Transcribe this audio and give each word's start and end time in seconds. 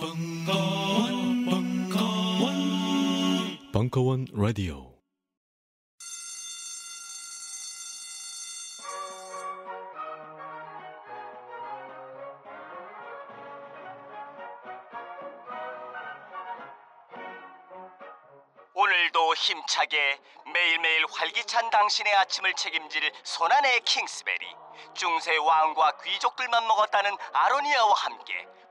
벙커원, 0.00 1.44
벙커원, 1.44 2.54
벙커원 3.70 4.26
라디오. 4.32 4.94
오늘도 18.72 19.34
힘차게 19.34 20.18
매일매일 20.54 21.04
활기찬 21.12 21.68
당신의 21.68 22.16
아침을 22.16 22.54
책임질 22.54 23.12
손안의 23.22 23.80
킹스베리 23.80 24.46
중세 24.94 25.36
왕과 25.36 25.98
귀족들만 26.02 26.66
먹었다는 26.66 27.14
아로니아와 27.34 27.92
함께 27.92 28.46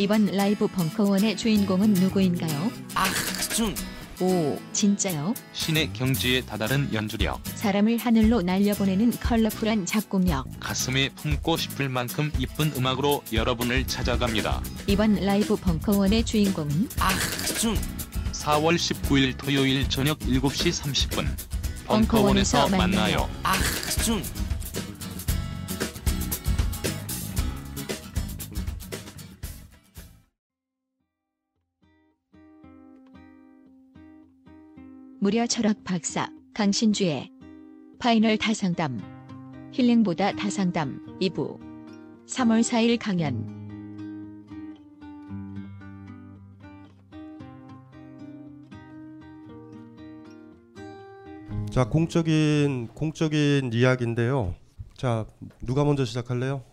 이번 0.00 0.24
라이브 0.24 0.66
벙커원의 0.66 1.36
주인공은 1.36 1.92
누구인가요? 1.92 2.72
Ahjun. 2.96 3.74
오, 4.22 4.58
진짜요? 4.72 5.34
신의 5.52 5.92
경지에 5.92 6.40
다다른 6.40 6.88
연주력, 6.94 7.38
사람을 7.44 7.98
하늘로 7.98 8.40
날려보내는 8.40 9.10
컬러풀한 9.20 9.84
작곡력. 9.84 10.46
가슴에 10.58 11.10
품고 11.10 11.58
싶을 11.58 11.90
만큼 11.90 12.32
이쁜 12.38 12.72
음악으로 12.78 13.22
여러분을 13.30 13.86
찾아갑니다. 13.86 14.62
이번 14.86 15.16
라이브 15.16 15.54
벙커원의 15.56 16.24
주인공은 16.24 16.88
Ahjun. 16.98 17.76
4월 18.32 18.76
19일 18.76 19.36
토요일 19.36 19.86
저녁 19.90 20.18
7시 20.20 20.82
30분 20.82 21.26
벙커원에서 21.84 22.70
만나요. 22.70 23.28
Ahjun. 23.44 24.49
무려 35.22 35.46
철학 35.46 35.84
박사 35.84 36.30
강신주의 36.54 37.30
파이널 37.98 38.38
다상담 38.38 38.98
힐링보다 39.70 40.32
다상담 40.32 41.18
2부 41.20 41.58
3월 42.26 42.62
4일 42.62 42.98
강연 42.98 43.60
자, 51.70 51.84
공적인 51.84 52.88
공적인 52.94 53.74
이야기인데요. 53.74 54.54
자, 54.96 55.26
누가 55.60 55.84
먼저 55.84 56.06
시작할래요? 56.06 56.64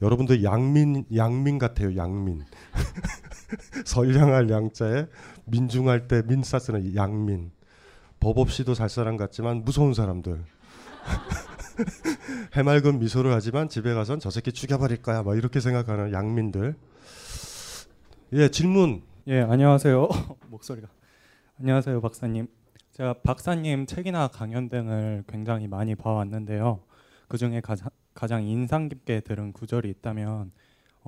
여러분들 0.00 0.42
양민 0.44 1.04
양민 1.14 1.58
같아요. 1.58 1.94
양민. 1.94 2.42
선량할 3.84 4.50
양자에 4.50 5.06
민중할 5.46 6.08
때 6.08 6.22
민사 6.22 6.58
쓰는 6.58 6.94
양민. 6.94 7.50
법 8.20 8.38
없이도 8.38 8.74
살 8.74 8.88
사람 8.88 9.16
같지만 9.16 9.64
무서운 9.64 9.94
사람들. 9.94 10.44
해맑은 12.54 12.98
미소를 12.98 13.32
하지만 13.32 13.68
집에 13.68 13.94
가선 13.94 14.18
저 14.18 14.30
새끼 14.30 14.52
죽여버릴 14.52 15.02
거야. 15.02 15.22
뭐 15.22 15.34
이렇게 15.34 15.60
생각하는 15.60 16.12
양민들. 16.12 16.74
예, 18.34 18.48
질문. 18.48 19.02
예, 19.28 19.40
안녕하세요. 19.40 20.08
목소리가. 20.48 20.88
안녕하세요, 21.60 22.00
박사님. 22.00 22.48
제가 22.92 23.14
박사님 23.22 23.86
책이나 23.86 24.28
강연 24.28 24.68
등을 24.68 25.24
굉장히 25.28 25.68
많이 25.68 25.94
봐왔는데요. 25.94 26.80
그 27.28 27.38
중에 27.38 27.60
가장, 27.60 27.88
가장 28.14 28.42
인상 28.42 28.88
깊게 28.88 29.20
들은 29.20 29.52
구절이 29.52 29.88
있다면 29.90 30.50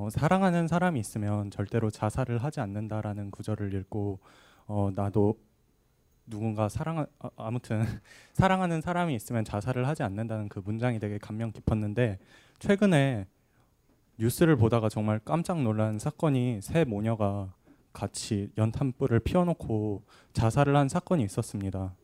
어, 0.00 0.08
사랑하는 0.08 0.66
사람이 0.66 0.98
있으면 0.98 1.50
절대로 1.50 1.90
자살을 1.90 2.42
하지 2.42 2.60
않는다라는 2.60 3.30
구절을 3.30 3.74
읽고 3.74 4.18
어, 4.66 4.90
나도 4.94 5.38
누군가 6.24 6.70
사랑 6.70 7.04
아, 7.18 7.28
아무튼 7.36 7.84
사랑하는 8.32 8.80
사람이 8.80 9.14
있으면 9.14 9.44
자살을 9.44 9.86
하지 9.86 10.02
않는다는 10.02 10.48
그 10.48 10.62
문장이 10.64 11.00
되게 11.00 11.18
감명 11.18 11.52
깊었는데 11.52 12.18
최근에 12.60 13.26
뉴스를 14.16 14.56
보다가 14.56 14.88
정말 14.88 15.20
깜짝 15.22 15.60
놀란 15.60 15.98
사건이 15.98 16.60
새 16.62 16.84
모녀가 16.84 17.52
같이 17.92 18.50
연탄불을 18.56 19.20
피워놓고 19.20 20.02
자살을 20.32 20.76
한 20.76 20.88
사건이 20.88 21.22
있었습니다. 21.24 21.94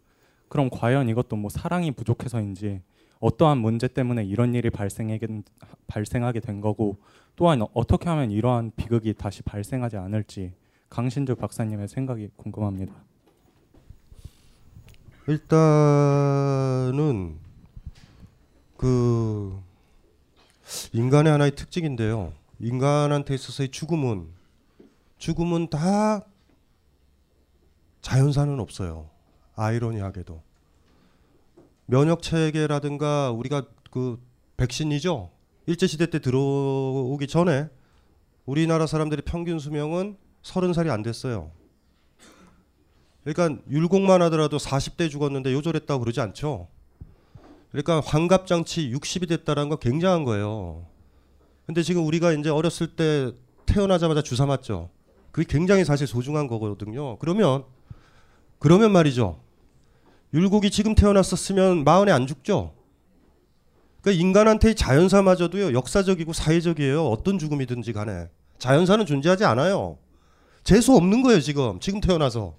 그럼 0.51 0.69
과연 0.69 1.09
이것도 1.09 1.37
뭐 1.37 1.49
사랑이 1.49 1.93
부족해서인지 1.93 2.83
어떠한 3.21 3.59
문제 3.59 3.89
때문에 3.89 4.25
이런 4.25 4.55
일이 4.55 4.71
발생하게, 4.71 5.43
발생하게 5.87 6.41
된 6.41 6.61
거고 6.61 6.97
또한 7.37 7.63
어떻게 7.75 8.09
하면 8.09 8.31
이러한 8.31 8.73
비극이 8.77 9.15
다시 9.15 9.43
발생하지 9.43 9.97
않을지 9.97 10.53
강신주 10.89 11.37
박사님의 11.37 11.89
생각이 11.89 12.31
궁금합니다. 12.37 12.95
일단은 15.29 17.37
그 18.77 19.61
인간의 20.93 21.33
하나의 21.33 21.55
특징인데요. 21.55 22.33
인간한테 22.61 23.35
있어서의 23.35 23.71
죽음은 23.71 24.29
죽음은 25.19 25.69
다 25.69 26.25
자연사는 28.03 28.61
없어요. 28.61 29.09
아이러니하게도 29.57 30.41
면역 31.87 32.23
체계라든가 32.23 33.31
우리가 33.31 33.65
그 33.91 34.21
백신이죠. 34.57 35.31
일제 35.67 35.87
시대 35.87 36.07
때 36.07 36.21
들어오기 36.21 37.27
전에 37.27 37.69
우리나라 38.45 38.87
사람들의 38.87 39.23
평균 39.25 39.59
수명은 39.59 40.17
서른 40.43 40.73
살이 40.73 40.91
안 40.91 41.03
됐어요. 41.03 41.51
그러니까 43.25 43.61
율곡만 43.69 44.23
하더라도 44.23 44.57
40대 44.59 45.11
죽었는데 45.11 45.53
요절했다고 45.53 46.01
그러지 46.01 46.21
않죠. 46.21 46.69
그러니까 47.73 48.01
환갑 48.01 48.47
장치 48.47 48.93
60이 48.93 49.29
됐다라는 49.29 49.69
거 49.69 49.77
굉장한 49.77 50.25
거예요. 50.25 50.87
근데 51.67 51.83
지금 51.83 52.07
우리가 52.07 52.33
이제 52.33 52.49
어렸을 52.49 52.95
때 52.95 53.33
태어나자마자 53.67 54.23
주사 54.23 54.47
맞죠. 54.47 54.91
그게 55.33 55.47
굉장히 55.49 55.85
사실 55.85 56.07
소중한 56.07 56.47
거거든요. 56.47 57.19
그러면 57.19 57.65
그러면 58.61 58.93
말이죠. 58.93 59.41
율곡이 60.37 60.71
지금 60.71 60.95
태어났었으면 60.95 61.83
마흔에 61.85 62.13
안 62.13 62.27
죽죠. 62.27 62.75
그러니까 64.03 64.21
인간한테 64.21 64.75
자연사마저도요 64.75 65.73
역사적이고 65.73 66.35
사회적이에요. 66.35 67.09
어떤 67.09 67.39
죽음이든지 67.39 67.95
간에 67.95 68.29
자연사는 68.59 69.07
존재하지 69.07 69.47
않아요. 69.47 69.97
재수 70.63 70.95
없는 70.95 71.23
거예요 71.23 71.41
지금 71.41 71.81
지금 71.81 72.01
태어나서 72.03 72.55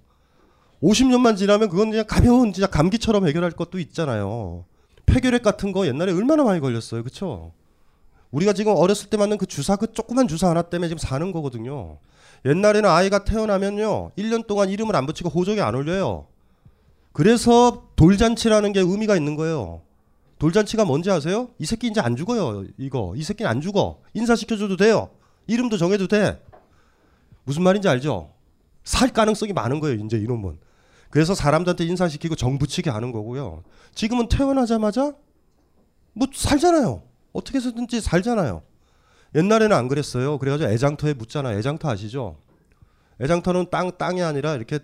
50년만 0.81 1.37
지나면 1.37 1.69
그건 1.69 1.91
그냥 1.91 2.05
가벼운 2.07 2.51
진짜 2.51 2.65
감기처럼 2.65 3.27
해결할 3.27 3.51
것도 3.51 3.77
있잖아요. 3.79 4.65
폐결핵 5.05 5.43
같은 5.43 5.71
거 5.71 5.85
옛날에 5.85 6.11
얼마나 6.11 6.43
많이 6.43 6.59
걸렸어요, 6.59 7.03
그렇죠? 7.03 7.53
우리가 8.31 8.53
지금 8.53 8.73
어렸을 8.75 9.09
때 9.09 9.17
맞는 9.17 9.37
그 9.37 9.45
주사 9.45 9.75
그 9.75 9.93
조그만 9.93 10.27
주사 10.27 10.49
하나 10.49 10.63
때문에 10.63 10.87
지금 10.89 10.97
사는 10.97 11.31
거거든요. 11.31 11.99
옛날에는 12.43 12.89
아이가 12.89 13.23
태어나면요 13.23 14.11
1년 14.17 14.47
동안 14.47 14.69
이름을 14.69 14.95
안 14.95 15.05
붙이고 15.05 15.29
호적에 15.29 15.61
안 15.61 15.75
올려요. 15.75 16.25
그래서 17.17 17.89
돌잔치라는 17.95 18.73
게 18.73 18.79
의미가 18.79 19.15
있는 19.15 19.35
거예요. 19.35 19.81
돌잔치가 20.37 20.85
뭔지 20.85 21.09
아세요? 21.09 21.49
이 21.57 21.65
새끼 21.65 21.87
이제 21.87 21.99
안 21.99 22.15
죽어요. 22.15 22.65
이거 22.77 23.15
이 23.15 23.23
새끼는 23.23 23.49
안 23.49 23.59
죽어. 23.59 24.01
인사시켜줘도 24.13 24.77
돼요. 24.77 25.09
이름도 25.47 25.77
정해도 25.79 26.07
돼. 26.07 26.39
무슨 27.43 27.63
말인지 27.63 27.89
알죠? 27.89 28.29
살 28.83 29.09
가능성이 29.09 29.51
많은 29.51 29.79
거예요. 29.79 29.95
이제 30.05 30.15
이놈은. 30.19 30.59
그래서 31.09 31.33
사람들한테 31.33 31.85
인사시키고 31.85 32.35
정부치게 32.35 32.91
하는 32.91 33.11
거고요. 33.11 33.63
지금은 33.95 34.29
태어나자마자 34.29 35.15
뭐 36.13 36.27
살잖아요. 36.31 37.01
어떻게 37.33 37.57
해서든지 37.57 37.99
살잖아요. 37.99 38.61
옛날에는 39.33 39.75
안 39.75 39.87
그랬어요. 39.87 40.37
그래가지고 40.37 40.69
애장터에 40.69 41.15
묻잖아요. 41.15 41.57
애장터 41.57 41.89
아시죠? 41.89 42.37
애장터는 43.19 43.71
땅 43.71 43.97
땅이 43.97 44.21
아니라 44.21 44.53
이렇게 44.53 44.77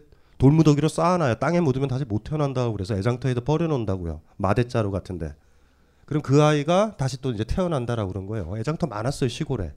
돌무더기로 0.48 0.90
쌓아놔요. 0.90 1.36
땅에 1.36 1.62
묻으면 1.62 1.88
다시 1.88 2.04
못 2.04 2.25
태어난다고 2.25 2.74
그래서 2.74 2.95
애장터에다 2.98 3.42
버려놓는다고요. 3.42 4.19
마대자루 4.36 4.92
같은데. 4.92 5.34
그럼 6.06 6.22
그 6.22 6.44
아이가 6.44 6.95
다시 6.98 7.22
또 7.22 7.31
이제 7.31 7.45
태어난다라고 7.45 8.12
그런 8.12 8.28
거예요. 8.28 8.57
애장터 8.57 8.88
많았어요 8.88 9.30
시골에. 9.30 9.74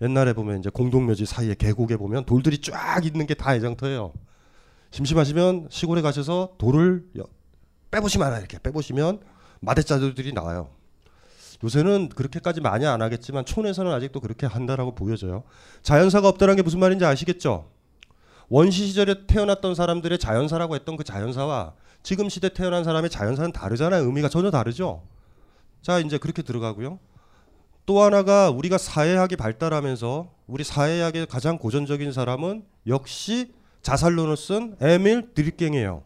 옛날에 0.00 0.34
보면 0.34 0.60
이제 0.60 0.70
공동묘지 0.70 1.26
사이에 1.26 1.56
계곡에 1.58 1.96
보면 1.96 2.26
돌들이 2.26 2.58
쫙 2.60 3.04
있는 3.04 3.26
게 3.26 3.34
다 3.34 3.56
애장터예요. 3.56 4.12
심심하시면 4.92 5.66
시골에 5.68 6.00
가셔서 6.00 6.52
돌을 6.58 7.04
여- 7.18 7.24
빼보시면 7.90 8.24
알아요. 8.28 8.38
이렇게 8.38 8.60
빼보시면 8.60 9.18
마대자루들이 9.60 10.32
나와요. 10.32 10.68
요새는 11.64 12.10
그렇게까지 12.10 12.60
많이 12.60 12.86
안 12.86 13.02
하겠지만 13.02 13.44
촌에서는 13.44 13.90
아직도 13.90 14.20
그렇게 14.20 14.46
한다라고 14.46 14.94
보여져요. 14.94 15.42
자연사가 15.82 16.28
없다는 16.28 16.54
게 16.54 16.62
무슨 16.62 16.78
말인지 16.78 17.04
아시겠죠? 17.04 17.68
원시 18.48 18.86
시절에 18.86 19.26
태어났던 19.26 19.74
사람들의 19.74 20.18
자연사라고 20.18 20.74
했던 20.74 20.96
그 20.96 21.04
자연사와 21.04 21.74
지금 22.02 22.28
시대 22.28 22.48
태어난 22.48 22.84
사람의 22.84 23.10
자연사는 23.10 23.52
다르잖아요. 23.52 24.04
의미가 24.04 24.28
전혀 24.28 24.50
다르죠. 24.50 25.02
자, 25.82 25.98
이제 25.98 26.16
그렇게 26.18 26.42
들어가고요. 26.42 26.98
또 27.84 28.02
하나가 28.02 28.50
우리가 28.50 28.78
사회학이 28.78 29.36
발달하면서 29.36 30.30
우리 30.46 30.64
사회학의 30.64 31.26
가장 31.26 31.58
고전적인 31.58 32.12
사람은 32.12 32.64
역시 32.86 33.54
자살론을 33.82 34.36
쓴 34.36 34.76
에밀 34.80 35.34
드립갱이에요. 35.34 36.02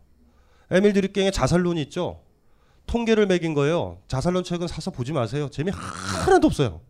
에밀 0.70 0.92
드립갱의 0.92 1.32
자살론이 1.32 1.82
있죠. 1.82 2.20
통계를 2.86 3.26
매긴 3.26 3.54
거예요. 3.54 3.98
자살론 4.08 4.44
책은 4.44 4.68
사서 4.68 4.90
보지 4.90 5.12
마세요. 5.12 5.48
재미 5.50 5.70
하나도 5.72 6.46
없어요. 6.46 6.80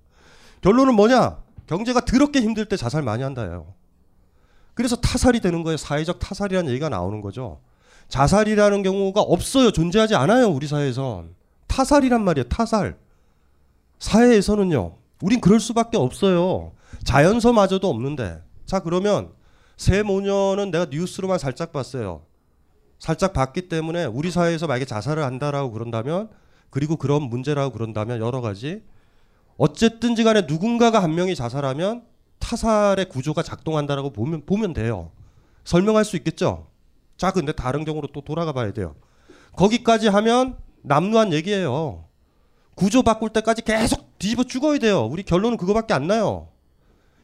결론은 0.61 0.95
뭐냐? 0.95 1.39
경제가 1.67 2.05
더럽게 2.05 2.41
힘들 2.41 2.67
때 2.67 2.77
자살 2.77 3.03
많이 3.03 3.23
한다예요. 3.23 3.75
그래서 4.75 4.97
타살이 4.97 5.41
되는 5.41 5.63
거예요. 5.63 5.77
사회적 5.77 6.19
타살이라는 6.19 6.71
얘기가 6.71 6.89
나오는 6.89 7.21
거죠. 7.21 7.61
자살이라는 8.09 8.83
경우가 8.83 9.21
없어요. 9.21 9.71
존재하지 9.71 10.15
않아요. 10.15 10.49
우리 10.49 10.67
사회에선. 10.67 11.35
타살이란 11.67 12.23
말이에요. 12.23 12.49
타살. 12.49 12.97
사회에서는요. 13.99 14.97
우린 15.23 15.41
그럴 15.41 15.61
수밖에 15.61 15.97
없어요. 15.97 16.73
자연서마저도 17.05 17.89
없는데. 17.89 18.43
자 18.67 18.81
그러면 18.81 19.31
새 19.77 20.03
모녀는 20.03 20.71
내가 20.71 20.87
뉴스로만 20.91 21.39
살짝 21.39 21.73
봤어요. 21.73 22.23
살짝 22.99 23.33
봤기 23.33 23.69
때문에 23.69 24.05
우리 24.05 24.31
사회에서 24.31 24.67
만약에 24.67 24.85
자살을 24.85 25.25
한다라고 25.25 25.73
그런다면 25.73 26.31
그리고 26.71 26.97
그런 26.97 27.23
문제라고 27.23 27.73
그런다면 27.73 28.21
여러 28.21 28.41
가지 28.41 28.83
어쨌든지 29.57 30.25
간에 30.25 30.43
누군가가 30.43 31.03
한 31.03 31.15
명이 31.15 31.35
자살하면 31.35 32.03
타살의 32.43 33.09
구조가 33.09 33.43
작동한다라고 33.43 34.11
보면 34.11 34.45
보면 34.45 34.73
돼요. 34.75 35.11
설명할 35.65 36.05
수 36.05 36.17
있겠죠? 36.17 36.67
자, 37.17 37.31
근데 37.31 37.53
다른 37.53 37.85
경우로 37.85 38.09
또 38.13 38.21
돌아가 38.21 38.53
봐야 38.53 38.73
돼요. 38.73 38.97
거기까지 39.57 40.09
하면 40.09 40.57
남루한 40.83 41.33
얘기예요. 41.33 42.05
구조 42.75 43.03
바꿀 43.03 43.31
때까지 43.31 43.63
계속 43.63 44.19
뒤집어 44.19 44.43
죽어야 44.45 44.79
돼요. 44.79 45.07
우리 45.07 45.23
결론은 45.23 45.57
그거밖에 45.57 45.95
안 45.95 46.07
나요. 46.09 46.49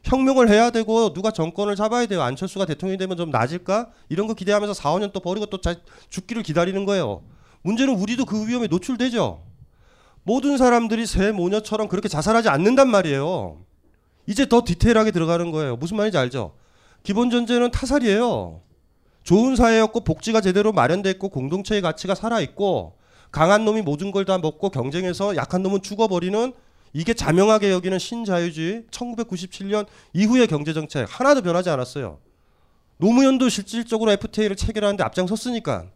혁명을 0.03 0.49
해야 0.49 0.69
되고 0.69 1.11
누가 1.13 1.31
정권을 1.31 1.75
잡아야 1.75 2.05
돼요. 2.05 2.21
안철수가 2.21 2.65
대통령이 2.65 2.97
되면 2.97 3.17
좀 3.17 3.29
나아질까? 3.29 3.89
이런 4.07 4.27
거 4.27 4.33
기대하면서 4.33 4.73
4, 4.73 4.93
5년 4.93 5.11
또 5.11 5.19
버리고 5.19 5.47
또 5.47 5.59
자, 5.59 5.75
죽기를 6.09 6.43
기다리는 6.43 6.85
거예요. 6.85 7.23
문제는 7.63 7.95
우리도 7.95 8.25
그 8.25 8.47
위험에 8.47 8.67
노출되죠. 8.67 9.43
모든 10.23 10.57
사람들이 10.57 11.05
새 11.05 11.31
모녀처럼 11.31 11.89
그렇게 11.89 12.07
자살하지 12.07 12.47
않는단 12.47 12.89
말이에요. 12.89 13.57
이제 14.29 14.47
더 14.47 14.61
디테일하게 14.63 15.09
들어가는 15.09 15.49
거예요. 15.51 15.75
무슨 15.75 15.97
말인지 15.97 16.15
알죠? 16.19 16.53
기본 17.01 17.31
전제는 17.31 17.71
타살이에요. 17.71 18.61
좋은 19.23 19.55
사회였고 19.55 20.01
복지가 20.01 20.39
제대로 20.41 20.71
마련돼 20.71 21.09
있고 21.11 21.29
공동체의 21.29 21.81
가치가 21.81 22.13
살아 22.13 22.39
있고 22.39 22.95
강한 23.31 23.65
놈이 23.65 23.81
모든 23.81 24.11
걸 24.11 24.25
다 24.25 24.37
먹고 24.37 24.69
경쟁해서 24.69 25.35
약한 25.35 25.63
놈은 25.63 25.81
죽어버리는 25.81 26.53
이게 26.93 27.13
자명하게 27.15 27.71
여기는 27.71 27.97
신자유주의 27.97 28.83
1997년 28.91 29.87
이후의 30.13 30.45
경제 30.45 30.73
정책 30.73 31.07
하나도 31.09 31.41
변하지 31.41 31.71
않았어요. 31.71 32.19
노무현도 32.97 33.49
실질적으로 33.49 34.11
FTA를 34.11 34.55
체결하는데 34.55 35.03
앞장섰으니까. 35.05 35.87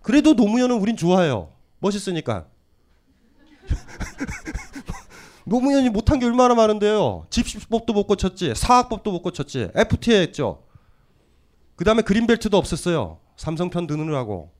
그래도 0.00 0.32
노무현은 0.32 0.76
우린 0.76 0.96
좋아해요. 0.96 1.52
멋있으니까. 1.80 2.46
노무현이 5.48 5.88
못한 5.90 6.18
게 6.18 6.26
얼마나 6.26 6.54
많은데요. 6.54 7.26
집시법도 7.30 7.92
못 7.92 8.06
고쳤지, 8.06 8.54
사학법도 8.54 9.10
못 9.10 9.22
고쳤지, 9.22 9.70
FTA 9.74 10.20
했죠. 10.20 10.62
그 11.76 11.84
다음에 11.84 12.02
그린벨트도 12.02 12.60
없앴어요. 12.60 13.18
삼성 13.36 13.70
편 13.70 13.86
드느라고. 13.86 14.50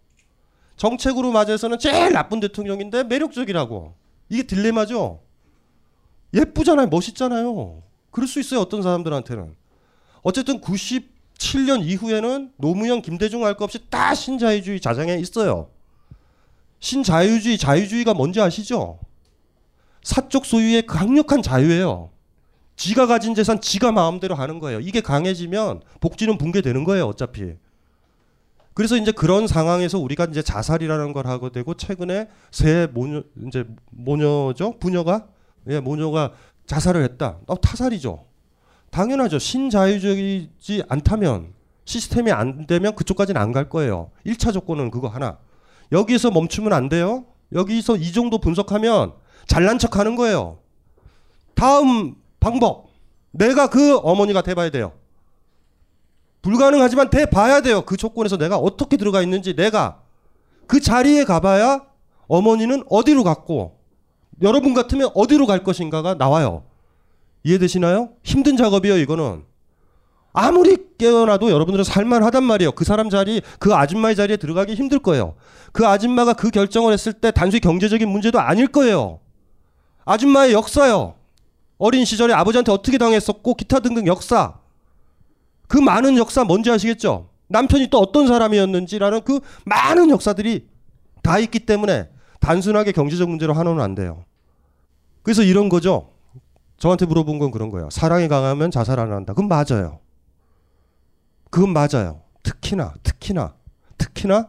정책으로 0.77 1.33
맞아서는 1.33 1.79
제일 1.79 2.13
나쁜 2.13 2.41
대통령인데 2.41 3.05
매력적이라고. 3.05 3.95
이게 4.29 4.45
딜레마죠. 4.45 5.21
예쁘잖아요. 6.33 6.87
멋있잖아요. 6.87 7.83
그럴 8.11 8.29
수 8.29 8.39
있어요. 8.39 8.61
어떤 8.61 8.83
사람들한테는. 8.83 9.57
어쨌든 10.23 10.61
97년 10.61 11.85
이후에는 11.85 12.53
노무현, 12.57 13.03
김대중 13.03 13.45
할 13.45 13.55
것 13.55 13.65
없이 13.65 13.81
다 13.91 14.15
신자유주의 14.15 14.81
자장에 14.81 15.15
있어요. 15.17 15.71
신자유주의, 16.81 17.59
자유주의가 17.59 18.15
뭔지 18.15 18.41
아시죠? 18.41 19.01
사적 20.03 20.45
소유의 20.47 20.87
강력한 20.87 21.43
자유예요. 21.43 22.11
지가 22.77 23.07
가진 23.07 23.35
재산 23.35 23.61
지가 23.61 23.93
마음대로 23.93 24.35
하는 24.35 24.59
거예요. 24.61 24.81
이게 24.81 25.01
강해지면 25.01 25.83
복지는 26.01 26.39
붕괴되는 26.39 26.85
거예요, 26.85 27.07
어차피. 27.07 27.55
그래서 28.75 28.97
이제 28.97 29.11
그런 29.11 29.49
상황에서 29.49 29.99
우리가 29.99 30.27
이제 30.27 30.41
자살이라는 30.41 31.13
걸 31.13 31.27
하게 31.27 31.51
되고 31.51 31.75
최근에 31.75 32.29
새 32.53 32.87
모녀 32.93 33.25
이제 33.49 33.65
모녀죠 33.91 34.79
부녀가 34.79 35.27
예 35.69 35.81
모녀가 35.81 36.33
자살을 36.67 37.03
했다. 37.03 37.39
어, 37.49 37.61
타살이죠. 37.61 38.25
당연하죠. 38.91 39.41
신자유적이지 39.41 40.85
않다면 40.89 41.53
시스템이 41.85 42.31
안 42.31 42.67
되면 42.67 42.95
그쪽까지는 42.95 43.41
안 43.41 43.51
갈 43.53 43.69
거예요. 43.69 44.11
1차 44.25 44.53
조건은 44.53 44.93
그거 44.93 45.09
하나. 45.09 45.39
여기서 45.91 46.31
멈추면 46.31 46.73
안 46.73 46.89
돼요. 46.89 47.25
여기서 47.53 47.97
이 47.97 48.13
정도 48.13 48.39
분석하면 48.39 49.15
잘난 49.49 49.79
척 49.79 49.97
하는 49.97 50.15
거예요. 50.15 50.59
다음 51.55 52.15
방법. 52.39 52.87
내가 53.33 53.69
그 53.69 53.97
어머니가 53.99 54.43
돼봐야 54.43 54.71
돼요. 54.71 54.93
불가능하지만 56.43 57.11
돼봐야 57.11 57.61
돼요. 57.61 57.83
그 57.83 57.97
조건에서 57.97 58.37
내가 58.37 58.57
어떻게 58.57 58.97
들어가 58.97 59.23
있는지 59.23 59.57
내가 59.57 60.03
그 60.69 60.81
자리에 60.81 61.25
가봐야 61.25 61.85
어머니는 62.29 62.85
어디로 62.89 63.25
갔고 63.25 63.79
여러분 64.43 64.75
같으면 64.75 65.11
어디로 65.15 65.47
갈 65.47 65.65
것인가가 65.65 66.15
나와요. 66.15 66.65
이해되시나요? 67.43 68.11
힘든 68.23 68.57
작업이에요, 68.57 68.99
이거는. 68.99 69.45
아무리 70.33 70.77
깨어나도 70.99 71.51
여러분들은 71.51 71.85
살만하단 71.85 72.45
말이에요. 72.45 72.73
그 72.73 72.85
사람 72.85 73.11
자리, 73.11 73.41
그 73.59 73.75
아줌마의 73.75 74.15
자리에 74.15 74.37
들어가기 74.37 74.75
힘들 74.75 74.99
거예요. 74.99 75.35
그 75.73 75.87
아줌마가 75.87 76.35
그 76.35 76.51
결정을 76.51 76.93
했을 76.93 77.13
때 77.13 77.31
단순히 77.31 77.61
경제적인 77.61 78.09
문제도 78.09 78.39
아닐 78.39 78.69
거예요. 78.69 79.21
아줌마의 80.09 80.55
역사요. 80.55 81.17
어린 81.77 82.07
시절에 82.07 82.33
아버지한테 82.33 82.73
어떻게 82.73 82.97
당했었고 82.97 83.55
기타 83.55 83.81
등등 83.81 84.07
역사. 84.07 84.55
그 85.67 85.77
많은 85.77 86.17
역사 86.17 86.45
뭔지 86.45 86.71
아시겠죠? 86.71 87.29
남편이 87.49 87.89
또 87.89 87.99
어떤 87.99 88.27
사람이었는지라는 88.27 89.21
그 89.23 89.41
많은 89.67 90.09
역사들이 90.09 90.67
다 91.23 91.39
있기 91.39 91.61
때문에 91.61 92.09
단순하게 92.41 92.93
경제적 92.93 93.29
문제로 93.29 93.53
하나는 93.53 93.83
안 93.83 93.95
돼요. 93.95 94.25
그래서 95.23 95.43
이런 95.43 95.69
거죠. 95.69 96.11
저한테 96.79 97.05
물어본 97.05 97.39
건 97.39 97.51
그런 97.51 97.71
거예요. 97.71 97.91
사랑이 97.91 98.29
강하면 98.29 98.71
자살 98.71 98.99
안 99.01 99.13
한다. 99.13 99.35
그건 99.35 99.49
맞아요. 99.49 100.01
그건 101.51 101.75
맞아요. 101.75 102.23
특히나 102.43 102.95
특히나 103.03 103.55
특히나 103.99 104.49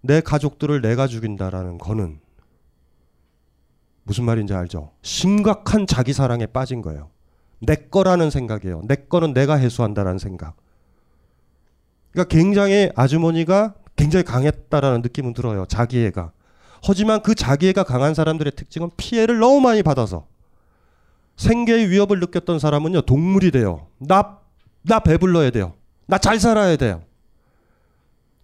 내 0.00 0.20
가족들을 0.20 0.80
내가 0.80 1.06
죽인다라는 1.06 1.78
거는 1.78 2.25
무슨 4.06 4.24
말인지 4.24 4.54
알죠? 4.54 4.92
심각한 5.02 5.86
자기 5.86 6.12
사랑에 6.12 6.46
빠진 6.46 6.80
거예요. 6.80 7.10
내 7.58 7.74
거라는 7.74 8.30
생각이에요. 8.30 8.82
내 8.84 8.94
거는 8.94 9.34
내가 9.34 9.54
해소한다라는 9.56 10.18
생각. 10.18 10.54
그러니까 12.12 12.34
굉장히 12.34 12.90
아주머니가 12.94 13.74
굉장히 13.96 14.24
강했다라는 14.24 15.02
느낌은 15.02 15.34
들어요. 15.34 15.66
자기애가. 15.66 16.30
하지만 16.84 17.20
그 17.22 17.34
자기애가 17.34 17.82
강한 17.82 18.14
사람들의 18.14 18.52
특징은 18.54 18.90
피해를 18.96 19.38
너무 19.40 19.60
많이 19.60 19.82
받아서 19.82 20.26
생계의 21.36 21.90
위협을 21.90 22.20
느꼈던 22.20 22.60
사람은요 22.60 23.02
동물이 23.02 23.50
돼요. 23.50 23.88
나, 23.98 24.38
나 24.82 25.00
배불러야 25.00 25.50
돼요. 25.50 25.74
나 26.06 26.18
잘 26.18 26.38
살아야 26.38 26.76
돼요. 26.76 27.02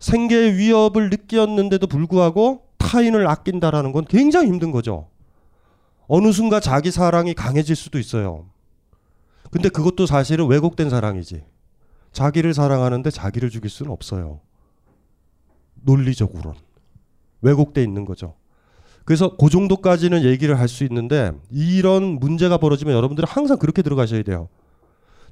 생계의 0.01 0.57
위협을 0.57 1.11
느꼈는데도 1.11 1.87
불구하고 1.87 2.67
타인을 2.79 3.29
아낀다라는 3.29 3.93
건 3.93 4.05
굉장히 4.07 4.49
힘든 4.49 4.73
거죠. 4.73 5.07
어느 6.07 6.33
순간 6.33 6.61
자기 6.61 6.91
사랑이 6.91 7.35
강해질 7.35 7.77
수도 7.77 7.99
있어요. 7.99 8.47
근데 9.51 9.69
그것도 9.69 10.07
사실은 10.07 10.47
왜곡된 10.47 10.91
사랑이지. 10.91 11.45
자기를 12.13 12.55
사랑하는데 12.55 13.11
자기를 13.11 13.51
죽일 13.51 13.71
수는 13.71 13.93
없어요. 13.93 14.41
논리적으로는. 15.83 16.59
왜곡돼 17.43 17.83
있는 17.83 18.05
거죠. 18.05 18.35
그래서 19.05 19.37
그 19.37 19.49
정도까지는 19.51 20.23
얘기를 20.23 20.59
할 20.59 20.69
수 20.69 20.85
있는데 20.85 21.33
이런 21.51 22.21
문제가 22.21 22.57
벌어지면 22.57 22.95
여러분들은 22.95 23.29
항상 23.29 23.59
그렇게 23.59 23.83
들어가셔야 23.83 24.23
돼요. 24.23 24.49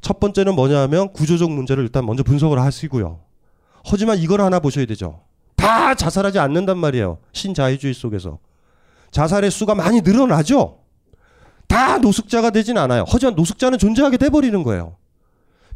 첫 0.01 0.19
번째는 0.19 0.55
뭐냐 0.55 0.81
하면 0.83 1.13
구조적 1.13 1.51
문제를 1.51 1.85
일단 1.85 2.05
먼저 2.05 2.23
분석을 2.23 2.59
하시고요. 2.59 3.21
하지만 3.85 4.19
이걸 4.19 4.41
하나 4.41 4.59
보셔야 4.59 4.87
되죠. 4.87 5.21
다 5.57 5.95
자살하지 5.95 6.39
않는단 6.39 6.79
말이에요. 6.79 7.19
신자유주의 7.33 7.95
속에서. 7.95 8.39
자살의 9.11 9.51
수가 9.51 9.75
많이 9.75 10.01
늘어나죠. 10.01 10.79
다 11.67 11.99
노숙자가 11.99 12.51
되진 12.51 12.79
않아요. 12.79 13.05
하지만 13.09 13.35
노숙자는 13.35 13.79
존재하게 13.79 14.17
돼버리는 14.17 14.63
거예요. 14.63 14.97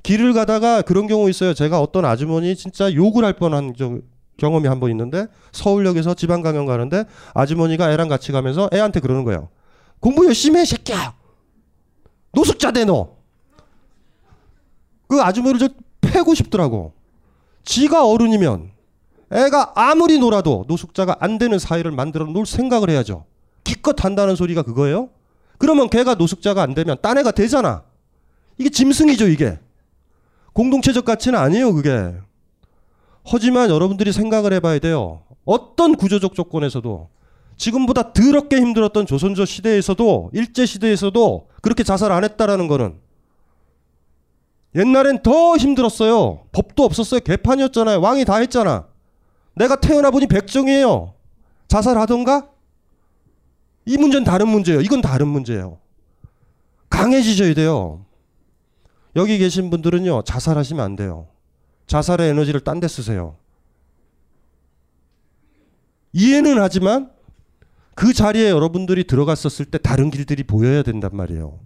길을 0.03 0.33
가다가 0.35 0.83
그런 0.83 1.07
경우 1.07 1.29
있어요. 1.31 1.55
제가 1.55 1.81
어떤 1.81 2.05
아주머니 2.05 2.57
진짜 2.57 2.93
욕을 2.95 3.25
할 3.25 3.35
뻔한 3.35 3.75
적- 3.77 4.01
경험이 4.37 4.67
한 4.67 4.81
번 4.81 4.91
있는데 4.91 5.27
서울역에서 5.53 6.15
지방 6.15 6.43
강연 6.43 6.67
가는데 6.67 7.05
아주머니가 7.35 7.93
애랑 7.93 8.09
같이 8.09 8.33
가면서 8.33 8.69
애한테 8.75 8.99
그러는 8.99 9.23
거예요. 9.25 9.49
공부 10.01 10.27
열심히 10.27 10.59
해 10.61 10.65
새끼야. 10.65 11.15
노숙자 12.33 12.73
돼 12.73 12.85
너. 12.85 13.15
그 15.07 15.23
아주머니를 15.23 15.69
저 15.69 15.75
패고 16.01 16.35
싶더라고. 16.35 16.93
지가 17.65 18.07
어른이면 18.07 18.71
애가 19.31 19.73
아무리 19.75 20.19
놀아도 20.19 20.65
노숙자가 20.69 21.17
안 21.21 21.39
되는 21.39 21.59
사회를 21.59 21.91
만들어 21.91 22.27
놓을 22.27 22.47
생각을 22.47 22.91
해야죠. 22.91 23.25
기껏 23.63 24.05
한다는 24.05 24.37
소리가 24.37 24.63
그거예요? 24.63 25.09
그러면 25.59 25.89
걔가 25.89 26.15
노숙자가 26.15 26.63
안 26.63 26.75
되면 26.75 26.97
딴 27.01 27.19
애가 27.19 27.31
되잖아. 27.33 27.83
이게 28.59 28.69
짐승이죠, 28.71 29.29
이게. 29.29 29.59
공동체적 30.53 31.05
가치는 31.05 31.39
아니에요, 31.39 31.73
그게. 31.75 32.15
하지만 33.25 33.71
여러분들이 33.71 34.13
생각을 34.13 34.53
해봐야 34.53 34.79
돼요. 34.79 35.23
어떤 35.45 35.97
구조적 35.97 36.35
조건에서도 36.35 37.09
지금보다 37.57 38.13
더럽게 38.13 38.57
힘들었던 38.57 39.07
조선조 39.07 39.45
시대에서도 39.45 40.31
일제 40.33 40.67
시대에서도 40.67 41.49
그렇게 41.63 41.83
자살 41.83 42.13
안 42.13 42.25
했다라는 42.25 42.69
거는 42.69 42.99
옛날엔 44.75 45.23
더 45.23 45.57
힘들었어요. 45.57 46.47
법도 46.53 46.85
없었어요. 46.85 47.21
개판이었잖아요. 47.21 48.01
왕이 48.01 48.25
다 48.25 48.37
했잖아. 48.39 48.87
내가 49.55 49.77
태어나 49.77 50.11
보니 50.11 50.27
백정이에요. 50.27 51.15
자살하던가? 51.69 52.49
이 53.87 53.97
문제는 53.97 54.25
다른 54.25 54.49
문제예요. 54.49 54.81
이건 54.81 55.01
다른 55.01 55.29
문제예요. 55.29 55.79
강해지셔야 56.91 57.55
돼요. 57.55 58.05
여기 59.17 59.39
계신 59.39 59.71
분들은요, 59.71 60.23
자살하시면 60.23 60.85
안 60.85 60.97
돼요. 60.97 61.29
자살의 61.87 62.31
에너지를 62.31 62.61
딴 62.61 62.81
데 62.81 62.89
쓰세요. 62.89 63.37
이해는 66.13 66.61
하지만 66.61 67.11
그 67.95 68.13
자리에 68.13 68.51
여러분들이 68.51 69.05
들어갔었을 69.05 69.67
때 69.67 69.79
다른 69.79 70.11
길들이 70.11 70.45
보여야 70.45 70.83
된단 70.83 71.11
말이에요. 71.15 71.59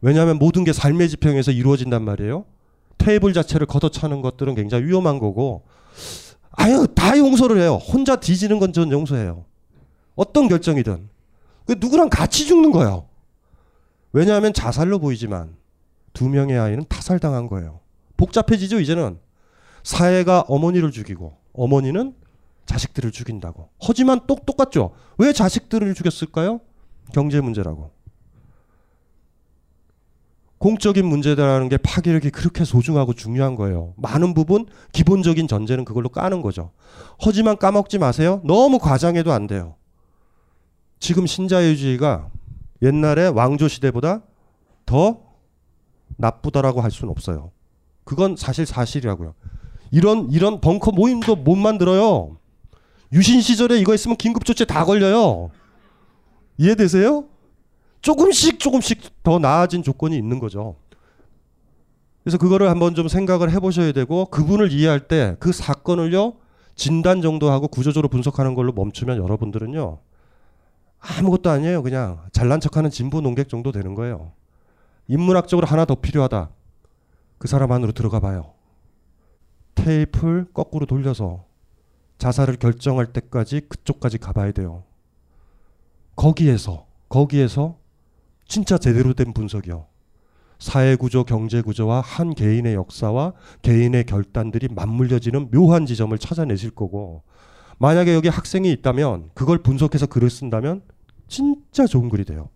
왜냐하면 0.00 0.38
모든 0.38 0.64
게 0.64 0.72
삶의 0.72 1.08
지평에서 1.10 1.52
이루어진단 1.52 2.02
말이에요. 2.02 2.44
테이블 2.98 3.32
자체를 3.32 3.66
걷어차는 3.66 4.22
것들은 4.22 4.54
굉장히 4.54 4.84
위험한 4.86 5.18
거고, 5.18 5.64
아유, 6.52 6.86
다 6.94 7.16
용서를 7.18 7.58
해요. 7.60 7.74
혼자 7.76 8.16
뒤지는 8.16 8.58
건 8.58 8.72
전 8.72 8.90
용서해요. 8.90 9.44
어떤 10.14 10.48
결정이든. 10.48 11.08
그 11.66 11.76
누구랑 11.78 12.08
같이 12.10 12.46
죽는 12.46 12.70
거예요. 12.72 13.06
왜냐하면 14.12 14.52
자살로 14.52 14.98
보이지만 14.98 15.56
두 16.12 16.28
명의 16.28 16.58
아이는 16.58 16.84
타살당한 16.88 17.46
거예요. 17.48 17.80
복잡해지죠, 18.16 18.80
이제는. 18.80 19.18
사회가 19.82 20.44
어머니를 20.48 20.90
죽이고 20.92 21.36
어머니는 21.54 22.14
자식들을 22.66 23.10
죽인다고. 23.10 23.70
하지만 23.80 24.20
똑 24.26 24.46
똑같죠. 24.46 24.92
왜 25.18 25.32
자식들을 25.32 25.94
죽였을까요? 25.94 26.60
경제 27.12 27.40
문제라고. 27.40 27.90
공적인 30.62 31.04
문제라는 31.04 31.68
게 31.68 31.76
파괴력이 31.76 32.30
그렇게 32.30 32.64
소중하고 32.64 33.14
중요한 33.14 33.56
거예요. 33.56 33.94
많은 33.96 34.32
부분 34.32 34.66
기본적인 34.92 35.48
전제는 35.48 35.84
그걸로 35.84 36.08
까는 36.08 36.40
거죠. 36.40 36.70
하지만 37.18 37.56
까먹지 37.56 37.98
마세요. 37.98 38.40
너무 38.44 38.78
과장해도 38.78 39.32
안 39.32 39.48
돼요. 39.48 39.74
지금 41.00 41.26
신자유주의가 41.26 42.28
옛날에 42.80 43.26
왕조 43.26 43.66
시대보다 43.66 44.22
더 44.86 45.18
나쁘다라고 46.16 46.80
할 46.80 46.92
수는 46.92 47.10
없어요. 47.10 47.50
그건 48.04 48.36
사실 48.36 48.64
사실이라고요. 48.64 49.34
이런 49.90 50.30
이런 50.30 50.60
벙커 50.60 50.92
모임도 50.92 51.34
못 51.34 51.56
만들어요. 51.56 52.36
유신 53.12 53.40
시절에 53.40 53.80
이거 53.80 53.94
있으면 53.94 54.16
긴급 54.16 54.44
조치 54.44 54.64
다 54.64 54.84
걸려요. 54.84 55.50
이해되세요? 56.56 57.24
조금씩 58.02 58.58
조금씩 58.58 59.22
더 59.22 59.38
나아진 59.38 59.82
조건이 59.82 60.16
있는 60.16 60.38
거죠. 60.38 60.76
그래서 62.22 62.38
그거를 62.38 62.68
한번 62.68 62.94
좀 62.94 63.08
생각을 63.08 63.50
해보셔야 63.50 63.92
되고 63.92 64.26
그분을 64.26 64.70
이해할 64.72 65.08
때 65.08 65.36
그 65.40 65.52
사건을요 65.52 66.34
진단 66.74 67.20
정도 67.20 67.50
하고 67.50 67.68
구조적으로 67.68 68.08
분석하는 68.08 68.54
걸로 68.54 68.72
멈추면 68.72 69.18
여러분들은요 69.18 69.98
아무것도 70.98 71.50
아니에요. 71.50 71.82
그냥 71.82 72.20
잘난 72.32 72.60
척하는 72.60 72.90
진보 72.90 73.20
농객 73.20 73.48
정도 73.48 73.72
되는 73.72 73.94
거예요. 73.94 74.32
인문학적으로 75.08 75.66
하나 75.66 75.84
더 75.84 75.96
필요하다. 75.96 76.50
그 77.38 77.48
사람 77.48 77.72
안으로 77.72 77.90
들어가 77.92 78.20
봐요. 78.20 78.52
테이프를 79.74 80.46
거꾸로 80.54 80.86
돌려서 80.86 81.44
자살을 82.18 82.56
결정할 82.56 83.12
때까지 83.12 83.62
그쪽까지 83.68 84.18
가봐야 84.18 84.52
돼요. 84.52 84.84
거기에서 86.14 86.86
거기에서 87.08 87.81
진짜 88.52 88.76
제대로 88.76 89.14
된 89.14 89.32
분석이요. 89.32 89.86
사회 90.58 90.94
구조, 90.94 91.24
경제 91.24 91.62
구조와 91.62 92.02
한 92.02 92.34
개인의 92.34 92.74
역사와 92.74 93.32
개인의 93.62 94.04
결단들이 94.04 94.68
맞물려지는 94.70 95.50
묘한 95.50 95.86
지점을 95.86 96.16
찾아내실 96.18 96.72
거고 96.72 97.22
만약에 97.78 98.12
여기 98.12 98.28
학생이 98.28 98.70
있다면 98.70 99.30
그걸 99.32 99.62
분석해서 99.62 100.04
글을 100.04 100.28
쓴다면 100.28 100.82
진짜 101.28 101.86
좋은 101.86 102.10
글이 102.10 102.26
돼요. 102.26 102.50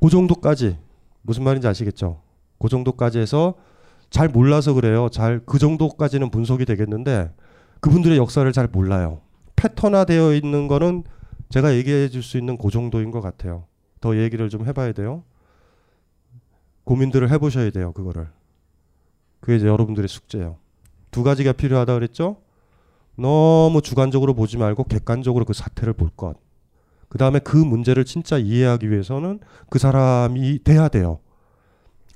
그 0.00 0.08
정도까지 0.08 0.78
무슨 1.20 1.44
말인지 1.44 1.68
아시겠죠? 1.68 2.22
그 2.58 2.70
정도까지 2.70 3.18
해서 3.18 3.56
잘 4.08 4.30
몰라서 4.30 4.72
그래요. 4.72 5.10
잘 5.10 5.42
그 5.44 5.58
정도까지는 5.58 6.30
분석이 6.30 6.64
되겠는데 6.64 7.30
그분들의 7.80 8.16
역사를 8.16 8.50
잘 8.52 8.68
몰라요. 8.68 9.20
패턴화되어 9.56 10.32
있는 10.32 10.66
거는 10.66 11.04
제가 11.50 11.74
얘기해 11.74 12.08
줄 12.08 12.22
수 12.22 12.38
있는 12.38 12.56
그 12.56 12.70
정도인 12.70 13.10
것 13.10 13.20
같아요. 13.20 13.66
더 14.00 14.16
얘기를 14.16 14.48
좀 14.48 14.66
해봐야 14.66 14.92
돼요. 14.92 15.22
고민들을 16.84 17.30
해보셔야 17.30 17.70
돼요. 17.70 17.92
그거를. 17.92 18.28
그게 19.40 19.56
이제 19.56 19.66
여러분들의 19.66 20.08
숙제예요. 20.08 20.56
두 21.10 21.22
가지가 21.22 21.52
필요하다 21.52 21.94
그랬죠? 21.94 22.36
너무 23.16 23.82
주관적으로 23.82 24.34
보지 24.34 24.56
말고 24.56 24.84
객관적으로 24.84 25.44
그 25.44 25.52
사태를 25.52 25.92
볼 25.92 26.10
것. 26.16 26.36
그 27.08 27.18
다음에 27.18 27.38
그 27.40 27.56
문제를 27.56 28.04
진짜 28.04 28.38
이해하기 28.38 28.90
위해서는 28.90 29.40
그 29.68 29.78
사람이 29.78 30.62
돼야 30.62 30.88
돼요. 30.88 31.18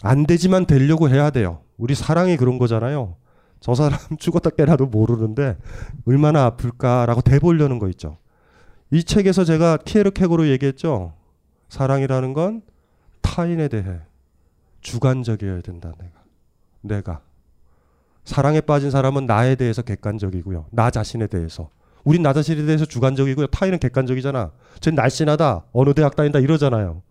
안 0.02 0.26
되지만 0.26 0.66
되려고 0.66 1.08
해야 1.08 1.30
돼요. 1.30 1.60
우리 1.76 1.94
사랑이 1.94 2.36
그런 2.36 2.58
거잖아요. 2.58 3.16
저 3.60 3.74
사람 3.74 3.98
죽었다 4.18 4.50
깨나도 4.50 4.86
모르는데 4.86 5.56
얼마나 6.06 6.44
아플까라고 6.44 7.22
대보려는 7.22 7.78
거 7.78 7.88
있죠. 7.88 8.18
이 8.90 9.02
책에서 9.02 9.44
제가 9.44 9.78
키에르 9.78 10.10
케고로 10.12 10.48
얘기했죠. 10.48 11.14
사랑이라는 11.68 12.32
건 12.32 12.62
타인에 13.22 13.68
대해 13.68 14.00
주관적이어야 14.80 15.60
된다. 15.62 15.92
내가. 15.98 16.22
내가. 16.80 17.20
사랑에 18.24 18.60
빠진 18.60 18.90
사람은 18.90 19.26
나에 19.26 19.54
대해서 19.54 19.82
객관적이고요. 19.82 20.66
나 20.70 20.90
자신에 20.90 21.26
대해서. 21.26 21.70
우린 22.04 22.22
나 22.22 22.32
자신에 22.32 22.64
대해서 22.64 22.84
주관적이고요. 22.84 23.48
타인은 23.48 23.78
객관적이잖아. 23.78 24.52
쟤 24.80 24.90
날씬하다. 24.90 25.64
어느 25.72 25.94
대학 25.94 26.16
다닌다 26.16 26.38
이러잖아요. 26.38 27.02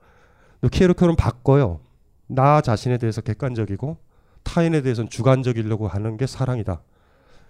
키에르케고는 0.71 1.15
바꿔요. 1.15 1.81
나 2.27 2.61
자신에 2.61 2.97
대해서 2.97 3.21
객관적이고 3.21 3.97
타인에 4.43 4.81
대해서는 4.81 5.09
주관적이려고 5.09 5.87
하는 5.87 6.17
게 6.17 6.27
사랑이다. 6.27 6.81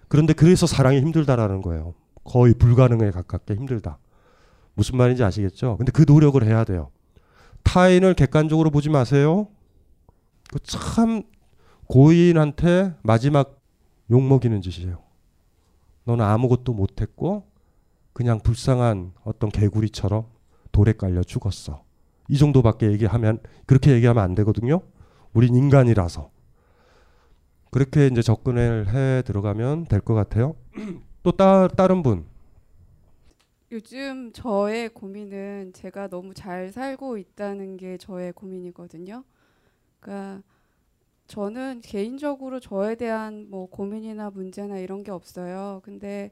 그런데 0.08 0.32
그래서 0.32 0.66
사랑이 0.66 1.00
힘들다라는 1.00 1.62
거예요. 1.62 1.94
거의 2.24 2.54
불가능에 2.54 3.10
가깝게 3.10 3.54
힘들다. 3.54 3.98
무슨 4.74 4.96
말인지 4.96 5.22
아시겠죠? 5.22 5.76
근데 5.76 5.92
그 5.92 6.04
노력을 6.06 6.42
해야 6.42 6.64
돼요. 6.64 6.90
타인을 7.64 8.14
객관적으로 8.14 8.70
보지 8.70 8.88
마세요. 8.90 9.48
그참 10.52 11.22
고인한테 11.86 12.94
마지막 13.02 13.60
욕먹이는 14.10 14.60
짓이에요. 14.62 14.98
너는 16.04 16.24
아무것도 16.24 16.72
못했고 16.72 17.46
그냥 18.12 18.40
불쌍한 18.40 19.12
어떤 19.24 19.50
개구리처럼 19.50 20.26
돌에 20.72 20.92
깔려 20.92 21.22
죽었어. 21.22 21.82
이 22.28 22.38
정도밖에 22.38 22.90
얘기하면 22.92 23.40
그렇게 23.66 23.92
얘기하면 23.92 24.22
안 24.22 24.34
되거든요. 24.36 24.80
우린 25.32 25.54
인간이라서 25.54 26.30
그렇게 27.70 28.06
이제 28.06 28.22
접근을 28.22 28.94
해 28.94 29.22
들어가면 29.22 29.86
될 29.86 30.00
것 30.00 30.14
같아요. 30.14 30.54
또 31.24 31.32
따, 31.32 31.66
다른 31.68 32.02
분. 32.02 32.26
요즘 33.74 34.30
저의 34.32 34.88
고민은 34.88 35.72
제가 35.74 36.06
너무 36.06 36.32
잘 36.32 36.70
살고 36.70 37.18
있다는 37.18 37.76
게 37.76 37.96
저의 37.96 38.32
고민이거든요. 38.32 39.24
그러니까 39.98 40.44
저는 41.26 41.80
개인적으로 41.80 42.60
저에 42.60 42.94
대한 42.94 43.50
뭐 43.50 43.68
고민이나 43.68 44.30
문제나 44.30 44.78
이런 44.78 45.02
게 45.02 45.10
없어요. 45.10 45.80
근데 45.82 46.30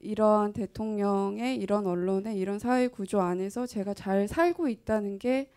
이러한 0.00 0.52
대통령의 0.52 1.56
이런 1.56 1.86
언론의 1.86 2.36
이런 2.38 2.58
사회 2.58 2.86
구조 2.86 3.22
안에서 3.22 3.64
제가 3.64 3.94
잘 3.94 4.28
살고 4.28 4.68
있다는 4.68 5.18
게 5.18 5.50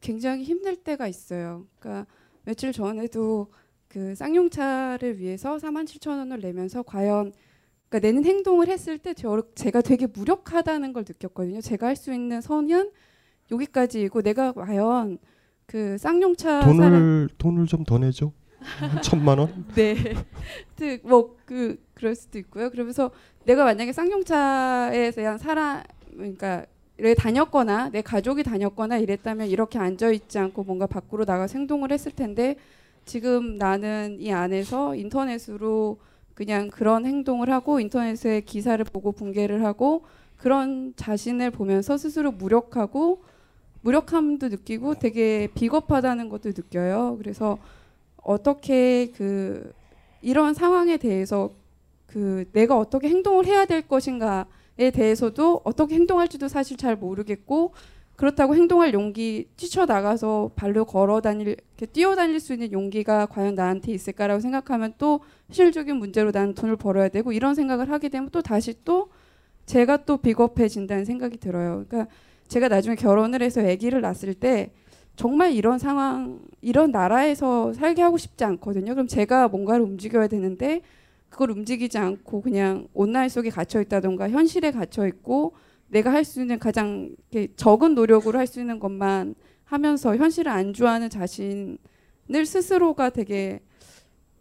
굉장히 0.00 0.42
힘들 0.42 0.74
때가 0.74 1.06
있어요. 1.06 1.64
그러니까 1.78 2.10
며칠 2.42 2.72
전에도 2.72 3.52
그 3.86 4.16
쌍용차를 4.16 5.20
위해서 5.20 5.58
4만 5.58 5.84
7천 5.84 6.18
원을 6.18 6.40
내면서 6.40 6.82
과연 6.82 7.32
그러니까 7.88 8.06
내는 8.06 8.24
행동을 8.24 8.68
했을 8.68 8.98
때 8.98 9.14
저, 9.14 9.42
제가 9.54 9.80
되게 9.80 10.06
무력하다는 10.06 10.92
걸 10.92 11.04
느꼈거든요. 11.08 11.60
제가 11.60 11.86
할 11.86 11.96
수 11.96 12.12
있는 12.12 12.40
선은 12.40 12.90
여기까지이고 13.50 14.22
내가 14.22 14.52
과연 14.52 15.18
그 15.66 15.96
쌍용차 15.98 16.62
사람 16.62 16.76
돈을 16.76 17.28
돈을 17.38 17.66
좀 17.66 17.84
더 17.84 17.98
내죠. 17.98 18.32
한 18.60 19.00
천만 19.02 19.38
원. 19.38 19.66
네. 19.74 19.96
뭐그 21.02 21.82
그럴 21.94 22.14
수도 22.14 22.38
있고요. 22.38 22.70
그러면서 22.70 23.10
내가 23.44 23.64
만약에 23.64 23.92
쌍용차에 23.92 25.10
대한 25.12 25.38
사람 25.38 25.82
그러니까 26.12 26.66
를 27.00 27.14
다녔거나 27.14 27.90
내 27.90 28.02
가족이 28.02 28.42
다녔거나 28.42 28.98
이랬다면 28.98 29.46
이렇게 29.46 29.78
앉아 29.78 30.10
있지 30.10 30.36
않고 30.36 30.64
뭔가 30.64 30.88
밖으로 30.88 31.24
나가서 31.24 31.56
행동을 31.56 31.92
했을 31.92 32.10
텐데 32.10 32.56
지금 33.04 33.56
나는 33.56 34.16
이 34.18 34.32
안에서 34.32 34.96
인터넷으로 34.96 35.98
그냥 36.38 36.68
그런 36.68 37.04
행동을 37.04 37.50
하고 37.50 37.80
인터넷에 37.80 38.42
기사를 38.42 38.84
보고 38.84 39.10
붕괴를 39.10 39.64
하고 39.64 40.04
그런 40.36 40.92
자신을 40.94 41.50
보면서 41.50 41.98
스스로 41.98 42.30
무력하고 42.30 43.24
무력함도 43.80 44.46
느끼고 44.46 45.00
되게 45.00 45.48
비겁하다는 45.56 46.28
것도 46.28 46.50
느껴요. 46.50 47.16
그래서 47.18 47.58
어떻게 48.22 49.10
그 49.16 49.72
이런 50.22 50.54
상황에 50.54 50.96
대해서 50.96 51.50
그 52.06 52.44
내가 52.52 52.78
어떻게 52.78 53.08
행동을 53.08 53.44
해야 53.44 53.64
될 53.64 53.88
것인가에 53.88 54.92
대해서도 54.94 55.62
어떻게 55.64 55.96
행동할지도 55.96 56.46
사실 56.46 56.76
잘 56.76 56.94
모르겠고 56.94 57.72
그렇다고 58.18 58.56
행동할 58.56 58.92
용기 58.94 59.46
뛰쳐나가서 59.56 60.50
발로 60.56 60.84
걸어 60.84 61.20
다닐 61.20 61.46
이렇게 61.46 61.86
뛰어 61.86 62.16
다닐 62.16 62.40
수 62.40 62.52
있는 62.52 62.72
용기가 62.72 63.26
과연 63.26 63.54
나한테 63.54 63.92
있을까라고 63.92 64.40
생각하면 64.40 64.94
또 64.98 65.20
현실적인 65.46 65.94
문제로 65.94 66.32
나는 66.32 66.52
돈을 66.52 66.74
벌어야 66.74 67.08
되고 67.10 67.30
이런 67.30 67.54
생각을 67.54 67.92
하게 67.92 68.08
되면 68.08 68.28
또 68.32 68.42
다시 68.42 68.74
또 68.84 69.10
제가 69.66 69.98
또 69.98 70.16
비겁해진다는 70.16 71.04
생각이 71.04 71.36
들어요. 71.36 71.84
그러니까 71.88 72.12
제가 72.48 72.66
나중에 72.66 72.96
결혼을 72.96 73.40
해서 73.40 73.60
아기를 73.60 74.00
낳았을 74.00 74.34
때 74.34 74.72
정말 75.14 75.52
이런 75.52 75.78
상황, 75.78 76.40
이런 76.60 76.90
나라에서 76.90 77.72
살게 77.72 78.02
하고 78.02 78.18
싶지 78.18 78.42
않거든요. 78.42 78.94
그럼 78.94 79.06
제가 79.06 79.46
뭔가를 79.46 79.84
움직여야 79.84 80.26
되는데 80.26 80.80
그걸 81.28 81.52
움직이지 81.52 81.98
않고 81.98 82.40
그냥 82.40 82.88
온라인 82.94 83.28
속에 83.28 83.50
갇혀 83.50 83.80
있다던가 83.80 84.28
현실에 84.28 84.72
갇혀 84.72 85.06
있고 85.06 85.52
내가 85.88 86.12
할 86.12 86.24
수 86.24 86.40
있는 86.40 86.58
가장 86.58 87.16
적은 87.56 87.94
노력으로 87.94 88.38
할 88.38 88.46
수 88.46 88.60
있는 88.60 88.78
것만 88.78 89.34
하면서 89.64 90.16
현실을 90.16 90.50
안주하는 90.50 91.10
자신을 91.10 91.78
스스로가 92.46 93.10
되게 93.10 93.60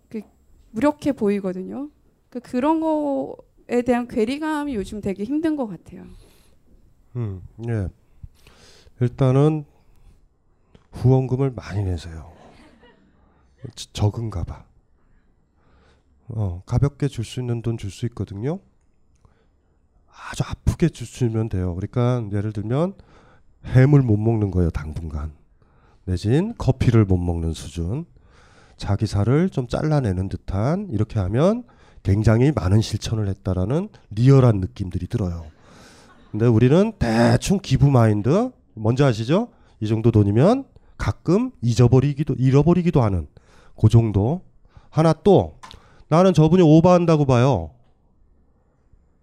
그 0.10 0.22
무력해 0.72 1.12
보이거든요. 1.14 1.90
그 2.30 2.40
그런 2.40 2.80
거에 2.82 3.82
대한 3.84 4.08
괴리감이 4.08 4.76
요즘 4.76 5.02
되게 5.02 5.24
힘든 5.24 5.56
것 5.56 5.68
같아요. 5.68 6.06
음, 7.16 7.42
예. 7.68 7.88
일단은 9.00 9.66
후원금을 10.92 11.52
많이 11.52 11.84
내세요. 11.84 12.32
지- 13.76 13.92
적은가 13.94 14.44
봐. 14.44 14.66
어, 16.30 16.62
가볍게 16.66 17.08
줄 17.08 17.24
수 17.24 17.40
있는 17.40 17.62
돈 17.62 17.78
줄 17.78 17.90
수 17.92 18.06
있거든요. 18.08 18.60
아주 20.30 20.44
아프게 20.44 20.90
주시면 20.90 21.50
돼요. 21.50 21.76
그러니까 21.76 22.24
예를 22.36 22.52
들면 22.54 22.94
햄을 23.66 24.02
못 24.02 24.18
먹는 24.18 24.52
거예요, 24.52 24.70
당분간. 24.70 25.32
내진 26.06 26.54
커피를 26.58 27.06
못 27.06 27.18
먹는 27.18 27.54
수준. 27.54 28.06
자기 28.78 29.08
살을 29.08 29.50
좀 29.50 29.68
잘라내는 29.68 30.30
듯한 30.30 30.90
이렇게 30.92 31.20
하면 31.20 31.64
굉장히 32.04 32.52
많은 32.52 32.82
실천을 32.82 33.28
했다라는 33.28 33.90
리얼한 34.12 34.60
느낌들이 34.60 35.08
들어요. 35.08 35.46
근데 36.32 36.46
우리는 36.46 36.94
대충 37.00 37.60
기부 37.60 37.90
마인드 37.90 38.52
뭔지 38.76 39.04
아시죠? 39.04 39.50
이 39.80 39.88
정도 39.88 40.12
돈이면 40.12 40.66
가끔 40.98 41.52
잊어버리기도 41.62 42.36
잃어버리기도 42.38 43.02
하는 43.02 43.28
그 43.80 43.90
정도. 43.90 44.42
하나 44.90 45.14
또 45.14 45.60
나는 46.08 46.34
저분이 46.34 46.62
오버한다고 46.62 47.26
봐요. 47.26 47.72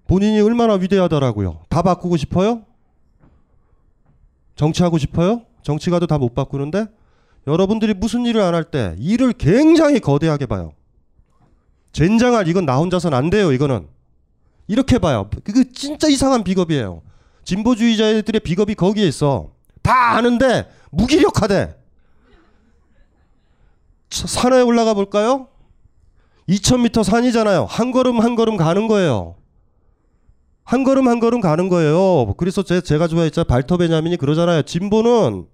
본인이 0.06 0.40
얼마나 0.40 0.74
위대하더라고요. 0.74 1.60
다 1.68 1.82
바꾸고 1.82 2.16
싶어요? 2.16 2.62
정치하고 4.56 4.98
싶어요? 4.98 5.42
정치 5.62 5.90
가도 5.90 6.06
다 6.06 6.18
못 6.18 6.34
바꾸는데 6.34 6.86
여러분들이 7.46 7.94
무슨 7.94 8.24
일을 8.26 8.40
안 8.42 8.54
할 8.54 8.64
때 8.70 8.94
일을 8.98 9.32
굉장히 9.34 10.00
거대하게 10.00 10.46
봐요. 10.46 10.72
젠장할 11.92 12.48
이건 12.48 12.66
나 12.66 12.76
혼자서는 12.76 13.16
안 13.16 13.30
돼요. 13.30 13.52
이거는 13.52 13.86
이렇게 14.66 14.98
봐요. 14.98 15.28
그게 15.44 15.64
진짜 15.72 16.08
이상한 16.08 16.42
비겁이에요. 16.44 17.02
진보주의자들의 17.44 18.40
비겁이 18.40 18.74
거기에 18.74 19.06
있어. 19.08 19.50
다 19.82 20.16
아는데 20.16 20.68
무기력하대. 20.90 21.74
차- 24.10 24.26
산에 24.26 24.60
올라가 24.62 24.94
볼까요? 24.94 25.48
2000m 26.48 27.04
산이잖아요. 27.04 27.64
한 27.64 27.90
걸음 27.90 28.20
한 28.20 28.34
걸음 28.34 28.56
가는 28.56 28.86
거예요. 28.86 29.36
한 30.64 30.82
걸음 30.82 31.08
한 31.08 31.20
걸음 31.20 31.40
가는 31.40 31.68
거예요. 31.68 32.34
그래서 32.36 32.62
제, 32.62 32.80
제가 32.80 33.06
좋아했죠. 33.08 33.44
발터 33.44 33.76
베냐민이 33.76 34.16
그러잖아요. 34.16 34.62
진보는 34.62 35.46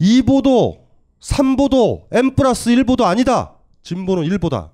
2보도, 0.00 0.78
3보도, 1.20 2.06
M 2.12 2.34
플러스 2.34 2.70
1보도 2.70 3.04
아니다. 3.04 3.54
진보는 3.82 4.24
1보다. 4.24 4.70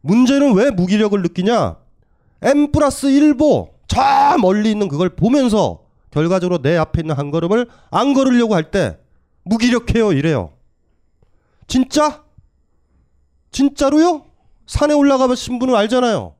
문제는 0.00 0.54
왜 0.54 0.70
무기력을 0.70 1.20
느끼냐? 1.22 1.76
M 2.42 2.72
플러스 2.72 3.06
1보, 3.06 3.70
저 3.86 4.36
멀리 4.40 4.72
있는 4.72 4.88
그걸 4.88 5.10
보면서 5.10 5.82
결과적으로 6.10 6.60
내 6.60 6.76
앞에 6.76 7.02
있는 7.02 7.14
한 7.16 7.30
걸음을 7.30 7.68
안 7.90 8.12
걸으려고 8.14 8.54
할 8.56 8.70
때 8.72 8.98
무기력해요. 9.44 10.12
이래요. 10.12 10.52
진짜? 11.68 12.24
진짜로요? 13.52 14.24
산에 14.66 14.92
올라가 14.94 15.26
보신 15.28 15.58
분은 15.58 15.74
알잖아요. 15.74 16.34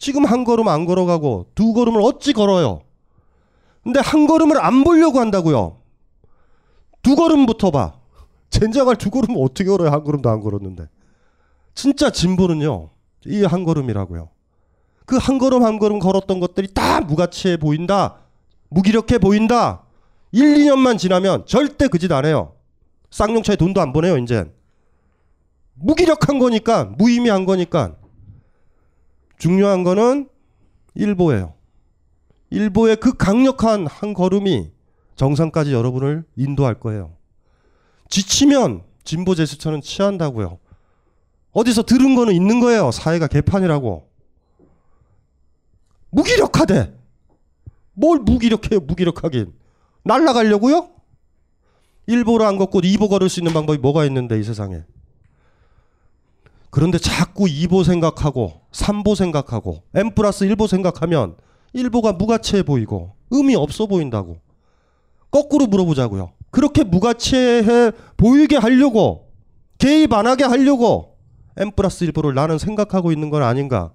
지금 0.00 0.24
한 0.24 0.42
걸음 0.44 0.66
안 0.66 0.86
걸어가고 0.86 1.46
두 1.54 1.72
걸음을 1.72 2.00
어찌 2.02 2.32
걸어요? 2.32 2.80
근데 3.84 4.00
한 4.00 4.26
걸음을 4.26 4.58
안 4.60 4.82
보려고 4.82 5.20
한다고요. 5.20 5.76
두 7.02 7.14
걸음부터 7.14 7.70
봐. 7.70 7.92
젠장할 8.50 8.96
두 8.96 9.10
걸음을 9.10 9.36
어떻게 9.38 9.64
걸어요? 9.64 9.90
한 9.90 10.02
걸음도 10.02 10.28
안 10.30 10.40
걸었는데. 10.40 10.86
진짜 11.74 12.10
진보는요. 12.10 12.90
이 13.26 13.44
한 13.44 13.64
걸음이라고요. 13.64 14.28
그 15.06 15.16
한 15.18 15.38
걸음 15.38 15.62
한 15.64 15.78
걸음 15.78 15.98
걸었던 15.98 16.40
것들이 16.40 16.72
다 16.72 17.00
무가치해 17.00 17.58
보인다. 17.58 18.16
무기력해 18.70 19.18
보인다. 19.18 19.82
1, 20.32 20.42
2년만 20.58 20.96
지나면 20.98 21.44
절대 21.46 21.88
그 21.88 21.98
짓 21.98 22.10
안 22.12 22.24
해요. 22.24 22.54
쌍용차에 23.10 23.56
돈도 23.56 23.80
안 23.80 23.92
보내요, 23.92 24.16
이제. 24.18 24.50
무기력한 25.74 26.38
거니까, 26.38 26.84
무의미한 26.84 27.44
거니까. 27.44 27.96
중요한 29.40 29.82
거는 29.84 30.28
일보예요. 30.94 31.54
일보의 32.50 32.96
그 32.96 33.14
강력한 33.14 33.86
한 33.86 34.12
걸음이 34.12 34.70
정상까지 35.16 35.72
여러분을 35.72 36.24
인도할 36.36 36.78
거예요. 36.78 37.16
지치면 38.10 38.82
진보 39.02 39.34
제스처는 39.34 39.80
취한다고요. 39.80 40.58
어디서 41.52 41.84
들은 41.84 42.14
거는 42.14 42.34
있는 42.34 42.60
거예요. 42.60 42.90
사회가 42.90 43.28
개판이라고. 43.28 44.08
무기력하대. 46.10 46.92
뭘 47.94 48.18
무기력해요, 48.18 48.80
무기력하긴. 48.80 49.54
날라가려고요? 50.04 50.90
일보로 52.06 52.44
안 52.44 52.58
걷고 52.58 52.80
이보 52.84 53.08
걸을 53.08 53.28
수 53.30 53.40
있는 53.40 53.52
방법이 53.52 53.78
뭐가 53.78 54.04
있는데, 54.04 54.38
이 54.38 54.42
세상에. 54.42 54.82
그런데 56.70 56.98
자꾸 56.98 57.44
2보 57.44 57.84
생각하고 57.84 58.62
3보 58.72 59.16
생각하고 59.16 59.82
M 59.94 60.14
플러스 60.14 60.46
1보 60.46 60.68
생각하면 60.68 61.36
일보가 61.72 62.12
무가치해 62.12 62.62
보이고 62.62 63.14
의미 63.30 63.54
없어 63.54 63.86
보인다고. 63.86 64.38
거꾸로 65.30 65.66
물어보자고요. 65.66 66.32
그렇게 66.50 66.82
무가치해 66.84 67.92
보이게 68.16 68.56
하려고 68.56 69.32
개입 69.78 70.12
안 70.12 70.26
하게 70.26 70.44
하려고 70.44 71.16
M 71.56 71.72
플러스 71.72 72.04
일보를 72.04 72.34
나는 72.34 72.58
생각하고 72.58 73.12
있는 73.12 73.30
건 73.30 73.42
아닌가. 73.42 73.92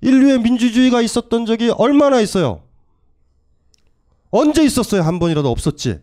인류의 0.00 0.40
민주주의가 0.40 1.00
있었던 1.00 1.46
적이 1.46 1.70
얼마나 1.70 2.20
있어요? 2.20 2.62
언제 4.30 4.62
있었어요? 4.64 5.02
한 5.02 5.18
번이라도 5.18 5.50
없었지. 5.50 6.00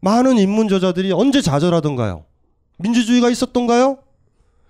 많은 0.00 0.38
인문저자들이 0.38 1.12
언제 1.12 1.42
좌절하던가요? 1.42 2.24
민주주의가 2.82 3.30
있었던가요? 3.30 3.98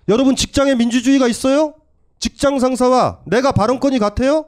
여러분 0.07 0.35
직장에 0.35 0.75
민주주의가 0.75 1.27
있어요? 1.27 1.75
직장 2.19 2.59
상사와 2.59 3.19
내가 3.25 3.51
발언권이 3.51 3.99
같아요? 3.99 4.45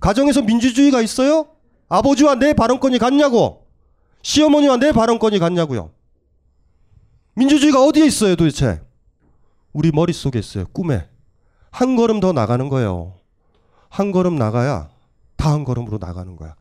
가정에서 0.00 0.42
민주주의가 0.42 1.00
있어요? 1.00 1.48
아버지와 1.88 2.36
내 2.36 2.52
발언권이 2.54 2.98
같냐고? 2.98 3.66
시어머니와 4.22 4.76
내 4.76 4.92
발언권이 4.92 5.38
같냐고요? 5.38 5.90
민주주의가 7.34 7.84
어디에 7.84 8.06
있어요 8.06 8.36
도대체? 8.36 8.80
우리 9.72 9.90
머릿속에 9.90 10.38
있어요. 10.38 10.66
꿈에. 10.72 11.08
한 11.70 11.96
걸음 11.96 12.20
더 12.20 12.32
나가는 12.32 12.68
거예요. 12.68 13.14
한 13.88 14.12
걸음 14.12 14.36
나가야 14.36 14.90
다 15.36 15.50
한 15.52 15.64
걸음으로 15.64 15.98
나가는 15.98 16.36
거야. 16.36 16.54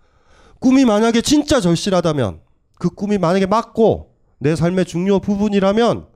꿈이 0.59 0.85
만약에 0.85 1.21
진짜 1.21 1.59
절실하다면 1.59 2.39
그 2.79 2.89
꿈이 2.89 3.17
만약에 3.17 3.45
맞고 3.45 4.15
내 4.39 4.55
삶의 4.55 4.85
중요 4.85 5.19
부분이라면 5.19 6.07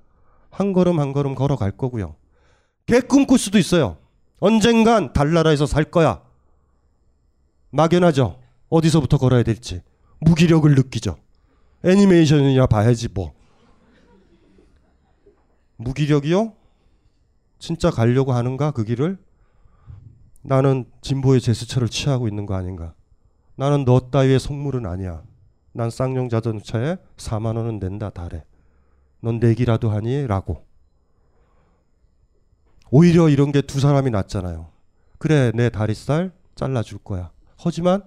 한 0.55 0.71
걸음 0.71 1.01
한 1.01 1.11
걸음 1.11 1.35
걸어갈 1.35 1.71
거고요. 1.71 2.15
개 2.85 3.01
꿈꿀 3.01 3.37
수도 3.37 3.57
있어요. 3.57 3.97
언젠간 4.39 5.11
달나라에서 5.11 5.65
살 5.65 5.83
거야. 5.83 6.23
막연하죠. 7.71 8.39
어디서부터 8.69 9.17
걸어야 9.17 9.43
될지. 9.43 9.81
무기력을 10.21 10.73
느끼죠. 10.73 11.17
애니메이션이나 11.83 12.67
봐야지 12.67 13.09
뭐. 13.13 13.33
무기력이요? 15.75 16.53
진짜 17.59 17.89
가려고 17.89 18.31
하는가 18.31 18.71
그 18.71 18.85
길을? 18.85 19.17
나는 20.41 20.85
진보의 21.01 21.41
제스처를 21.41 21.89
취하고 21.89 22.29
있는 22.29 22.45
거 22.45 22.55
아닌가? 22.55 22.93
나는 23.57 23.83
너 23.83 24.09
따위의 24.09 24.39
속물은 24.39 24.85
아니야. 24.85 25.21
난 25.73 25.89
쌍용 25.89 26.29
자동차에 26.29 26.95
4만 27.17 27.57
원은 27.57 27.79
낸다 27.79 28.11
달에. 28.11 28.45
넌 29.25 29.39
내기라도 29.39 29.89
하니? 29.89 30.27
라고. 30.27 30.63
오히려 32.91 33.27
이런 33.27 33.51
게 33.51 33.63
두 33.63 33.79
사람이 33.79 34.11
낫잖아요. 34.11 34.67
그래 35.17 35.51
내 35.55 35.69
다리살 35.69 36.31
잘라줄 36.53 36.99
거야. 36.99 37.31
하지만 37.57 38.03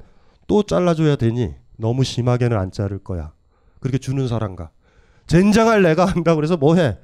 또 0.46 0.62
잘라줘야 0.62 1.16
되니 1.16 1.56
너무 1.76 2.04
심하게는 2.04 2.56
안 2.56 2.70
자를 2.70 2.98
거야. 2.98 3.32
그렇게 3.80 3.98
주는 3.98 4.28
사람과 4.28 4.70
젠장할 5.26 5.82
내가 5.82 6.04
한다고 6.06 6.36
그래서 6.36 6.56
뭐해? 6.56 6.98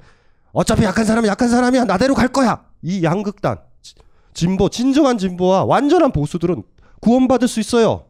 어차피 0.53 0.83
약한 0.85 1.03
사람은 1.03 1.27
약한 1.27 1.49
사람이야. 1.49 1.83
나대로 1.83 2.15
갈 2.15 2.29
거야. 2.29 2.65
이 2.81 3.03
양극단 3.03 3.57
지- 3.81 3.95
진보 4.33 4.69
진정한 4.69 5.17
진보와 5.17 5.65
완전한 5.65 6.13
보수들은 6.13 6.63
구원받을 7.01 7.49
수 7.49 7.59
있어요. 7.59 8.05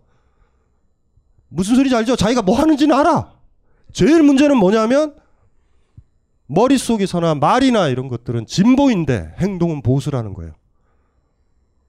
무슨 1.50 1.74
소리인지 1.76 1.96
알죠? 1.96 2.15
자기가 2.15 2.44
뭐 2.44 2.56
하는지는 2.60 2.96
알아. 2.96 3.34
제일 3.91 4.22
문제는 4.22 4.56
뭐냐면 4.58 5.15
머릿속에서나 6.47 7.36
말이나 7.36 7.88
이런 7.88 8.08
것들은 8.08 8.45
진보인데 8.45 9.34
행동은 9.39 9.81
보수라는 9.81 10.34
거예요. 10.34 10.53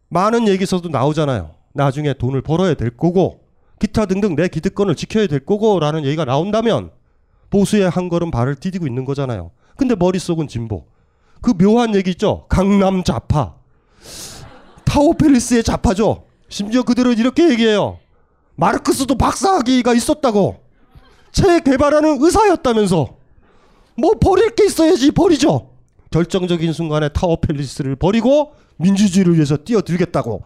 많은 0.09 0.49
얘기에서도 0.49 0.89
나오잖아요. 0.89 1.55
나중에 1.73 2.15
돈을 2.15 2.43
벌어야 2.43 2.75
될 2.75 2.97
거고 2.97 3.41
기타 3.79 4.07
등등 4.07 4.35
내 4.35 4.49
기득권을 4.49 4.95
지켜야 4.95 5.27
될 5.27 5.45
거고라는 5.45 6.05
얘기가 6.05 6.25
나온다면 6.25 6.91
보수의 7.51 7.91
한 7.91 8.09
걸음 8.09 8.31
발을 8.31 8.57
디디고 8.57 8.87
있는 8.87 9.05
거잖아요. 9.05 9.51
근데 9.77 9.95
머릿속은 9.95 10.49
진보. 10.49 10.87
그 11.43 11.53
묘한 11.53 11.95
얘기 11.95 12.11
있죠. 12.11 12.47
강남 12.49 13.05
좌파. 13.05 13.55
타오펠리스의 14.85 15.63
좌파죠. 15.63 16.25
심지어 16.49 16.83
그들은 16.83 17.19
이렇게 17.19 17.51
얘기해요. 17.51 17.99
마르크스도 18.55 19.17
박사학위가 19.17 19.93
있었다고. 19.93 20.63
책 21.33 21.65
개발하는 21.65 22.23
의사였다면서. 22.23 23.16
뭐 23.99 24.13
버릴 24.21 24.55
게 24.55 24.67
있어야지 24.67 25.11
버리죠. 25.11 25.71
결정적인 26.11 26.73
순간에 26.73 27.09
타워 27.09 27.37
팰리스를 27.37 27.97
버리고 27.97 28.55
민주주의를 28.77 29.35
위해서 29.35 29.57
뛰어들겠다고. 29.57 30.43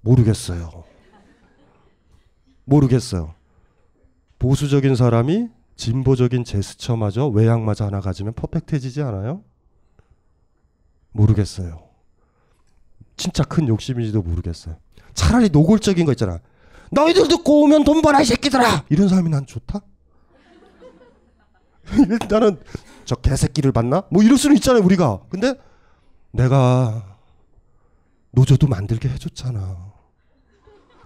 모르겠어요. 0.00 0.84
모르겠어요. 2.64 3.34
보수적인 4.38 4.96
사람이 4.96 5.48
진보적인 5.76 6.44
제스처마저 6.44 7.28
외양마저 7.28 7.86
하나 7.86 8.00
가지면 8.00 8.34
퍼펙트해지지 8.34 9.02
않아요? 9.02 9.42
모르겠어요. 11.12 11.82
진짜 13.16 13.44
큰 13.44 13.68
욕심인지도 13.68 14.22
모르겠어요. 14.22 14.76
차라리 15.14 15.48
노골적인 15.50 16.06
거 16.06 16.12
있잖아. 16.12 16.40
너희들도 16.90 17.42
꼬우면 17.42 17.84
돈 17.84 18.02
벌어 18.02 18.20
이 18.20 18.24
새끼들아. 18.24 18.84
이런 18.88 19.08
사람이 19.08 19.30
난 19.30 19.46
좋다. 19.46 19.80
일단은 22.10 22.58
저 23.04 23.14
개새끼를 23.16 23.72
봤나? 23.72 24.04
뭐 24.10 24.22
이럴 24.22 24.38
수는 24.38 24.56
있잖아요 24.56 24.82
우리가. 24.84 25.20
근데 25.28 25.54
내가 26.30 27.16
노조도 28.32 28.66
만들게 28.66 29.08
해줬잖아. 29.08 29.92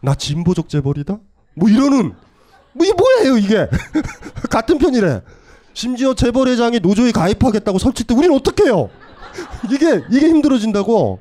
나 0.02 0.14
진보적 0.14 0.68
재벌이다? 0.68 1.18
뭐 1.54 1.68
이러는 1.68 2.14
뭐 2.72 2.84
이게 2.86 2.92
뭐예요 2.94 3.38
이게? 3.38 3.68
같은 4.50 4.78
편이래. 4.78 5.22
심지어 5.74 6.14
재벌 6.14 6.48
회장이 6.48 6.80
노조에 6.80 7.12
가입하겠다고 7.12 7.78
설치 7.78 8.04
때 8.04 8.14
우리는 8.14 8.34
어떡해요? 8.34 8.88
이게 9.72 10.02
이게 10.10 10.28
힘들어진다고. 10.28 11.20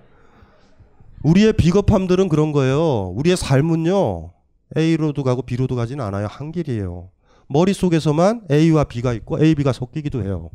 우리의 1.23 1.53
비겁함들은 1.53 2.29
그런 2.29 2.51
거예요. 2.51 3.07
우리의 3.15 3.35
삶은요. 3.35 4.31
A로도 4.77 5.23
가고 5.23 5.41
B로도 5.41 5.75
가지는 5.75 6.05
않아요. 6.05 6.27
한 6.29 6.51
길이에요. 6.51 7.09
머릿속에서만 7.47 8.47
A와 8.51 8.85
B가 8.85 9.13
있고 9.13 9.43
A, 9.43 9.55
B가 9.55 9.71
섞이기도 9.73 10.23
해요. 10.23 10.49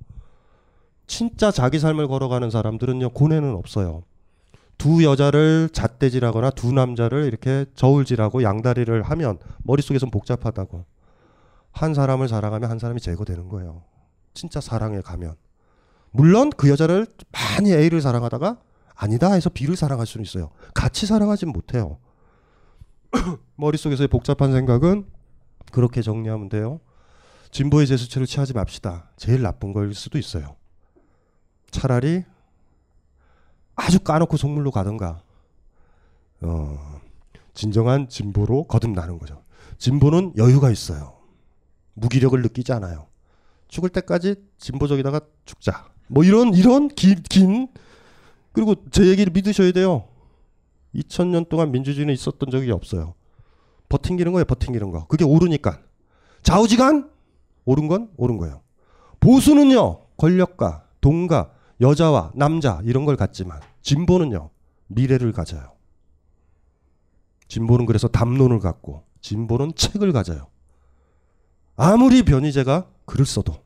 진짜 1.07 1.50
자기 1.50 1.79
삶을 1.79 2.09
걸어가는 2.09 2.50
사람들은요. 2.50 3.11
고뇌는 3.11 3.55
없어요. 3.55 4.03
두 4.79 5.05
여자를 5.05 5.68
잣대질하거나 5.72 6.50
두 6.50 6.72
남자를 6.72 7.24
이렇게 7.24 7.66
저울질하고 7.74 8.42
양다리를 8.42 9.03
하면 9.03 9.38
머릿속에선 9.64 10.11
복잡하다고. 10.11 10.85
한 11.72 11.94
사람을 11.94 12.29
사랑하면 12.29 12.70
한 12.70 12.79
사람이 12.79 13.00
제거되는 13.00 13.48
거예요. 13.48 13.83
진짜 14.35 14.61
사랑에 14.61 15.00
가면. 15.00 15.35
물론 16.12 16.50
그 16.57 16.68
여자를 16.70 17.07
많이 17.31 17.72
A를 17.72 18.00
사랑하다가 18.00 18.59
아니다 18.94 19.33
해서 19.33 19.50
B를 19.50 19.76
사랑할 19.76 20.07
수는 20.07 20.24
있어요. 20.24 20.50
같이 20.74 21.07
사랑하진 21.07 21.50
못해요. 21.50 21.98
머릿속에서의 23.57 24.09
복잡한 24.09 24.53
생각은 24.53 25.07
그렇게 25.70 26.02
정리하면 26.02 26.48
돼요. 26.48 26.80
진보의 27.50 27.87
제스처를 27.87 28.26
취하지 28.26 28.52
맙시다. 28.52 29.11
제일 29.16 29.42
나쁜 29.42 29.72
걸 29.72 29.94
수도 29.94 30.18
있어요. 30.18 30.56
차라리 31.70 32.24
아주 33.74 34.00
까놓고 34.00 34.37
속물로 34.37 34.70
가든가. 34.70 35.22
어, 36.42 37.00
진정한 37.54 38.09
진보로 38.09 38.64
거듭나는 38.64 39.18
거죠. 39.18 39.42
진보는 39.78 40.35
여유가 40.37 40.70
있어요. 40.70 41.18
무기력을 41.94 42.40
느끼지 42.40 42.72
않아요. 42.72 43.06
죽을 43.68 43.88
때까지 43.90 44.37
진보적이다가 44.59 45.20
죽자. 45.44 45.90
뭐 46.09 46.24
이런 46.24 46.54
이런 46.54 46.88
긴, 46.88 47.22
긴 47.22 47.68
그리고 48.52 48.74
제 48.90 49.06
얘기를 49.06 49.33
믿으셔야 49.33 49.72
돼요. 49.72 50.09
2000년 50.94 51.48
동안 51.48 51.70
민주주의는 51.70 52.12
있었던 52.14 52.50
적이 52.50 52.72
없어요. 52.72 53.14
버팅기는 53.90 54.33
거예요, 54.33 54.44
버팅기는 54.46 54.90
거. 54.90 55.07
그게 55.07 55.24
오르니까. 55.24 55.81
좌우지간 56.42 57.11
옳은 57.66 57.88
건 57.88 58.11
옳은 58.16 58.38
거예요. 58.38 58.62
보수는요, 59.20 60.07
권력과 60.16 60.85
돈과 61.03 61.50
여자와 61.83 62.33
남자 62.35 62.81
이런 62.85 63.05
걸 63.05 63.16
갖지만 63.16 63.61
진보는요, 63.83 64.48
미래를 64.87 65.33
가져요. 65.33 65.72
진보는 67.48 67.85
그래서 67.85 68.09
담론을 68.09 68.61
갖고 68.61 69.05
진보는 69.20 69.74
책을 69.74 70.12
가져요. 70.12 70.46
아무리 71.76 72.22
변희재가 72.22 72.87
글을 73.07 73.26
써도 73.26 73.57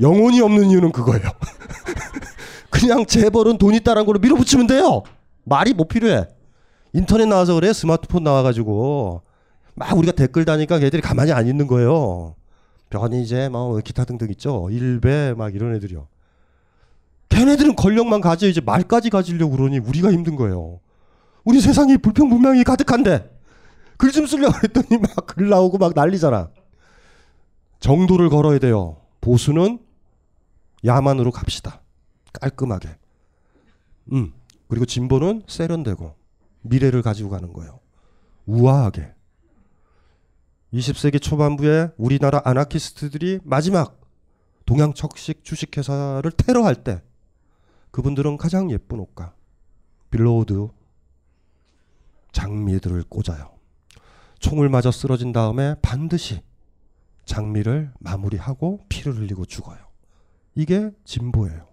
영혼이 0.00 0.40
없는 0.40 0.70
이유는 0.70 0.92
그거예요. 0.92 1.28
그냥 2.70 3.04
재벌은 3.04 3.58
돈 3.58 3.74
있다는 3.74 4.06
걸로 4.06 4.18
밀어붙이면 4.20 4.66
돼요. 4.68 5.02
말이 5.44 5.74
뭐 5.74 5.86
필요해. 5.86 6.26
인터넷 6.92 7.26
나와서 7.26 7.54
그래 7.54 7.72
스마트폰 7.72 8.24
나와가지고 8.24 9.22
막 9.74 9.96
우리가 9.96 10.12
댓글 10.12 10.44
다니까 10.44 10.78
걔들이 10.78 11.00
가만히 11.02 11.32
안 11.32 11.46
있는 11.46 11.66
거예요. 11.66 12.34
변희재 12.90 13.48
뭐 13.50 13.78
기타 13.80 14.04
등등 14.04 14.28
있죠. 14.30 14.68
일배 14.70 15.34
막 15.36 15.54
이런 15.54 15.74
애들이요. 15.76 16.08
걔네들은 17.28 17.76
권력만 17.76 18.20
가져 18.20 18.48
이제 18.48 18.60
말까지 18.60 19.08
가지려고 19.10 19.56
그러니 19.56 19.78
우리가 19.78 20.10
힘든 20.10 20.34
거예요. 20.36 20.80
우리 21.44 21.60
세상이 21.60 21.98
불평불만이 21.98 22.64
가득한데 22.64 23.38
글 23.96 24.10
좀 24.12 24.26
쓰려고 24.26 24.54
했더니 24.64 25.00
막 25.00 25.26
글 25.26 25.48
나오고 25.48 25.78
막 25.78 25.92
난리잖아. 25.94 26.50
정도를 27.78 28.28
걸어야 28.28 28.58
돼요. 28.58 28.96
보수는 29.20 29.78
야만으로 30.84 31.30
갑시다. 31.30 31.80
깔끔하게. 32.32 32.88
음. 34.12 34.32
그리고 34.68 34.84
진보는 34.86 35.42
세련되고 35.46 36.14
미래를 36.62 37.02
가지고 37.02 37.30
가는 37.30 37.52
거예요. 37.52 37.80
우아하게. 38.46 39.14
20세기 40.72 41.20
초반부에 41.20 41.90
우리나라 41.96 42.40
아나키스트들이 42.44 43.40
마지막 43.44 44.00
동양 44.66 44.94
척식 44.94 45.44
주식회사를 45.44 46.30
테러할 46.32 46.84
때 46.84 47.02
그분들은 47.90 48.36
가장 48.36 48.70
예쁜 48.70 49.00
옷과 49.00 49.34
비로드 50.10 50.68
장미들을 52.32 53.04
꽂아요. 53.08 53.50
총을 54.38 54.68
맞아 54.68 54.90
쓰러진 54.90 55.32
다음에 55.32 55.74
반드시 55.82 56.42
장미를 57.24 57.92
마무리하고 57.98 58.86
피를 58.88 59.16
흘리고 59.16 59.44
죽어요. 59.44 59.78
이게 60.54 60.90
진보예요. 61.04 61.68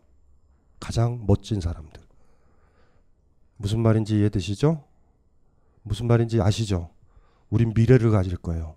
가장 0.79 1.23
멋진 1.25 1.61
사람들. 1.61 2.06
무슨 3.57 3.79
말인지 3.81 4.17
이해되시죠? 4.19 4.83
무슨 5.83 6.07
말인지 6.07 6.41
아시죠? 6.41 6.89
우린 7.49 7.73
미래를 7.75 8.11
가질 8.11 8.37
거예요. 8.37 8.75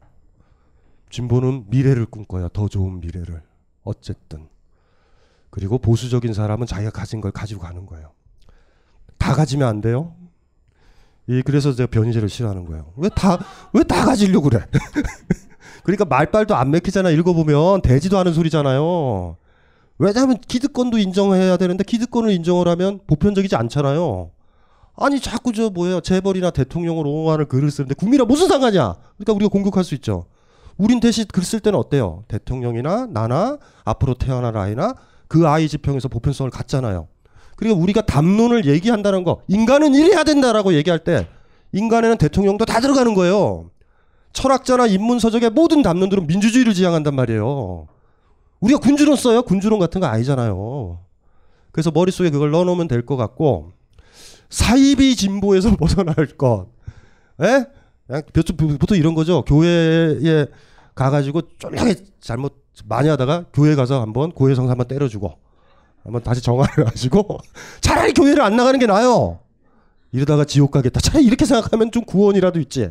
진보는 1.10 1.66
미래를 1.68 2.06
꿈꿔요. 2.06 2.48
더 2.50 2.68
좋은 2.68 3.00
미래를. 3.00 3.42
어쨌든. 3.82 4.48
그리고 5.50 5.78
보수적인 5.78 6.32
사람은 6.32 6.66
자기가 6.66 6.90
가진 6.92 7.20
걸 7.20 7.32
가지고 7.32 7.62
가는 7.62 7.84
거예요. 7.86 8.12
다 9.18 9.34
가지면 9.34 9.68
안 9.68 9.80
돼요. 9.80 10.14
이 11.26 11.42
그래서 11.42 11.72
제가 11.72 11.88
변희재를 11.90 12.28
싫어하는 12.28 12.64
거예요. 12.64 12.92
왜 12.96 13.08
다 13.10 13.38
왜 13.74 13.82
다 13.84 14.04
가지려고 14.04 14.48
그래? 14.48 14.64
그러니까 15.82 16.04
말빨도 16.04 16.54
안 16.54 16.70
맥히잖아. 16.70 17.10
읽어보면 17.10 17.82
되지도 17.82 18.18
않은 18.18 18.32
소리잖아요. 18.32 19.36
왜냐하면 19.98 20.38
기득권도 20.38 20.98
인정해야 20.98 21.56
되는데 21.56 21.84
기득권을 21.84 22.30
인정을 22.32 22.68
하면 22.68 23.00
보편적이지 23.06 23.56
않잖아요. 23.56 24.30
아니 25.00 25.18
자꾸 25.20 25.52
저 25.52 25.70
뭐예요 25.70 26.00
재벌이나 26.00 26.50
대통령을 26.50 27.06
옹호하는 27.06 27.48
글을 27.48 27.70
쓰는데 27.70 27.94
국민이랑 27.94 28.28
무슨 28.28 28.48
상관이야? 28.48 28.96
그러니까 29.16 29.32
우리가 29.32 29.48
공격할 29.48 29.82
수 29.84 29.94
있죠. 29.94 30.26
우린 30.76 31.00
대신 31.00 31.24
글 31.32 31.42
쓸 31.44 31.60
때는 31.60 31.78
어때요? 31.78 32.24
대통령이나 32.28 33.06
나나 33.10 33.58
앞으로 33.84 34.14
태어날 34.14 34.56
아이나 34.56 34.94
그 35.28 35.46
아이 35.48 35.68
지평에서 35.68 36.08
보편성을 36.08 36.50
갖잖아요. 36.50 37.08
그리고 37.56 37.76
우리가 37.80 38.02
담론을 38.02 38.66
얘기한다는 38.66 39.24
거 39.24 39.42
인간은 39.48 39.94
이래야 39.94 40.24
된다라고 40.24 40.74
얘기할 40.74 41.00
때 41.00 41.26
인간에는 41.72 42.16
대통령도 42.18 42.64
다 42.64 42.80
들어가는 42.80 43.14
거예요. 43.14 43.70
철학자나 44.32 44.86
인문서적의 44.86 45.50
모든 45.50 45.82
담론들은 45.82 46.26
민주주의를 46.26 46.72
지향한단 46.74 47.14
말이에요. 47.14 47.86
우리가 48.60 48.78
군주론 48.80 49.16
써요? 49.16 49.42
군주론 49.42 49.78
같은 49.78 50.00
거 50.00 50.06
아니잖아요. 50.06 50.98
그래서 51.72 51.90
머릿속에 51.90 52.30
그걸 52.30 52.50
넣어놓으면 52.50 52.88
될 52.88 53.04
것 53.06 53.16
같고 53.16 53.72
사이비 54.50 55.16
진보에서 55.16 55.74
벗어날 55.76 56.14
것. 56.36 56.66
예? 57.42 57.64
보통- 58.78 58.98
이런 58.98 59.14
거죠. 59.14 59.42
교회에 59.44 60.46
가가지고 60.94 61.42
쫄라게 61.58 61.94
잘못 62.20 62.60
많이 62.84 63.08
하다가 63.08 63.46
교회 63.52 63.74
가서 63.74 64.00
한번 64.02 64.32
고해 64.32 64.54
성사 64.54 64.72
한번 64.72 64.88
때려주고 64.88 65.32
한번 66.02 66.22
다시 66.22 66.42
정화를 66.42 66.84
가지고 66.90 67.38
차라리 67.80 68.12
교회를 68.12 68.42
안 68.42 68.56
나가는 68.56 68.78
게 68.78 68.86
나아요. 68.86 69.38
이러다가 70.12 70.44
지옥 70.44 70.72
가겠다. 70.72 70.98
차라리 71.00 71.24
이렇게 71.24 71.44
생각하면 71.44 71.92
좀 71.92 72.04
구원이라도 72.04 72.58
있지. 72.60 72.90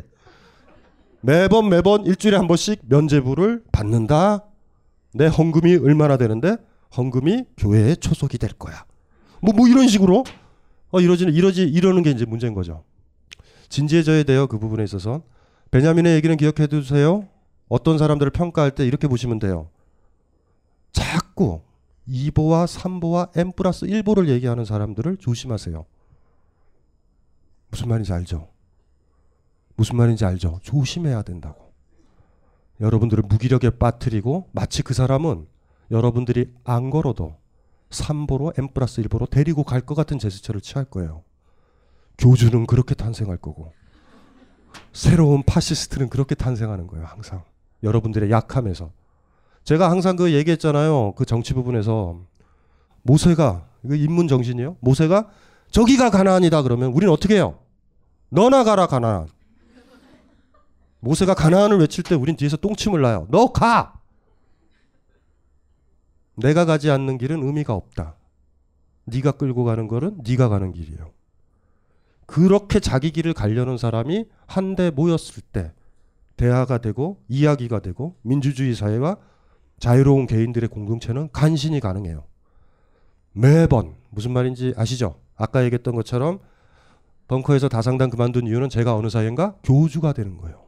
매번 1.20 1.68
매번 1.68 2.06
일주일에 2.06 2.36
한 2.38 2.48
번씩 2.48 2.80
면제부를 2.88 3.62
받는다. 3.72 4.44
내 5.12 5.26
헌금이 5.26 5.76
얼마나 5.76 6.16
되는데 6.16 6.56
헌금이 6.96 7.44
교회에 7.58 7.96
초속이 7.96 8.38
될 8.38 8.52
거야. 8.52 8.84
뭐 9.42 9.52
뭐 9.54 9.68
이런 9.68 9.86
식으로 9.88 10.24
어 10.92 11.00
이러지 11.00 11.24
이러지 11.24 11.62
이러는 11.62 12.02
게 12.02 12.10
이제 12.10 12.24
문제인 12.24 12.54
거죠. 12.54 12.84
진지해져야 13.68 14.24
돼요 14.24 14.46
그 14.46 14.58
부분에 14.58 14.82
있어서. 14.84 15.22
베냐민의 15.70 16.16
얘기는 16.16 16.36
기억해 16.36 16.66
두세요. 16.66 17.28
어떤 17.68 17.98
사람들을 17.98 18.32
평가할 18.32 18.72
때 18.72 18.84
이렇게 18.84 19.06
보시면 19.06 19.38
돼요. 19.38 19.70
자꾸 20.92 21.62
2보와 22.08 22.66
3보와 22.66 23.36
n 23.36 23.52
플러스 23.52 23.86
1보를 23.86 24.28
얘기하는 24.28 24.64
사람들을 24.64 25.18
조심하세요. 25.18 25.84
무슨 27.70 27.88
말인지 27.88 28.12
알죠? 28.12 28.48
무슨 29.76 29.96
말인지 29.96 30.24
알죠? 30.24 30.58
조심해야 30.62 31.22
된다고. 31.22 31.72
여러분들을 32.80 33.22
무기력에 33.28 33.70
빠뜨리고 33.70 34.48
마치 34.52 34.82
그 34.82 34.94
사람은 34.94 35.46
여러분들이 35.90 36.52
안 36.64 36.90
걸어도 36.90 37.36
3보로 37.90 38.58
n 38.58 38.68
플러스 38.72 39.02
1보로 39.02 39.28
데리고 39.28 39.64
갈 39.64 39.80
것 39.82 39.94
같은 39.94 40.18
제스처를 40.18 40.60
취할 40.60 40.84
거예요. 40.84 41.22
교주는 42.18 42.66
그렇게 42.66 42.94
탄생할 42.94 43.36
거고 43.38 43.72
새로운 44.92 45.42
파시스트는 45.42 46.08
그렇게 46.08 46.34
탄생하는 46.34 46.86
거예요. 46.86 47.06
항상 47.06 47.42
여러분들의 47.82 48.30
약함에서 48.30 48.92
제가 49.64 49.90
항상 49.90 50.16
그 50.16 50.32
얘기했잖아요. 50.32 51.14
그 51.16 51.24
정치 51.24 51.54
부분에서 51.54 52.20
모세가 53.02 53.66
이거 53.84 53.94
인문 53.94 54.28
정신이에요. 54.28 54.76
모세가 54.80 55.28
저기가 55.70 56.10
가나안이다 56.10 56.62
그러면 56.62 56.92
우리는 56.92 57.12
어떻게 57.12 57.36
해요? 57.36 57.58
너나 58.28 58.64
가라 58.64 58.86
가나안. 58.86 59.28
모세가 61.00 61.34
가나안을 61.34 61.78
외칠 61.80 62.04
때 62.04 62.14
우린 62.14 62.36
뒤에서 62.36 62.56
똥침을 62.58 63.00
놔요. 63.00 63.28
너 63.30 63.52
가. 63.52 63.99
내가 66.40 66.64
가지 66.64 66.90
않는 66.90 67.18
길은 67.18 67.42
의미가 67.42 67.74
없다. 67.74 68.16
네가 69.04 69.32
끌고 69.32 69.64
가는 69.64 69.88
거는 69.88 70.18
네가 70.26 70.48
가는 70.48 70.72
길이에요. 70.72 71.12
그렇게 72.26 72.78
자기 72.78 73.10
길을 73.10 73.34
가려는 73.34 73.76
사람이 73.76 74.26
한데 74.46 74.90
모였을 74.90 75.42
때 75.42 75.72
대화가 76.36 76.78
되고 76.78 77.22
이야기가 77.28 77.80
되고 77.80 78.16
민주주의 78.22 78.74
사회와 78.74 79.16
자유로운 79.78 80.26
개인들의 80.26 80.68
공동체는 80.68 81.30
간신히 81.32 81.80
가능해요. 81.80 82.24
매번 83.32 83.96
무슨 84.10 84.32
말인지 84.32 84.74
아시죠? 84.76 85.20
아까 85.36 85.64
얘기했던 85.64 85.94
것처럼 85.94 86.38
벙커에서 87.28 87.68
다상당 87.68 88.10
그만둔 88.10 88.46
이유는 88.46 88.68
제가 88.68 88.94
어느 88.94 89.08
사이인가 89.08 89.56
교주가 89.62 90.12
되는 90.12 90.36
거예요. 90.36 90.64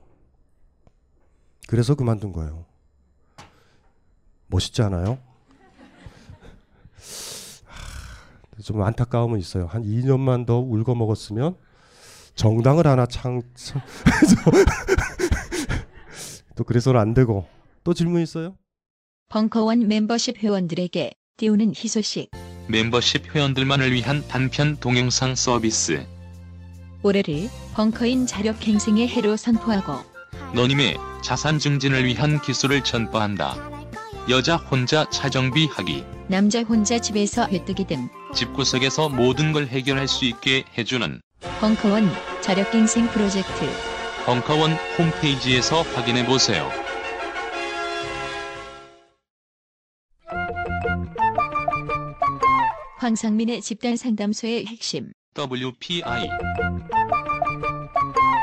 그래서 1.68 1.94
그만둔 1.94 2.32
거예요. 2.32 2.66
멋있지 4.46 4.82
않아요? 4.82 5.18
하, 7.64 8.51
좀 8.62 8.82
안타까움은 8.82 9.38
있어요. 9.38 9.66
한 9.66 9.82
2년만 9.82 10.46
더 10.46 10.58
울고 10.58 10.94
먹었으면 10.94 11.56
정당을 12.34 12.86
하나 12.86 13.06
창 13.06 13.42
또 16.56 16.64
그래서는 16.64 17.00
안 17.00 17.14
되고 17.14 17.46
또 17.84 17.92
질문 17.94 18.22
있어요? 18.22 18.56
벙커원 19.28 19.88
멤버십 19.88 20.42
회원들에게 20.42 21.12
띄우는 21.36 21.74
희소식. 21.74 22.30
멤버십 22.68 23.34
회원들만을 23.34 23.92
위한 23.92 24.22
단편 24.28 24.76
동영상 24.76 25.34
서비스. 25.34 26.06
올해를 27.02 27.48
벙커인 27.74 28.26
자력갱생의 28.26 29.08
해로 29.08 29.36
선포하고 29.36 29.94
너님의 30.54 30.96
자산 31.22 31.58
증진을 31.58 32.04
위한 32.04 32.40
기술을 32.40 32.84
전파한다. 32.84 33.56
여자 34.30 34.56
혼자 34.56 35.08
차정비하기. 35.10 36.04
남자 36.28 36.62
혼자 36.62 37.00
집에서 37.00 37.48
회뜨기 37.48 37.86
등 37.86 38.08
집구석에서 38.34 39.08
모든 39.08 39.52
걸 39.52 39.66
해결할 39.66 40.08
수 40.08 40.24
있게 40.24 40.64
해주는 40.76 41.20
벙커원 41.60 42.08
자력갱생 42.40 43.06
프로젝트 43.08 43.66
벙커원 44.24 44.72
홈페이지에서 44.98 45.82
확인해 45.82 46.24
보세요. 46.26 46.70
황상민의 52.98 53.60
집단 53.62 53.96
상담소의 53.96 54.66
핵심 54.66 55.12
WPI 55.36 56.28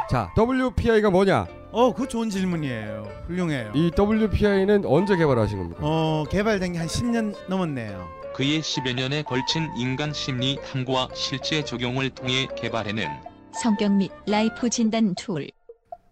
자, 0.10 0.34
WPI가 0.36 1.12
뭐냐? 1.12 1.45
어, 1.71 1.93
그 1.93 2.08
좋은 2.08 2.32
질문이에요. 2.32 3.04
훌륭해요. 3.28 3.71
이 3.75 3.91
WPI는 3.95 4.84
언제 4.86 5.15
개발하신 5.15 5.60
겁니까? 5.60 5.80
어, 5.84 6.23
개발된 6.32 6.73
게 6.73 6.80
한 6.80 6.88
10년 6.88 7.36
넘었네요. 7.47 8.19
그의 8.39 8.62
10여 8.62 8.93
년에 8.93 9.23
걸친 9.23 9.69
인간 9.75 10.13
심리 10.13 10.58
탐구와 10.63 11.10
실제 11.13 11.62
적용을 11.62 12.10
통해 12.12 12.47
개발해낸 12.56 13.10
성격 13.52 13.91
및 13.91 14.13
life 14.28 14.70
진단 14.69 15.13
tool 15.15 15.52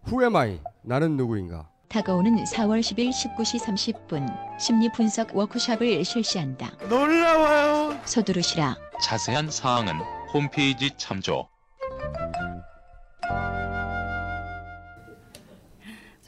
Who 0.06 0.22
am 0.22 0.36
I? 0.36 0.60
나는 0.82 1.16
누구인가? 1.16 1.70
다가오는 1.88 2.44
4월 2.44 2.80
10일 2.80 3.08
19시 3.08 3.60
30분 3.64 4.60
심리 4.60 4.92
분석 4.92 5.34
워크숍을 5.34 6.04
실시한다. 6.04 6.70
놀라워요. 6.90 7.98
서두르시라. 8.04 8.76
자세한 9.02 9.50
사항은 9.50 9.94
홈페이지 10.34 10.90
참조. 10.98 11.48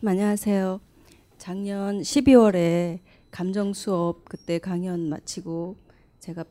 안녕하세요. 0.02 0.80
작년 1.36 2.00
12월에 2.00 3.00
감정 3.30 3.74
수업 3.74 4.24
그때 4.24 4.58
강연 4.58 5.10
마치고 5.10 5.89
제가 6.20 6.44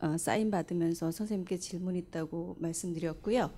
어, 0.00 0.16
사인 0.18 0.50
받으면서 0.50 1.10
선생님께 1.10 1.56
질문 1.56 1.96
있다고 1.96 2.56
말씀드렸고요. 2.58 3.50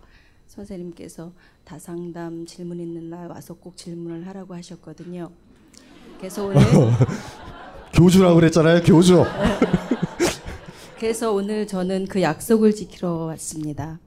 선생님께서 0.46 1.32
다상담 1.64 2.46
질문 2.46 2.78
있는 2.78 3.10
날 3.10 3.28
와서 3.28 3.54
꼭 3.54 3.76
질문을 3.76 4.26
하라고 4.28 4.54
하셨거든요. 4.54 5.30
그래서 6.18 6.46
오늘 6.46 6.56
교주라고 7.92 8.36
그랬잖아요. 8.36 8.82
교주. 8.82 9.24
그래서 10.98 11.32
오늘 11.32 11.66
저는 11.66 12.06
그 12.06 12.22
약속을 12.22 12.74
지키러 12.74 13.10
왔습니다. 13.26 13.98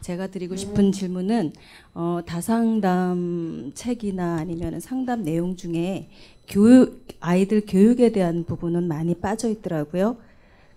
제가 0.00 0.28
드리고 0.28 0.56
싶은 0.56 0.92
질문은 0.92 1.52
어, 1.92 2.20
다상담 2.24 3.72
책이나 3.74 4.36
아니면 4.36 4.80
상담 4.80 5.22
내용 5.22 5.56
중에 5.56 6.08
교육 6.48 7.06
아이들 7.20 7.62
교육에 7.66 8.12
대한 8.12 8.44
부분은 8.44 8.88
많이 8.88 9.14
빠져 9.14 9.50
있더라고요. 9.50 10.16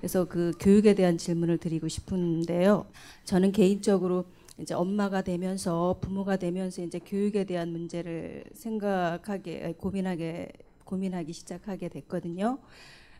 그래서 0.05 0.25
그 0.25 0.51
교육에 0.59 0.93
대한 0.93 1.17
질문을 1.17 1.57
드리고 1.57 1.87
싶은데요. 1.87 2.85
저는 3.23 3.51
개인적으로 3.51 4.25
이제 4.61 4.75
엄마가 4.75 5.23
되면서 5.23 5.97
부모가 5.99 6.35
되면서 6.35 6.83
이제 6.83 6.99
교육에 6.99 7.43
대한 7.43 7.71
문제를 7.71 8.43
생각하게 8.53 9.73
고민하게 9.79 10.51
고민하기 10.83 11.33
시작하게 11.33 11.89
됐거든요. 11.89 12.59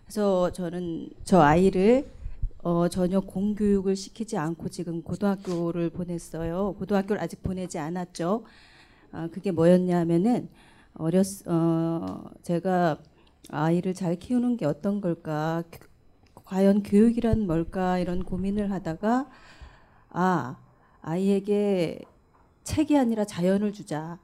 그래서 0.03 0.51
저는 0.51 1.09
저 1.23 1.39
아이를 1.39 2.05
어, 2.61 2.87
전혀 2.87 3.19
공교육을 3.19 3.95
시키지 3.95 4.37
않고 4.37 4.69
지금 4.69 5.01
고등학교를 5.01 5.89
보냈어요. 5.89 6.75
고등학교를 6.77 7.19
아직 7.19 7.41
보내지 7.41 7.79
않았죠. 7.79 8.43
아, 9.11 9.27
그게 9.31 9.49
뭐였냐면은 9.49 10.49
어렸 10.93 11.25
어, 11.47 12.29
제가 12.43 12.99
아이를 13.49 13.95
잘 13.95 14.17
키우는 14.17 14.57
게 14.57 14.67
어떤 14.67 15.01
걸까? 15.01 15.63
교- 16.45 16.49
과연 16.49 16.83
교육이란 16.83 17.45
뭘까? 17.47 17.97
이런 17.99 18.23
고민을 18.23 18.71
하다가 18.71 19.27
아 20.09 20.57
아이에게 21.01 22.01
책이 22.63 22.97
아니라 22.97 23.25
자연을 23.25 23.73
주자. 23.73 24.17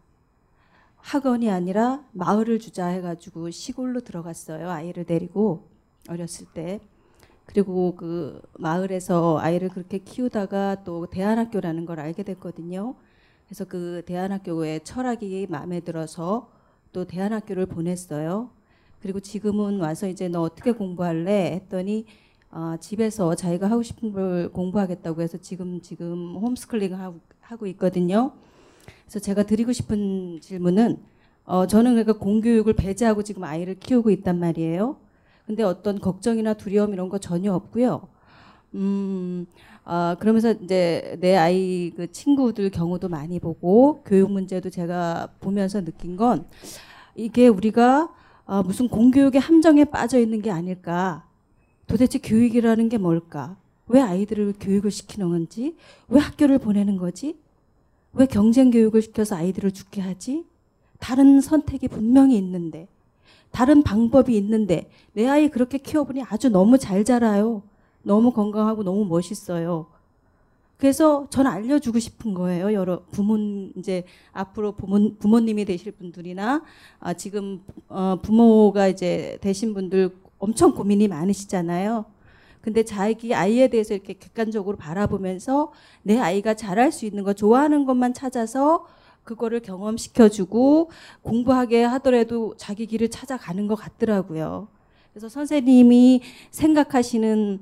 학원이 0.97 1.49
아니라 1.49 2.03
마을을 2.12 2.60
주자 2.60 2.88
해가지고 2.88 3.49
시골로 3.49 4.01
들어갔어요. 4.01 4.69
아이를 4.69 5.05
데리고 5.05 5.67
어렸을 6.10 6.47
때. 6.53 6.79
그리고 7.45 7.95
그 7.95 8.41
마을에서 8.60 9.39
아이를 9.39 9.69
그렇게 9.69 9.97
키우다가 9.97 10.84
또 10.84 11.07
대안학교라는 11.07 11.86
걸 11.86 11.99
알게 11.99 12.23
됐거든요. 12.23 12.95
그래서 13.45 13.65
그 13.65 14.03
대안학교의 14.05 14.84
철학이 14.84 15.47
마음에 15.49 15.81
들어서 15.81 16.49
또 16.93 17.05
대안학교를 17.05 17.65
보냈어요. 17.65 18.51
그리고 19.02 19.20
지금은 19.20 19.80
와서 19.80 20.08
이제 20.08 20.28
너 20.28 20.42
어떻게 20.42 20.72
공부할래 20.72 21.54
했더니 21.54 22.06
어, 22.52 22.76
집에서 22.80 23.34
자기가 23.34 23.70
하고 23.70 23.82
싶은 23.82 24.12
걸 24.12 24.50
공부하겠다고 24.52 25.22
해서 25.22 25.38
지금 25.38 25.82
지금 25.82 26.36
홈스쿨링 26.36 26.94
하고, 27.00 27.20
하고 27.40 27.68
있거든요. 27.68 28.34
그래서 29.06 29.20
제가 29.20 29.44
드리고 29.44 29.72
싶은 29.72 30.40
질문은 30.42 31.00
어, 31.46 31.66
저는 31.66 31.92
그러니까 31.92 32.14
공교육을 32.14 32.74
배제하고 32.74 33.24
지금 33.24 33.44
아이를 33.44 33.76
키우고 33.80 34.12
있단 34.12 34.40
말이에요. 34.40 34.98
근데 35.46 35.64
어떤 35.64 36.00
걱정이나 36.00 36.54
두려움 36.54 36.94
이런 36.94 37.10
거 37.10 37.18
전혀 37.18 37.54
없고요. 37.54 38.08
음, 38.76 39.46
아, 39.84 40.16
그러면서 40.20 40.52
이제 40.52 41.18
내 41.20 41.36
아이 41.36 41.92
그 41.96 42.12
친구들 42.12 42.70
경우도 42.70 43.10
많이 43.10 43.40
보고 43.40 44.04
교육 44.04 44.32
문제도 44.32 44.70
제가 44.70 45.30
보면서 45.40 45.84
느낀 45.84 46.16
건 46.16 46.46
이게 47.16 47.48
우리가 47.48 48.14
아, 48.52 48.62
무슨 48.62 48.90
공교육의 48.90 49.40
함정에 49.40 49.86
빠져 49.86 50.20
있는 50.20 50.42
게 50.42 50.52
아닐까. 50.52 51.24
도대체 51.88 52.20
교육이라는 52.20 52.90
게 52.90 52.98
뭘까? 52.98 53.56
왜 53.88 54.02
아이들을 54.02 54.56
교육을 54.60 54.92
시키는 54.92 55.30
건지? 55.30 55.78
왜 56.10 56.20
학교를 56.20 56.58
보내는 56.58 56.98
거지? 56.98 57.38
왜 58.12 58.26
경쟁 58.26 58.70
교육을 58.70 59.04
시켜서 59.04 59.38
아이들을 59.38 59.72
죽게 59.72 60.02
하지? 60.02 60.44
다른 61.00 61.40
선택이 61.40 61.88
분명히 61.88 62.36
있는데, 62.40 62.90
다른 63.52 63.84
방법이 63.84 64.36
있는데, 64.36 64.90
내 65.14 65.30
아이 65.30 65.48
그렇게 65.48 65.78
키워보니 65.78 66.24
아주 66.24 66.50
너무 66.50 66.78
잘 66.78 67.06
자라요. 67.06 67.64
너무 68.04 68.34
건강하고 68.34 68.84
너무 68.84 69.06
멋있어요. 69.06 69.86
그래서 70.82 71.28
저는 71.30 71.52
알려주고 71.52 72.00
싶은 72.00 72.34
거예요. 72.34 72.74
여러 72.74 73.04
부모 73.12 73.38
이제 73.78 74.04
앞으로 74.32 74.72
부모 74.72 75.15
부모님이 75.20 75.63
되실 75.63 75.91
분들이나 75.91 76.63
아, 77.00 77.13
지금 77.13 77.63
어, 77.88 78.17
부모가 78.20 78.88
이제 78.88 79.38
되신 79.41 79.76
분들 79.76 80.10
엄청 80.39 80.74
고민이 80.74 81.08
많으시잖아요. 81.08 82.06
근데 82.62 82.84
자기 82.84 83.36
아이에 83.36 83.67
대해서 83.67 83.94
이렇게 83.94 84.13
객관적으로 84.13 84.76
바라보면서 84.76 85.72
내 86.02 86.17
아이가 86.17 86.56
잘할 86.56 86.91
수 86.91 87.06
있는 87.06 87.24
거 87.24 87.34
좋아하는 87.34 87.86
것만 87.86 88.15
찾아서 88.15 88.88
그거를 89.24 89.60
경험시켜주고 89.60 90.89
공부하게 91.22 91.84
하더라도 91.84 92.56
자기 92.58 92.88
길을 92.88 93.10
찾아가는 93.10 93.67
것 93.67 93.76
같더라고요. 93.76 94.67
그래서 95.13 95.30
선생님이 95.30 96.24
생각하시는 96.50 97.60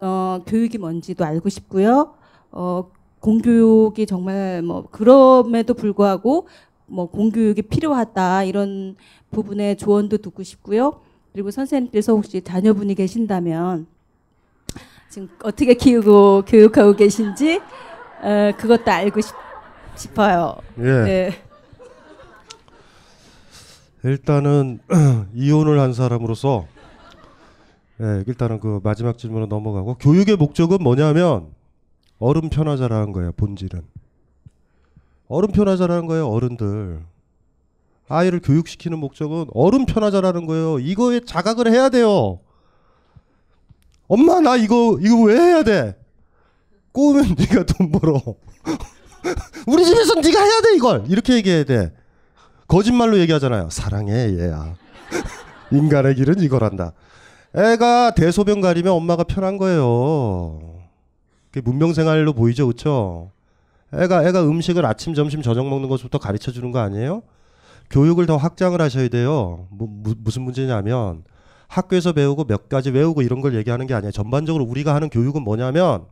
어, 0.00 0.40
교육이 0.44 0.78
뭔지도 0.78 1.24
알고 1.24 1.50
싶고요. 1.50 2.18
어, 2.50 2.90
공교육이 3.20 4.06
정말 4.06 4.62
뭐 4.62 4.86
그럼에도 4.90 5.74
불구하고 5.74 6.48
뭐 6.86 7.06
공교육이 7.06 7.62
필요하다 7.62 8.44
이런 8.44 8.96
부분에 9.30 9.74
조언도 9.74 10.18
듣고 10.18 10.42
싶고요. 10.42 11.00
그리고 11.32 11.50
선생님께서 11.50 12.14
혹시 12.14 12.40
자녀분이 12.40 12.94
계신다면 12.94 13.86
지금 15.10 15.28
어떻게 15.42 15.74
키우고 15.74 16.44
교육하고 16.46 16.94
계신지 16.94 17.60
어, 18.22 18.52
그것도 18.56 18.90
알고 18.90 19.20
싶, 19.20 19.34
싶어요. 19.94 20.56
예. 20.78 20.82
네. 20.82 21.42
일단은 24.04 24.80
이혼을 25.34 25.80
한 25.80 25.92
사람으로서 25.92 26.66
예, 28.00 28.22
일단은 28.26 28.60
그 28.60 28.80
마지막 28.82 29.18
질문으로 29.18 29.46
넘어가고 29.46 29.94
교육의 29.94 30.36
목적은 30.36 30.78
뭐냐면 30.80 31.48
어른 32.18 32.48
편하자라는 32.48 33.12
거예요. 33.12 33.32
본질은 33.32 33.82
어른 35.28 35.50
편하자라는 35.52 36.06
거예요. 36.06 36.28
어른들 36.28 37.00
아이를 38.08 38.40
교육시키는 38.40 38.98
목적은 38.98 39.46
어른 39.52 39.86
편하자라는 39.86 40.46
거예요. 40.46 40.78
이거에 40.78 41.20
자각을 41.20 41.70
해야 41.70 41.88
돼요. 41.90 42.40
엄마 44.08 44.40
나 44.40 44.56
이거 44.56 44.98
이거 45.00 45.20
왜 45.22 45.38
해야 45.38 45.62
돼? 45.62 45.98
꼬우면 46.92 47.36
네가 47.38 47.64
돈 47.64 47.92
벌어. 47.92 48.20
우리 49.66 49.84
집에서 49.84 50.14
네가 50.14 50.40
해야 50.42 50.60
돼 50.62 50.74
이걸 50.74 51.04
이렇게 51.08 51.34
얘기해야 51.34 51.64
돼. 51.64 51.92
거짓말로 52.66 53.18
얘기하잖아요. 53.18 53.68
사랑해 53.70 54.38
얘야. 54.38 54.74
인간의 55.70 56.14
길은 56.14 56.40
이거란다. 56.40 56.92
애가 57.54 58.14
대소변 58.14 58.60
가리면 58.60 58.92
엄마가 58.92 59.24
편한 59.24 59.58
거예요. 59.58 60.77
문명생활로 61.62 62.32
보이죠, 62.32 62.66
그렇죠? 62.66 63.30
애가 63.92 64.26
애가 64.26 64.42
음식을 64.44 64.84
아침, 64.84 65.14
점심, 65.14 65.42
저녁 65.42 65.68
먹는 65.68 65.88
것부터 65.88 66.18
가르쳐 66.18 66.52
주는 66.52 66.70
거 66.72 66.78
아니에요? 66.78 67.22
교육을 67.90 68.26
더 68.26 68.36
확장을 68.36 68.78
하셔야 68.80 69.08
돼요. 69.08 69.66
뭐, 69.70 69.88
무, 69.90 70.14
무슨 70.18 70.42
문제냐면 70.42 71.24
학교에서 71.68 72.12
배우고 72.12 72.44
몇 72.44 72.68
가지 72.68 72.90
외우고 72.90 73.22
이런 73.22 73.40
걸 73.40 73.54
얘기하는 73.54 73.86
게 73.86 73.94
아니에요. 73.94 74.10
전반적으로 74.12 74.64
우리가 74.64 74.94
하는 74.94 75.08
교육은 75.08 75.42
뭐냐면 75.42 76.04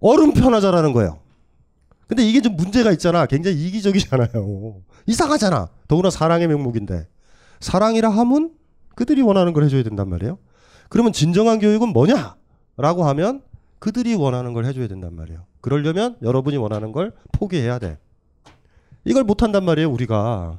어른 0.00 0.32
편하자라는 0.32 0.92
거예요. 0.92 1.18
근데 2.06 2.26
이게 2.26 2.40
좀 2.40 2.56
문제가 2.56 2.90
있잖아. 2.92 3.26
굉장히 3.26 3.64
이기적이잖아요. 3.66 4.82
이상하잖아. 5.06 5.68
더구나 5.86 6.10
사랑의 6.10 6.48
명목인데. 6.48 7.06
사랑이라 7.60 8.08
함은 8.08 8.52
그들이 8.96 9.22
원하는 9.22 9.52
걸 9.52 9.64
해줘야 9.64 9.82
된단 9.82 10.08
말이에요. 10.08 10.38
그러면 10.88 11.12
진정한 11.12 11.58
교육은 11.58 11.90
뭐냐? 11.90 12.36
라고 12.76 13.04
하면 13.04 13.42
그들이 13.80 14.14
원하는 14.14 14.52
걸 14.52 14.64
해줘야 14.66 14.86
된단 14.86 15.16
말이에요. 15.16 15.44
그러려면 15.60 16.16
여러분이 16.22 16.56
원하는 16.56 16.92
걸 16.92 17.12
포기해야 17.32 17.78
돼. 17.78 17.98
이걸 19.04 19.24
못 19.24 19.42
한단 19.42 19.64
말이에요, 19.64 19.90
우리가. 19.90 20.58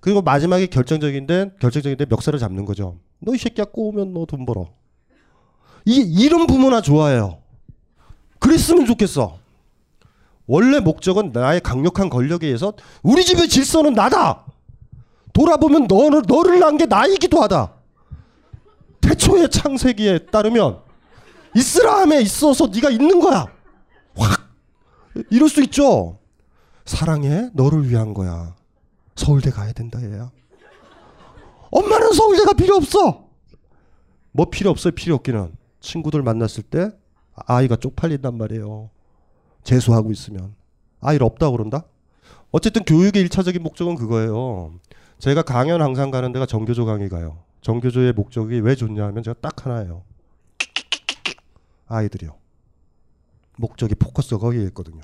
그리고 0.00 0.22
마지막에 0.22 0.66
결정적인데, 0.66 1.56
결정적인데 1.60 2.06
멱살을 2.08 2.38
잡는 2.38 2.64
거죠. 2.66 2.98
너 3.18 3.34
이 3.34 3.38
새끼야 3.38 3.66
꼬우면 3.66 4.12
너 4.14 4.24
돈 4.26 4.46
벌어. 4.46 4.68
이, 5.84 5.96
이런 6.00 6.46
부모나 6.46 6.80
좋아해요. 6.80 7.38
그랬으면 8.38 8.86
좋겠어. 8.86 9.38
원래 10.46 10.80
목적은 10.80 11.32
나의 11.32 11.60
강력한 11.60 12.08
권력에 12.10 12.46
의해서 12.46 12.72
우리 13.02 13.24
집의 13.24 13.48
질서는 13.48 13.94
나다. 13.94 14.44
돌아보면 15.32 15.86
너를 15.86 16.22
너를 16.26 16.58
낳은 16.60 16.76
게 16.76 16.86
나이기도 16.86 17.40
하다. 17.42 17.72
태초의 19.00 19.50
창세기에 19.50 20.26
따르면 20.26 20.80
이스라함에 21.54 22.20
있어서 22.22 22.66
네가 22.68 22.90
있는 22.90 23.20
거야. 23.20 23.46
확 24.16 24.50
이럴 25.30 25.48
수 25.48 25.62
있죠. 25.64 26.18
사랑해 26.84 27.50
너를 27.54 27.88
위한 27.88 28.14
거야. 28.14 28.54
서울대 29.16 29.50
가야 29.50 29.72
된다 29.72 30.00
얘야. 30.02 30.30
엄마는 31.70 32.12
서울대가 32.12 32.52
필요 32.52 32.76
없어. 32.76 33.28
뭐 34.32 34.46
필요 34.50 34.70
없어요 34.70 34.92
필요 34.92 35.14
없기는. 35.16 35.56
친구들 35.80 36.22
만났을 36.22 36.62
때 36.62 36.90
아이가 37.34 37.76
쪽팔린단 37.76 38.36
말이에요. 38.36 38.90
재수하고 39.64 40.10
있으면 40.12 40.54
아이를 41.00 41.24
없다 41.26 41.50
그런다. 41.50 41.84
어쨌든 42.50 42.84
교육의 42.84 43.22
일차적인 43.22 43.62
목적은 43.62 43.96
그거예요. 43.96 44.74
제가 45.18 45.42
강연 45.42 45.82
항상 45.82 46.10
가는 46.10 46.32
데가 46.32 46.46
정교조 46.46 46.86
강의 46.86 47.08
가요. 47.08 47.38
정교조의 47.60 48.12
목적이 48.14 48.60
왜 48.60 48.74
좋냐 48.74 49.04
하면 49.06 49.22
제가 49.22 49.36
딱 49.40 49.64
하나예요. 49.64 50.02
아이들이요. 51.90 52.36
목적이 53.58 53.94
포커스가 53.96 54.38
거기에 54.38 54.62
있거든요. 54.66 55.02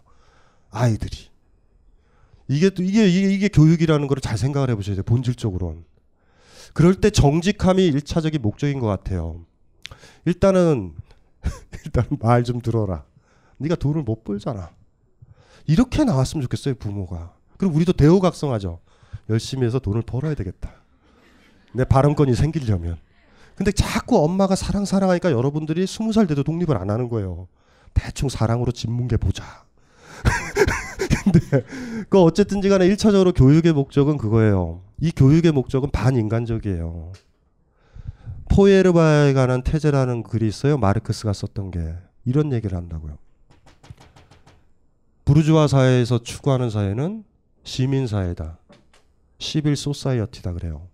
아이들이. 0.70 1.28
이게 2.48 2.70
또 2.70 2.82
이게 2.82 3.06
이게, 3.08 3.32
이게 3.34 3.48
교육이라는 3.48 4.06
걸 4.06 4.20
잘 4.20 4.38
생각을 4.38 4.70
해보셔야 4.70 4.94
돼요. 4.96 5.02
본질적으로는. 5.02 5.84
그럴 6.72 6.94
때 6.94 7.10
정직함이 7.10 7.86
일차적인 7.86 8.40
목적인 8.40 8.78
것 8.80 8.86
같아요. 8.86 9.44
일단은 10.24 10.94
일단 11.84 12.06
말 12.20 12.42
좀 12.44 12.60
들어라. 12.60 13.04
네가 13.58 13.74
돈을 13.76 14.02
못 14.02 14.24
벌잖아. 14.24 14.70
이렇게 15.66 16.04
나왔으면 16.04 16.42
좋겠어요 16.42 16.76
부모가. 16.76 17.34
그리고 17.56 17.74
우리도 17.74 17.94
대우각성하죠. 17.94 18.80
열심히 19.28 19.66
해서 19.66 19.78
돈을 19.80 20.02
벌어야 20.02 20.34
되겠다. 20.34 20.72
내 21.72 21.84
발언권이 21.84 22.34
생기려면. 22.34 22.98
근데 23.56 23.72
자꾸 23.72 24.22
엄마가 24.22 24.54
사랑 24.54 24.84
사랑하니까 24.84 25.32
여러분들이 25.32 25.86
스무 25.86 26.12
살 26.12 26.26
돼도 26.26 26.44
독립을 26.44 26.76
안 26.76 26.90
하는 26.90 27.08
거예요. 27.08 27.48
대충 27.94 28.28
사랑으로 28.28 28.70
짓뭉개 28.70 29.16
보자. 29.16 29.64
근데 31.24 31.40
그 32.08 32.20
어쨌든지 32.20 32.68
간에 32.68 32.86
일차적으로 32.86 33.32
교육의 33.32 33.72
목적은 33.72 34.18
그거예요. 34.18 34.82
이 35.00 35.10
교육의 35.10 35.52
목적은 35.52 35.90
반인간적이에요. 35.90 37.12
포에르바에 38.50 39.32
관한 39.32 39.62
태제라는 39.62 40.22
글이 40.22 40.46
있어요. 40.46 40.76
마르크스가 40.76 41.32
썼던 41.32 41.70
게 41.70 41.94
이런 42.26 42.52
얘기를 42.52 42.76
한다고요. 42.76 43.16
부르주아 45.24 45.66
사회에서 45.66 46.18
추구하는 46.18 46.70
사회는 46.70 47.24
시민 47.64 48.06
사회다. 48.06 48.58
시빌 49.38 49.76
소사이어티다 49.76 50.52
그래요. 50.52 50.88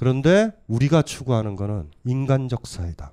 그런데 0.00 0.50
우리가 0.66 1.02
추구하는 1.02 1.56
거는 1.56 1.90
인간적 2.06 2.66
사회다. 2.66 3.12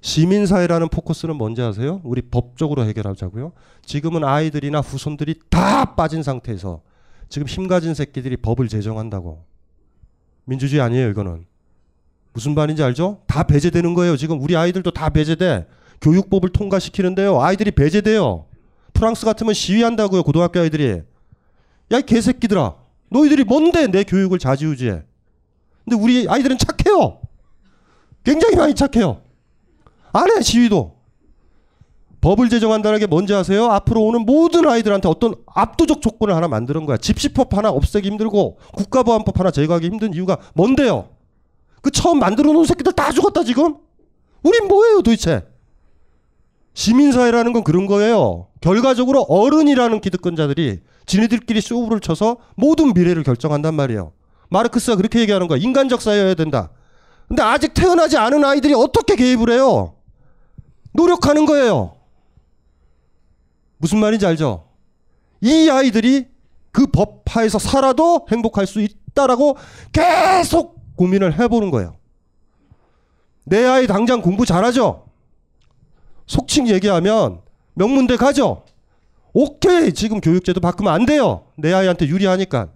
시민 0.00 0.46
사회라는 0.46 0.88
포커스는 0.88 1.34
뭔지 1.34 1.62
아세요? 1.62 2.00
우리 2.04 2.22
법적으로 2.22 2.84
해결하자고요. 2.84 3.50
지금은 3.84 4.22
아이들이나 4.22 4.82
후손들이 4.82 5.34
다 5.50 5.96
빠진 5.96 6.22
상태에서 6.22 6.82
지금 7.28 7.48
힘 7.48 7.66
가진 7.66 7.94
새끼들이 7.94 8.36
법을 8.36 8.68
제정한다고. 8.68 9.42
민주주의 10.44 10.80
아니에요, 10.80 11.08
이거는. 11.08 11.44
무슨 12.34 12.54
말인지 12.54 12.84
알죠? 12.84 13.22
다 13.26 13.42
배제되는 13.42 13.92
거예요. 13.94 14.16
지금 14.16 14.40
우리 14.40 14.56
아이들도 14.56 14.92
다 14.92 15.08
배제돼. 15.10 15.66
교육법을 16.00 16.50
통과시키는데요. 16.50 17.40
아이들이 17.40 17.72
배제돼요. 17.72 18.46
프랑스 18.92 19.26
같으면 19.26 19.54
시위한다고요. 19.54 20.22
고등학교 20.22 20.60
아이들이. 20.60 21.02
야, 21.90 21.98
이 21.98 22.02
개새끼들아. 22.02 22.76
너희들이 23.10 23.42
뭔데 23.42 23.88
내 23.88 24.04
교육을 24.04 24.38
좌지우지해. 24.38 25.09
근데 25.90 26.00
우리 26.00 26.28
아이들은 26.28 26.56
착해요. 26.56 27.18
굉장히 28.22 28.54
많이 28.54 28.74
착해요. 28.74 29.22
안 30.12 30.30
해, 30.30 30.40
시위도. 30.40 31.00
법을 32.20 32.48
제정한다는 32.48 33.00
게 33.00 33.06
뭔지 33.06 33.34
아세요? 33.34 33.64
앞으로 33.66 34.02
오는 34.04 34.24
모든 34.24 34.68
아이들한테 34.68 35.08
어떤 35.08 35.34
압도적 35.46 36.00
조건을 36.00 36.36
하나 36.36 36.46
만드는 36.46 36.86
거야. 36.86 36.96
집시법 36.96 37.56
하나 37.56 37.70
없애기 37.70 38.08
힘들고 38.08 38.58
국가보안법 38.74 39.40
하나 39.40 39.50
제거하기 39.50 39.86
힘든 39.86 40.14
이유가 40.14 40.36
뭔데요? 40.54 41.08
그 41.82 41.90
처음 41.90 42.18
만들어 42.20 42.52
놓은 42.52 42.66
새끼들 42.66 42.92
다 42.92 43.10
죽었다 43.10 43.42
지금? 43.42 43.76
우린 44.42 44.68
뭐예요 44.68 45.00
도대체? 45.02 45.46
시민사회라는 46.74 47.52
건 47.52 47.64
그런 47.64 47.86
거예요. 47.86 48.48
결과적으로 48.60 49.22
어른이라는 49.22 50.00
기득권자들이 50.00 50.80
지네들끼리 51.06 51.60
쇼부를 51.62 52.00
쳐서 52.00 52.36
모든 52.54 52.92
미래를 52.92 53.22
결정한단 53.22 53.74
말이에요. 53.74 54.12
마르크스가 54.50 54.96
그렇게 54.96 55.20
얘기하는 55.20 55.48
거야. 55.48 55.58
인간적 55.58 56.02
사회여야 56.02 56.34
된다. 56.34 56.70
근데 57.28 57.42
아직 57.42 57.72
태어나지 57.74 58.16
않은 58.18 58.44
아이들이 58.44 58.74
어떻게 58.74 59.16
개입을 59.16 59.50
해요? 59.50 59.94
노력하는 60.92 61.46
거예요. 61.46 61.96
무슨 63.78 63.98
말인지 63.98 64.26
알죠? 64.26 64.66
이 65.40 65.70
아이들이 65.70 66.26
그 66.72 66.86
법하에서 66.86 67.58
살아도 67.58 68.26
행복할 68.30 68.66
수 68.66 68.80
있다라고 68.80 69.56
계속 69.92 70.80
고민을 70.96 71.38
해보는 71.38 71.70
거예요. 71.70 71.96
내 73.44 73.64
아이 73.64 73.86
당장 73.86 74.20
공부 74.20 74.44
잘하죠? 74.44 75.06
속칭 76.26 76.68
얘기하면 76.68 77.40
명문대 77.74 78.16
가죠? 78.16 78.64
오케이 79.32 79.92
지금 79.92 80.20
교육제도 80.20 80.60
바꾸면 80.60 80.92
안 80.92 81.06
돼요. 81.06 81.46
내 81.56 81.72
아이한테 81.72 82.06
유리하니까. 82.06 82.68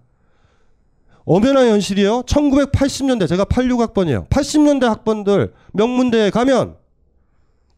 엄연한 1.26 1.68
현실이에요. 1.68 2.22
1980년대 2.22 3.28
제가 3.28 3.44
86학번이에요. 3.44 4.28
80년대 4.28 4.84
학번들 4.84 5.54
명문대에 5.72 6.30
가면 6.30 6.76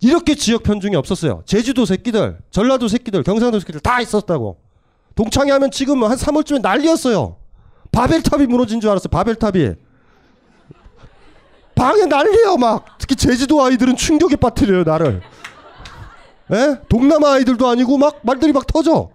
이렇게 0.01 0.35
지역 0.35 0.63
편중이 0.63 0.97
없었어요. 0.97 1.43
제주도 1.47 1.85
새끼들, 1.85 2.39
전라도 2.51 2.89
새끼들, 2.89 3.23
경상도 3.23 3.61
새끼들 3.61 3.81
다 3.81 4.01
있었다고. 4.01 4.59
동창회 5.15 5.51
하면 5.53 5.71
지금 5.71 6.05
한 6.05 6.17
3월쯤에 6.17 6.61
난리였어요. 6.61 7.37
바벨탑이 7.93 8.47
무너진 8.47 8.81
줄 8.81 8.91
알았어요. 8.91 9.09
바벨탑이. 9.09 9.71
방에 11.75 12.05
난리예요 12.07 12.57
막. 12.57 12.99
특히 12.99 13.17
제주도 13.17 13.63
아이들은 13.63 13.97
충격에 13.97 14.37
빠뜨려요 14.37 14.83
나를. 14.85 15.23
예? 16.53 16.81
동남아 16.89 17.33
아이들도 17.33 17.67
아니고 17.67 17.97
막 17.99 18.21
말들이 18.23 18.53
막 18.53 18.67
터져. 18.67 19.11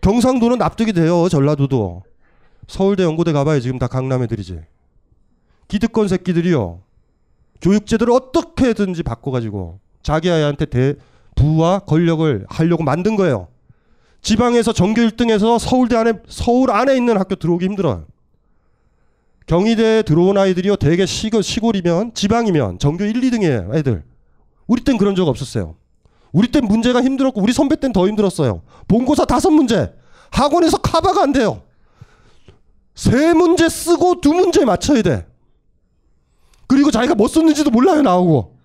경상도는 0.00 0.58
납득이 0.58 0.92
돼요. 0.92 1.28
전라도도. 1.28 2.02
서울대 2.66 3.02
연고대 3.02 3.32
가봐요. 3.32 3.60
지금 3.60 3.78
다 3.78 3.86
강남 3.86 4.22
애들이지. 4.22 4.60
기득권 5.68 6.08
새끼들이요. 6.08 6.80
교육제도를 7.60 8.12
어떻게든지 8.12 9.02
바꿔가지고 9.02 9.80
자기 10.02 10.30
아이한테 10.30 10.66
대, 10.66 10.94
부와 11.34 11.80
권력을 11.80 12.44
하려고 12.48 12.82
만든 12.82 13.16
거예요. 13.16 13.48
지방에서 14.20 14.72
전교 14.72 15.00
1등에서 15.02 15.58
서울대 15.58 15.96
안에 15.96 16.14
서울 16.28 16.70
안에 16.70 16.96
있는 16.96 17.18
학교 17.18 17.34
들어오기 17.34 17.64
힘들어요. 17.66 18.06
경희대에 19.46 20.02
들어온 20.02 20.38
아이들이요. 20.38 20.76
대개 20.76 21.04
시골, 21.04 21.42
시골이면 21.42 22.14
지방이면 22.14 22.78
전교 22.78 23.04
1, 23.04 23.12
2등이에요. 23.20 23.74
애들. 23.76 24.02
우리 24.66 24.82
땐 24.82 24.96
그런 24.96 25.14
적 25.14 25.28
없었어요. 25.28 25.76
우리 26.32 26.48
땐 26.48 26.64
문제가 26.64 27.02
힘들었고 27.02 27.42
우리 27.42 27.52
선배 27.52 27.76
땐 27.76 27.92
더 27.92 28.08
힘들었어요. 28.08 28.62
본고사 28.88 29.26
다섯 29.26 29.50
문제. 29.50 29.92
학원에서 30.30 30.78
카바가 30.78 31.22
안 31.22 31.32
돼요. 31.32 31.60
세 32.94 33.34
문제 33.34 33.68
쓰고 33.68 34.20
두 34.20 34.32
문제 34.32 34.64
맞춰야 34.64 35.02
돼. 35.02 35.26
그리고 36.66 36.90
자기가 36.90 37.14
뭐 37.14 37.28
썼는지도 37.28 37.70
몰라요 37.70 38.02
나오고. 38.02 38.56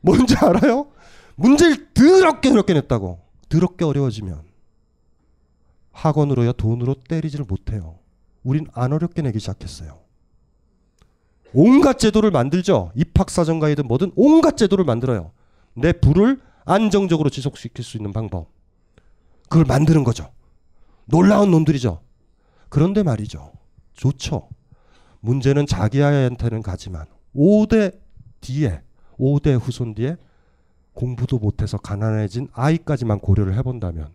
뭔지 0.00 0.34
알아요? 0.36 0.88
문제를 1.36 1.92
더럽게 1.94 2.50
어렵게 2.50 2.74
냈다고. 2.74 3.20
더럽게 3.48 3.84
어려워지면 3.84 4.42
학원으로야 5.92 6.52
돈으로 6.52 6.94
때리지를 6.94 7.44
못해요. 7.46 7.98
우린 8.42 8.66
안 8.72 8.92
어렵게 8.92 9.22
내기 9.22 9.38
시작했어요. 9.38 9.98
온갖 11.52 11.98
제도를 11.98 12.30
만들죠. 12.30 12.92
입학사정가이든 12.94 13.86
뭐든 13.88 14.12
온갖 14.14 14.56
제도를 14.56 14.84
만들어요. 14.84 15.32
내 15.74 15.92
부를 15.92 16.40
안정적으로 16.64 17.28
지속시킬 17.28 17.84
수 17.84 17.96
있는 17.96 18.12
방법. 18.12 18.48
그걸 19.48 19.64
만드는 19.64 20.04
거죠. 20.04 20.30
놀라운 21.06 21.50
놈들이죠. 21.50 22.00
그런데 22.70 23.02
말이죠. 23.02 23.52
좋죠. 23.92 24.48
문제는 25.20 25.66
자기 25.66 26.02
아이한테는 26.02 26.62
가지만 26.62 27.04
5대 27.36 27.98
뒤에 28.40 28.80
5대 29.18 29.58
후손 29.60 29.94
뒤에 29.94 30.16
공부도 30.94 31.38
못해서 31.38 31.76
가난해진 31.76 32.48
아이까지만 32.52 33.20
고려를 33.20 33.54
해본다면 33.58 34.08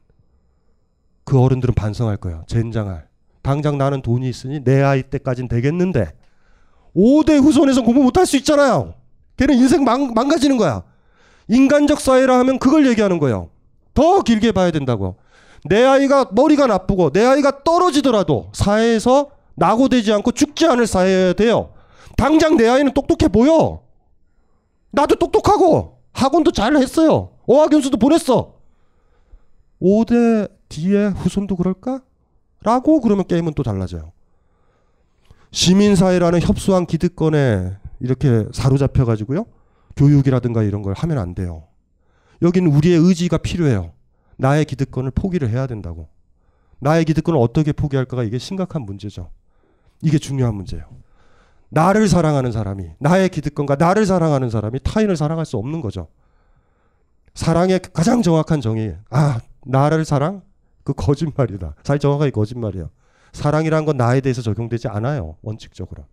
그 1.23 1.39
어른들은 1.39 1.75
반성할 1.75 2.17
거예요. 2.17 2.43
젠장할. 2.47 3.07
당장 3.41 3.77
나는 3.77 4.01
돈이 4.01 4.27
있으니 4.27 4.63
내 4.63 4.81
아이 4.81 5.03
때까진 5.03 5.47
되겠는데 5.47 6.13
5대 6.95 7.41
후손에서 7.41 7.83
공부 7.83 8.01
못할 8.01 8.25
수 8.25 8.37
있잖아요. 8.37 8.95
걔는 9.37 9.55
인생 9.55 9.83
망, 9.83 10.13
망가지는 10.13 10.57
거야. 10.57 10.83
인간적 11.47 11.99
사회라 11.99 12.39
하면 12.39 12.57
그걸 12.57 12.87
얘기하는 12.87 13.19
거예요. 13.19 13.49
더 13.93 14.21
길게 14.21 14.51
봐야 14.51 14.71
된다고. 14.71 15.17
내 15.67 15.83
아이가 15.83 16.29
머리가 16.31 16.67
나쁘고 16.67 17.09
내 17.11 17.25
아이가 17.25 17.63
떨어지더라도 17.63 18.49
사회에서 18.53 19.31
낙오되지 19.55 20.11
않고 20.13 20.31
죽지 20.31 20.65
않을 20.67 20.85
사회여야 20.85 21.33
돼요. 21.33 21.73
당장 22.17 22.55
내 22.55 22.67
아이는 22.67 22.93
똑똑해 22.93 23.29
보여. 23.31 23.81
나도 24.91 25.15
똑똑하고 25.15 25.97
학원도 26.13 26.51
잘 26.51 26.75
했어요. 26.77 27.31
어학연수도 27.47 27.97
보냈어. 27.97 28.53
5대 29.81 30.49
뒤에 30.69 31.07
후손도 31.07 31.55
그럴까? 31.55 32.01
라고 32.61 33.01
그러면 33.01 33.25
게임은 33.27 33.53
또 33.53 33.63
달라져요. 33.63 34.11
시민사회라는 35.51 36.41
협소한 36.41 36.85
기득권에 36.85 37.73
이렇게 37.99 38.45
사로잡혀 38.53 39.05
가지고요. 39.05 39.45
교육이라든가 39.95 40.63
이런 40.63 40.81
걸 40.81 40.93
하면 40.93 41.17
안 41.17 41.33
돼요. 41.33 41.63
여기는 42.41 42.71
우리의 42.71 42.97
의지가 42.97 43.37
필요해요. 43.39 43.91
나의 44.37 44.65
기득권을 44.65 45.11
포기를 45.11 45.49
해야 45.49 45.67
된다고. 45.67 46.09
나의 46.79 47.05
기득권을 47.05 47.39
어떻게 47.39 47.71
포기할까가 47.71 48.23
이게 48.23 48.37
심각한 48.37 48.83
문제죠. 48.83 49.31
이게 50.01 50.17
중요한 50.17 50.55
문제예요. 50.55 50.85
나를 51.69 52.07
사랑하는 52.07 52.51
사람이 52.51 52.91
나의 52.99 53.29
기득권과 53.29 53.75
나를 53.75 54.05
사랑하는 54.05 54.49
사람이 54.49 54.79
타인을 54.83 55.17
사랑할 55.17 55.45
수 55.45 55.57
없는 55.57 55.81
거죠. 55.81 56.07
사랑의 57.33 57.79
가장 57.93 58.21
정확한 58.21 58.61
정의. 58.61 58.97
아, 59.09 59.39
나를 59.65 60.05
사랑? 60.05 60.41
그 60.83 60.93
거짓말이다. 60.93 61.75
잘 61.83 61.99
정확하게 61.99 62.31
거짓말이에요. 62.31 62.89
사랑이란 63.33 63.85
건 63.85 63.97
나에 63.97 64.21
대해서 64.21 64.41
적용되지 64.41 64.87
않아요. 64.87 65.35
원칙적으로. 65.41 66.05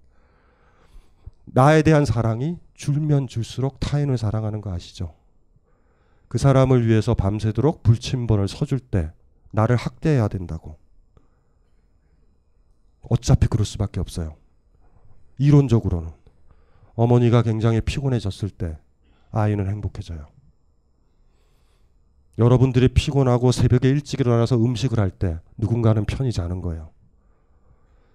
나에 1.44 1.82
대한 1.82 2.04
사랑이 2.04 2.58
줄면 2.74 3.28
줄수록 3.28 3.78
타인을 3.78 4.18
사랑하는 4.18 4.60
거 4.60 4.72
아시죠? 4.72 5.14
그 6.32 6.38
사람을 6.38 6.86
위해서 6.86 7.12
밤새도록 7.12 7.82
불침번을 7.82 8.48
서줄 8.48 8.80
때 8.80 9.12
나를 9.50 9.76
학대해야 9.76 10.28
된다고. 10.28 10.78
어차피 13.02 13.48
그럴 13.48 13.66
수밖에 13.66 14.00
없어요. 14.00 14.36
이론적으로는. 15.36 16.08
어머니가 16.94 17.42
굉장히 17.42 17.82
피곤해졌을 17.82 18.48
때 18.48 18.78
아이는 19.30 19.68
행복해져요. 19.68 20.26
여러분들이 22.38 22.88
피곤하고 22.88 23.52
새벽에 23.52 23.90
일찍 23.90 24.20
일어나서 24.20 24.56
음식을 24.56 24.98
할 24.98 25.10
때 25.10 25.38
누군가는 25.58 26.02
편히 26.06 26.32
자는 26.32 26.62
거예요. 26.62 26.92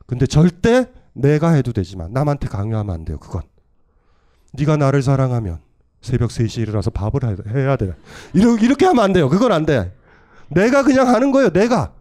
근데 0.07 0.25
절대 0.25 0.91
내가 1.13 1.51
해도 1.51 1.71
되지만 1.71 2.13
남한테 2.13 2.47
강요하면 2.47 2.95
안 2.95 3.05
돼요. 3.05 3.19
그건. 3.19 3.43
네가 4.53 4.77
나를 4.77 5.03
사랑하면 5.03 5.66
새벽 6.01 6.29
3시에 6.29 6.61
일어나서 6.61 6.89
밥을 6.91 7.21
해야 7.53 7.75
돼. 7.75 7.93
이렇게, 8.33 8.65
이렇게 8.65 8.85
하면 8.85 9.03
안 9.03 9.13
돼요. 9.13 9.29
그건 9.29 9.51
안 9.51 9.65
돼. 9.65 9.93
내가 10.49 10.83
그냥 10.83 11.07
하는 11.07 11.31
거예요. 11.31 11.49
내가. 11.49 11.93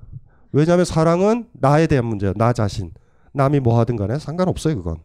왜냐하면 0.53 0.85
사랑은 0.85 1.49
나에 1.53 1.87
대한 1.87 2.05
문제예요. 2.07 2.35
나 2.37 2.53
자신. 2.53 2.93
남이 3.33 3.61
뭐 3.61 3.79
하든 3.81 3.97
간에 3.97 4.19
상관없어요. 4.19 4.77
그건. 4.77 4.99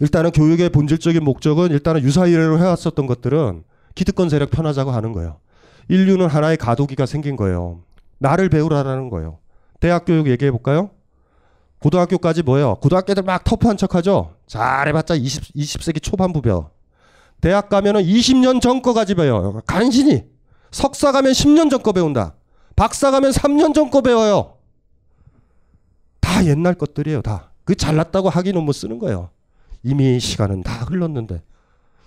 일단은 0.00 0.30
교육의 0.30 0.70
본질적인 0.70 1.22
목적은 1.24 1.70
일단은 1.70 2.02
유사이래로 2.02 2.58
해왔었던 2.58 3.06
것들은 3.06 3.64
기득권 3.94 4.28
세력 4.28 4.50
편하자고 4.50 4.90
하는 4.90 5.12
거예요. 5.12 5.38
인류는 5.88 6.26
하나의 6.26 6.56
가도기가 6.56 7.06
생긴 7.06 7.36
거예요. 7.36 7.82
나를 8.18 8.48
배우라라는 8.48 9.08
거예요. 9.10 9.38
대학 9.80 10.04
교육 10.04 10.28
얘기해 10.28 10.50
볼까요? 10.50 10.90
고등학교까지 11.78 12.42
뭐예요? 12.42 12.76
고등학교들 12.76 13.22
막 13.22 13.44
터프한 13.44 13.76
척 13.76 13.94
하죠? 13.94 14.34
잘해봤자 14.46 15.14
20, 15.14 15.54
20세기 15.54 16.02
초반부 16.02 16.42
벼. 16.42 16.70
대학 17.40 17.68
가면은 17.68 18.02
20년 18.02 18.60
전 18.60 18.82
거까지 18.82 19.14
배워요. 19.14 19.60
간신히. 19.66 20.24
석사 20.70 21.12
가면 21.12 21.32
10년 21.32 21.70
전 21.70 21.82
거 21.82 21.92
배운다. 21.92 22.34
박사 22.74 23.10
가면 23.10 23.30
3년 23.30 23.74
전 23.74 23.90
거 23.90 24.00
배워요. 24.00 24.56
다 26.20 26.44
옛날 26.44 26.74
것들이에요, 26.74 27.22
다. 27.22 27.50
그 27.64 27.74
잘났다고 27.74 28.28
학위 28.28 28.52
논문 28.52 28.72
쓰는 28.72 28.98
거예요. 28.98 29.30
이미 29.82 30.18
시간은 30.20 30.62
다 30.62 30.84
흘렀는데. 30.84 31.42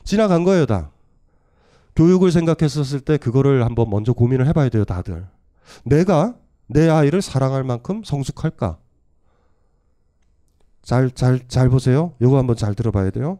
지나간 0.03 0.43
거예요, 0.43 0.65
다. 0.65 0.91
교육을 1.95 2.31
생각했었을 2.31 2.99
때 3.01 3.17
그거를 3.17 3.65
한번 3.65 3.89
먼저 3.89 4.13
고민을 4.13 4.47
해봐야 4.47 4.69
돼요, 4.69 4.85
다들. 4.85 5.27
내가 5.83 6.35
내 6.67 6.89
아이를 6.89 7.21
사랑할 7.21 7.63
만큼 7.63 8.03
성숙할까? 8.03 8.77
잘, 10.83 11.11
잘, 11.11 11.39
잘 11.47 11.69
보세요. 11.69 12.13
요거 12.21 12.37
한번 12.37 12.55
잘 12.55 12.73
들어봐야 12.75 13.09
돼요. 13.11 13.39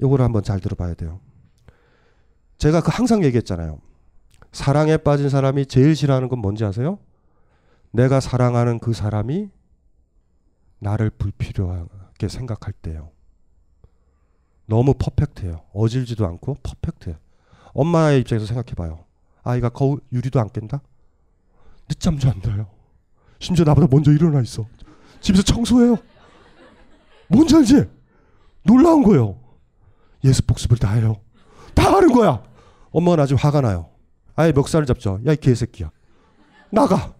요거를 0.00 0.24
한번 0.24 0.42
잘 0.42 0.60
들어봐야 0.60 0.94
돼요. 0.94 1.20
제가 2.58 2.80
그 2.80 2.90
항상 2.92 3.24
얘기했잖아요. 3.24 3.78
사랑에 4.52 4.96
빠진 4.96 5.28
사람이 5.28 5.66
제일 5.66 5.94
싫어하는 5.94 6.28
건 6.28 6.40
뭔지 6.40 6.64
아세요? 6.64 6.98
내가 7.90 8.20
사랑하는 8.20 8.78
그 8.78 8.92
사람이 8.92 9.50
나를 10.80 11.10
불필요하게 11.10 12.28
생각할 12.28 12.72
때요. 12.72 13.10
너무 14.66 14.94
퍼펙트해요. 14.94 15.62
어질지도 15.72 16.26
않고 16.26 16.56
퍼펙트해요. 16.62 17.18
엄마의 17.72 18.20
입장에서 18.20 18.46
생각해봐요. 18.46 19.04
아이가 19.42 19.68
거울 19.70 20.00
유리도 20.12 20.40
안 20.40 20.48
깬다? 20.50 20.82
늦잠도 21.88 22.28
안 22.28 22.42
자요. 22.42 22.66
심지어 23.38 23.64
나보다 23.64 23.86
먼저 23.90 24.12
일어나 24.12 24.40
있어. 24.42 24.66
집에서 25.20 25.42
청소해요. 25.42 25.96
뭔지 27.28 27.56
알지? 27.56 27.84
놀라운 28.62 29.02
거예요. 29.02 29.38
예습 30.24 30.46
복습을 30.46 30.78
다 30.78 30.92
해요. 30.94 31.16
다 31.74 31.94
하는 31.94 32.12
거야. 32.12 32.42
엄마가 32.90 33.16
나중에 33.16 33.38
화가 33.40 33.60
나요. 33.60 33.90
아예 34.34 34.52
멱살을 34.52 34.86
잡죠. 34.86 35.20
야, 35.26 35.32
이 35.32 35.36
개새끼야. 35.36 35.90
나가. 36.70 37.14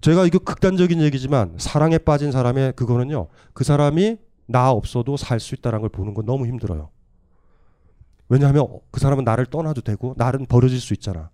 제가 0.00 0.26
이거 0.26 0.38
극단적인 0.38 1.00
얘기지만 1.00 1.54
사랑에 1.58 1.98
빠진 1.98 2.30
사람의 2.32 2.74
그거는요. 2.74 3.28
그 3.54 3.64
사람이 3.64 4.18
나 4.46 4.70
없어도 4.70 5.16
살 5.16 5.40
수 5.40 5.54
있다는 5.54 5.80
걸 5.80 5.88
보는 5.88 6.12
건 6.14 6.26
너무 6.26 6.46
힘들어요. 6.46 6.90
왜냐하면 8.28 8.66
그 8.90 9.00
사람은 9.00 9.24
나를 9.24 9.46
떠나도 9.46 9.80
되고 9.80 10.14
나는 10.16 10.46
버려질 10.46 10.80
수 10.80 10.92
있잖아. 10.94 11.30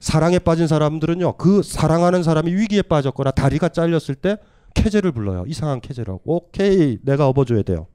사랑에 0.00 0.38
빠진 0.38 0.66
사람들은요. 0.66 1.36
그 1.36 1.62
사랑하는 1.62 2.22
사람이 2.22 2.54
위기에 2.54 2.82
빠졌거나 2.82 3.32
다리가 3.32 3.68
잘렸을 3.70 4.14
때 4.14 4.38
캐제를 4.74 5.12
불러요. 5.12 5.44
이상한 5.46 5.80
캐제라고. 5.80 6.20
오케이. 6.24 6.98
내가 7.02 7.26
업어줘야 7.26 7.62
돼요. 7.62 7.88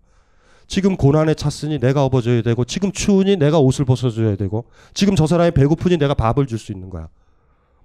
지금 0.73 0.97
고난에 0.97 1.35
찼으니 1.35 1.77
내가 1.77 2.03
업어줘야 2.03 2.41
되고 2.41 2.65
지금 2.65 2.91
추우니 2.91 3.37
내가 3.37 3.59
옷을 3.59 3.85
벗어줘야 3.85 4.35
되고 4.35 4.65
지금 4.95 5.15
저 5.15 5.27
사람이 5.27 5.51
배고프니 5.51 5.97
내가 5.97 6.15
밥을 6.15 6.47
줄 6.47 6.57
수 6.57 6.71
있는 6.71 6.89
거야. 6.89 7.09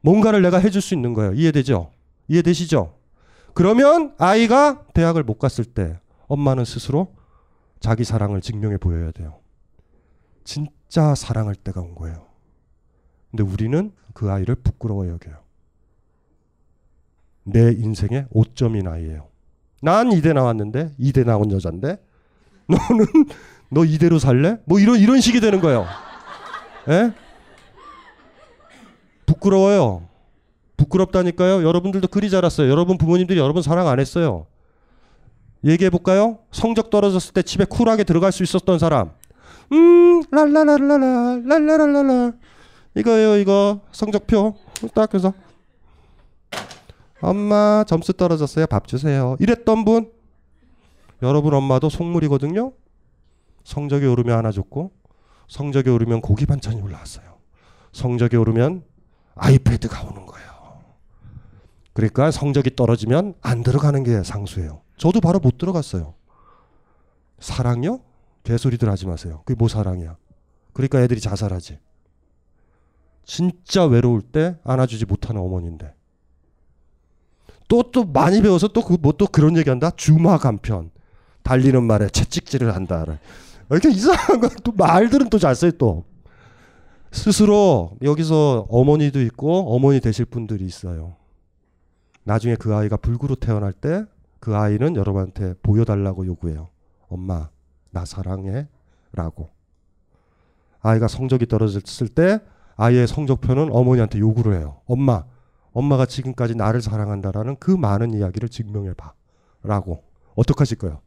뭔가를 0.00 0.40
내가 0.40 0.56
해줄 0.58 0.80
수 0.80 0.94
있는 0.94 1.12
거예요. 1.12 1.34
이해되죠? 1.34 1.90
이해되시죠? 2.28 2.94
그러면 3.52 4.14
아이가 4.16 4.86
대학을 4.94 5.22
못 5.22 5.38
갔을 5.38 5.66
때 5.66 6.00
엄마는 6.28 6.64
스스로 6.64 7.14
자기 7.78 8.04
사랑을 8.04 8.40
증명해 8.40 8.78
보여야 8.78 9.10
돼요. 9.10 9.38
진짜 10.44 11.14
사랑할 11.14 11.56
때가 11.56 11.82
온 11.82 11.94
거예요. 11.94 12.24
근데 13.30 13.42
우리는 13.42 13.92
그 14.14 14.30
아이를 14.30 14.54
부끄러워 14.54 15.06
여겨요. 15.08 15.36
내 17.44 17.70
인생의 17.70 18.28
5점인 18.32 18.90
아이예요. 18.90 19.28
난 19.82 20.10
이대 20.10 20.32
나왔는데 20.32 20.94
이대 20.96 21.22
나온 21.22 21.52
여잔데 21.52 22.07
너는 22.88 23.06
너 23.70 23.84
이대로 23.84 24.18
살래? 24.18 24.58
뭐 24.64 24.78
이런 24.78 24.98
이런 24.98 25.20
식이 25.20 25.40
되는 25.40 25.60
거예요. 25.60 25.86
예? 26.88 27.12
부끄러워요. 29.26 30.08
부끄럽다니까요. 30.76 31.66
여러분들도 31.66 32.08
그리 32.08 32.30
자랐어요. 32.30 32.70
여러분 32.70 32.98
부모님들이 32.98 33.38
여러분 33.38 33.62
사랑 33.62 33.88
안 33.88 34.00
했어요. 34.00 34.46
얘기해 35.64 35.90
볼까요? 35.90 36.38
성적 36.52 36.88
떨어졌을 36.90 37.32
때 37.34 37.42
집에 37.42 37.64
쿨하게 37.64 38.04
들어갈 38.04 38.32
수 38.32 38.42
있었던 38.42 38.78
사람. 38.78 39.10
음, 39.72 40.22
랄라랄라라, 40.30 41.40
랄라랄라라. 41.44 42.32
이거예요, 42.94 43.36
이거. 43.36 43.80
성적표. 43.92 44.54
딱 44.94 45.12
해서. 45.14 45.34
엄마, 47.20 47.84
점수 47.86 48.12
떨어졌어요. 48.12 48.66
밥 48.66 48.86
주세요. 48.86 49.36
이랬던 49.40 49.84
분. 49.84 50.10
여러분 51.22 51.54
엄마도 51.54 51.88
속물이거든요. 51.88 52.72
성적이 53.64 54.06
오르면 54.06 54.36
하나 54.36 54.52
줬고, 54.52 54.92
성적이 55.48 55.90
오르면 55.90 56.20
고기 56.20 56.46
반찬이 56.46 56.80
올라왔어요. 56.80 57.38
성적이 57.92 58.36
오르면 58.36 58.84
아이패드가 59.34 60.02
오는 60.02 60.26
거예요. 60.26 60.48
그러니까 61.92 62.30
성적이 62.30 62.76
떨어지면 62.76 63.34
안 63.40 63.62
들어가는 63.62 64.02
게 64.04 64.22
상수예요. 64.22 64.82
저도 64.96 65.20
바로 65.20 65.38
못 65.40 65.58
들어갔어요. 65.58 66.14
사랑요? 67.40 68.00
개소리들 68.44 68.88
하지 68.88 69.06
마세요. 69.06 69.42
그게 69.44 69.56
뭐 69.58 69.68
사랑이야. 69.68 70.16
그러니까 70.72 71.00
애들이 71.00 71.20
자살하지. 71.20 71.78
진짜 73.24 73.84
외로울 73.84 74.22
때 74.22 74.56
안아주지 74.64 75.06
못하는 75.06 75.40
어머니인데. 75.40 75.94
또, 77.68 77.90
또 77.90 78.04
많이 78.04 78.40
배워서 78.40 78.68
또, 78.68 78.82
그, 78.82 78.96
뭐 79.00 79.12
또 79.12 79.26
그런 79.26 79.56
얘기 79.56 79.68
한다? 79.68 79.90
주마 79.90 80.38
간편. 80.38 80.90
달리는 81.48 81.82
말에 81.82 82.08
채찍질을 82.08 82.74
한다. 82.74 83.06
이렇게 83.70 83.90
이상한 83.90 84.40
거, 84.40 84.48
또 84.62 84.72
말들은 84.72 85.30
또 85.30 85.38
잘 85.38 85.54
써요, 85.54 85.70
또. 85.72 86.04
스스로 87.10 87.96
여기서 88.02 88.66
어머니도 88.68 89.22
있고 89.22 89.74
어머니 89.74 90.00
되실 90.00 90.26
분들이 90.26 90.66
있어요. 90.66 91.16
나중에 92.24 92.56
그 92.56 92.74
아이가 92.74 92.96
불구로 92.98 93.34
태어날 93.34 93.72
때 93.72 94.04
그 94.40 94.56
아이는 94.56 94.94
여러분한테 94.94 95.54
보여달라고 95.62 96.26
요구해요. 96.26 96.68
엄마, 97.08 97.48
나 97.90 98.04
사랑해. 98.04 98.68
라고. 99.12 99.48
아이가 100.80 101.08
성적이 101.08 101.46
떨어졌을 101.46 102.08
때 102.08 102.40
아이의 102.76 103.08
성적표는 103.08 103.70
어머니한테 103.72 104.20
요구를 104.20 104.58
해요. 104.58 104.80
엄마, 104.86 105.24
엄마가 105.72 106.06
지금까지 106.06 106.54
나를 106.54 106.82
사랑한다라는 106.82 107.56
그 107.58 107.70
많은 107.70 108.12
이야기를 108.14 108.48
증명해 108.48 108.94
봐. 108.94 109.12
라고 109.62 110.04
어떡하실 110.36 110.78
거예요? 110.78 111.00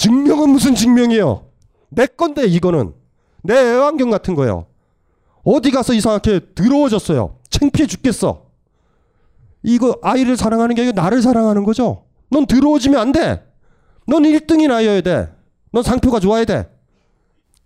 증명은 0.00 0.48
무슨 0.48 0.74
증명이에요? 0.74 1.44
내 1.90 2.06
건데 2.06 2.46
이거는 2.46 2.94
내 3.42 3.54
애완경 3.54 4.08
같은 4.08 4.34
거예요. 4.34 4.64
어디 5.44 5.70
가서 5.70 5.92
이상하게 5.92 6.54
더러워졌어요. 6.54 7.36
창피해 7.50 7.86
죽겠어. 7.86 8.46
이거 9.62 9.98
아이를 10.00 10.38
사랑하는 10.38 10.74
게 10.74 10.82
아니라 10.82 11.02
나를 11.02 11.20
사랑하는 11.20 11.64
거죠. 11.64 12.04
넌 12.30 12.46
더러워지면 12.46 12.98
안 12.98 13.12
돼. 13.12 13.46
넌 14.06 14.22
1등이 14.22 14.68
나여야 14.68 15.02
돼. 15.02 15.34
넌 15.70 15.82
상표가 15.82 16.18
좋아야 16.18 16.46
돼. 16.46 16.74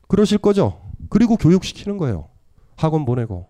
그러실 0.09 0.39
거죠. 0.39 0.81
그리고 1.11 1.37
교육시키는 1.37 1.99
거예요. 1.99 2.31
학원 2.75 3.05
보내고. 3.05 3.47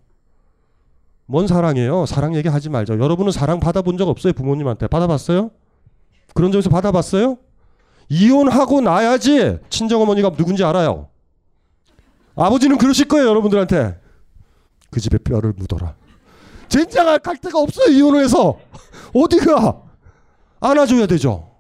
뭔 1.25 1.47
사랑이에요? 1.47 2.05
사랑 2.05 2.35
얘기 2.35 2.51
하지 2.51 2.69
말죠. 2.69 2.99
여러분은 2.99 3.33
사랑 3.33 3.61
받아본 3.61 3.97
적 3.97 4.11
없어요? 4.11 4.35
부모님한테. 4.35 4.89
받아봤어요? 4.89 5.53
그런 6.35 6.53
점에서 6.53 6.69
받아봤어요? 6.69 7.39
이혼하고 8.09 8.81
나야지 8.81 9.59
친정어머니가 9.71 10.33
누군지 10.33 10.65
알아요. 10.65 11.09
아버지는 12.37 12.79
그러실 12.79 13.09
거예요, 13.09 13.29
여러분들한테. 13.29 14.01
그 14.91 15.01
집에 15.01 15.19
뼈를 15.19 15.53
묻어라. 15.57 15.95
젠장할 16.69 17.21
갈 17.21 17.37
데가 17.37 17.61
없어요, 17.61 17.93
이혼을 17.93 18.23
해서. 18.23 18.59
어디가? 19.15 19.83
안아줘야 20.61 21.07
되죠. 21.07 21.51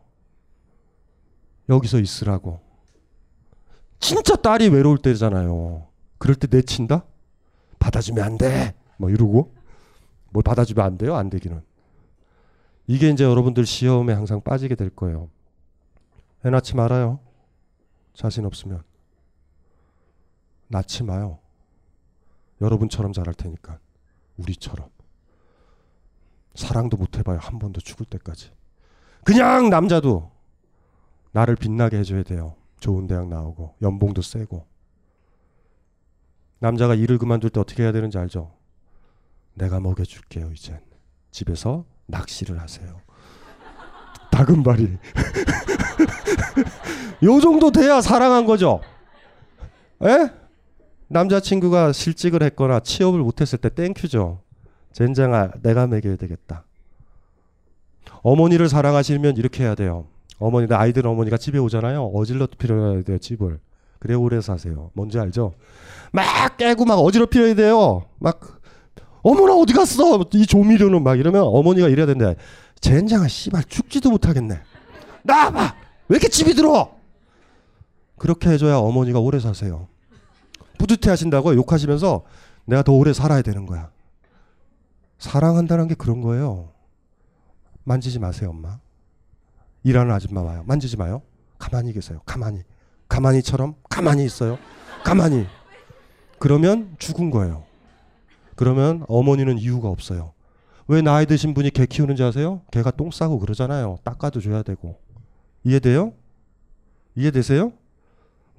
여기서 1.68 2.00
있으라고. 2.00 2.60
진짜 4.00 4.36
딸이 4.36 4.68
외로울 4.68 4.98
때잖아요. 4.98 5.86
그럴 6.18 6.34
때 6.34 6.46
내친다? 6.50 7.04
받아주면 7.78 8.24
안 8.24 8.38
돼. 8.38 8.74
뭐 8.98 9.10
이러고. 9.10 9.54
뭘 10.30 10.42
받아주면 10.42 10.84
안 10.84 10.98
돼요? 10.98 11.14
안 11.14 11.30
되기는. 11.30 11.62
이게 12.86 13.08
이제 13.08 13.24
여러분들 13.24 13.64
시험에 13.64 14.12
항상 14.12 14.42
빠지게 14.42 14.74
될 14.74 14.90
거예요. 14.90 15.28
애 16.44 16.50
낳지 16.50 16.76
말아요. 16.76 17.20
자신 18.12 18.44
없으면. 18.44 18.82
낳지 20.68 21.02
마요. 21.02 21.38
여러분처럼 22.60 23.12
잘할 23.12 23.34
테니까. 23.34 23.78
우리처럼. 24.36 24.88
사랑도 26.54 26.96
못 26.96 27.18
해봐요. 27.18 27.38
한 27.38 27.58
번도 27.58 27.80
죽을 27.80 28.06
때까지. 28.06 28.52
그냥 29.24 29.70
남자도 29.70 30.30
나를 31.32 31.56
빛나게 31.56 31.98
해줘야 31.98 32.22
돼요. 32.22 32.54
좋은 32.78 33.06
대학 33.06 33.28
나오고 33.28 33.76
연봉도 33.80 34.22
세고. 34.22 34.66
남자가 36.58 36.94
일을 36.94 37.18
그만둘 37.18 37.50
때 37.50 37.60
어떻게 37.60 37.82
해야 37.82 37.92
되는지 37.92 38.18
알죠? 38.18 38.54
내가 39.54 39.80
먹여줄게요 39.80 40.52
이젠. 40.52 40.80
집에서 41.30 41.86
낚시를 42.06 42.60
하세요. 42.60 43.00
다금바리. 44.30 44.98
요 47.22 47.40
정도 47.40 47.70
돼야 47.70 48.00
사랑한 48.00 48.44
거죠. 48.44 48.80
에? 50.02 50.30
남자친구가 51.08 51.92
실직을 51.92 52.42
했거나 52.42 52.80
취업을 52.80 53.20
못했을 53.20 53.58
때 53.58 53.68
thank 53.68 53.98
you죠. 53.98 54.40
젠장아 54.92 55.50
내가 55.62 55.86
먹여야 55.86 56.16
되겠다. 56.16 56.64
어머니를 58.22 58.68
사랑하시면 58.68 59.36
이렇게 59.36 59.64
해야 59.64 59.74
돼요. 59.74 60.06
어머니들 60.38 60.76
아이들 60.76 61.06
어머니가 61.06 61.36
집에 61.36 61.58
오잖아요. 61.58 62.06
어지럽혀야 62.06 63.02
돼요 63.02 63.18
집을. 63.18 63.60
그래 63.98 64.14
오래 64.14 64.40
사세요. 64.40 64.90
뭔지 64.94 65.18
알죠? 65.18 65.54
막 66.12 66.56
깨고 66.56 66.84
막 66.84 66.96
어지럽혀야 66.96 67.54
돼요. 67.54 68.04
막 68.18 68.40
어머나 69.22 69.54
어디 69.54 69.72
갔어? 69.72 70.22
이 70.34 70.46
조미료는 70.46 71.02
막 71.02 71.18
이러면 71.18 71.42
어머니가 71.42 71.88
이래야 71.88 72.06
된대. 72.06 72.36
젠장아 72.80 73.28
씨발 73.28 73.64
죽지도 73.64 74.10
못하겠네. 74.10 74.60
나봐 75.22 75.74
왜 76.08 76.16
이렇게 76.16 76.28
집이 76.28 76.54
들어? 76.54 76.96
그렇게 78.16 78.50
해줘야 78.50 78.76
어머니가 78.76 79.20
오래 79.20 79.40
사세요. 79.40 79.88
뿌듯해 80.78 81.10
하신다고 81.10 81.54
욕하시면서 81.54 82.24
내가 82.66 82.82
더 82.82 82.92
오래 82.92 83.12
살아야 83.12 83.42
되는 83.42 83.66
거야. 83.66 83.90
사랑한다는 85.18 85.88
게 85.88 85.94
그런 85.94 86.20
거예요. 86.20 86.70
만지지 87.84 88.18
마세요, 88.18 88.50
엄마. 88.50 88.78
일하는 89.82 90.12
아줌마 90.12 90.42
와요. 90.42 90.64
만지지 90.66 90.96
마요. 90.96 91.22
가만히 91.58 91.92
계세요. 91.92 92.20
가만히. 92.24 92.62
가만히처럼 93.08 93.74
가만히 93.88 94.24
있어요. 94.24 94.58
가만히. 95.04 95.46
그러면 96.38 96.96
죽은 96.98 97.30
거예요. 97.30 97.64
그러면 98.56 99.04
어머니는 99.08 99.58
이유가 99.58 99.88
없어요. 99.88 100.32
왜 100.86 101.00
나이 101.00 101.26
드신 101.26 101.54
분이 101.54 101.70
개 101.70 101.86
키우는지 101.86 102.22
아세요? 102.22 102.62
개가 102.70 102.90
똥 102.92 103.10
싸고 103.10 103.38
그러잖아요. 103.38 103.98
닦아도 104.04 104.40
줘야 104.40 104.62
되고. 104.62 104.98
이해돼요? 105.64 106.12
이해되세요? 107.16 107.72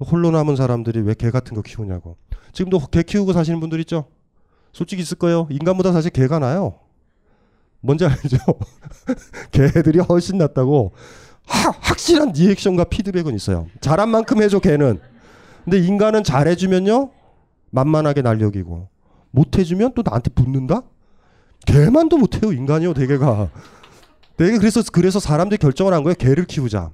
홀로 0.00 0.30
남은 0.30 0.56
사람들이 0.56 1.00
왜 1.00 1.14
개 1.14 1.30
같은 1.30 1.54
거 1.54 1.62
키우냐고. 1.62 2.16
지금도 2.52 2.78
개 2.90 3.02
키우고 3.02 3.32
사시는 3.32 3.60
분들 3.60 3.80
있죠? 3.80 4.06
솔직히 4.72 5.02
있을 5.02 5.16
거예요. 5.18 5.46
인간보다 5.50 5.92
사실 5.92 6.10
개가 6.10 6.38
나요. 6.38 6.78
뭔지 7.80 8.04
알죠? 8.04 8.36
개들이 9.52 10.00
훨씬 10.00 10.38
낫다고. 10.38 10.92
하, 11.46 11.70
확실한 11.70 12.32
리액션과 12.32 12.84
피드백은 12.84 13.34
있어요. 13.34 13.68
잘한 13.80 14.08
만큼 14.08 14.42
해줘 14.42 14.58
개는. 14.58 15.00
근데 15.64 15.78
인간은 15.78 16.24
잘해주면요 16.24 17.10
만만하게 17.70 18.22
날려기고 18.22 18.88
못해주면 19.30 19.94
또 19.94 20.02
나한테 20.04 20.30
붙는다. 20.30 20.82
개만도 21.66 22.18
못해요 22.18 22.52
인간이요 22.52 22.94
대개가. 22.94 23.50
되게 24.36 24.58
그래서 24.58 24.82
그래서 24.92 25.18
사람들이 25.20 25.58
결정을 25.58 25.92
한 25.94 26.02
거예요. 26.02 26.14
개를 26.16 26.44
키우자. 26.44 26.90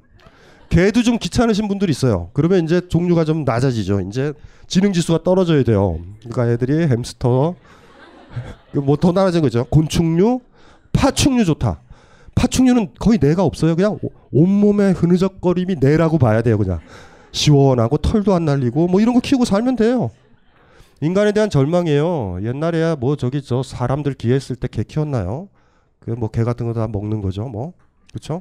개도 0.73 1.03
좀 1.03 1.18
귀찮으신 1.18 1.68
분들이 1.68 1.91
있어요. 1.91 2.31
그러면 2.33 2.64
이제 2.64 2.89
종류가 2.89 3.25
좀 3.27 3.45
낮아지죠. 3.45 4.01
이제 4.01 4.33
지능 4.66 4.95
지수가 4.95 5.23
떨어져야 5.23 5.62
돼요. 5.64 5.99
그러니까 6.20 6.49
애들이 6.51 6.87
햄스터 6.87 7.55
뭐 8.83 8.97
더 8.97 9.12
나아진 9.12 9.43
거죠. 9.43 9.64
곤충류, 9.68 10.41
파충류 10.95 11.45
좋다. 11.45 11.81
파충류는 12.35 12.95
거의 12.99 13.18
뇌가 13.20 13.45
없어요. 13.45 13.77
그냥 13.77 13.99
온몸에 14.33 14.93
흐느적거림이 14.93 15.77
뇌라고 15.79 16.16
봐야 16.16 16.41
돼요. 16.41 16.57
그냥 16.57 16.81
시원하고 17.33 17.99
털도 17.99 18.33
안 18.33 18.47
날리고 18.47 18.87
뭐 18.87 19.01
이런 19.03 19.12
거 19.14 19.20
키우고 19.20 19.45
살면 19.45 19.77
돼요. 19.77 20.11
인간에 21.03 21.33
대한 21.33 21.51
절망이에요. 21.51 22.39
옛날에야 22.45 22.97
뭐 22.97 23.16
저기 23.16 23.43
저 23.43 23.62
사람들 23.62 24.14
기했을 24.14 24.57
때 24.57 24.68
개 24.68 24.85
키웠나요? 24.85 25.49
그 26.01 26.12
뭐 26.12 26.29
개 26.31 26.45
같은 26.45 26.64
거 26.66 26.73
다 26.73 26.89
먹는 26.89 27.20
거죠. 27.20 27.45
뭐 27.45 27.75
그렇죠? 28.11 28.41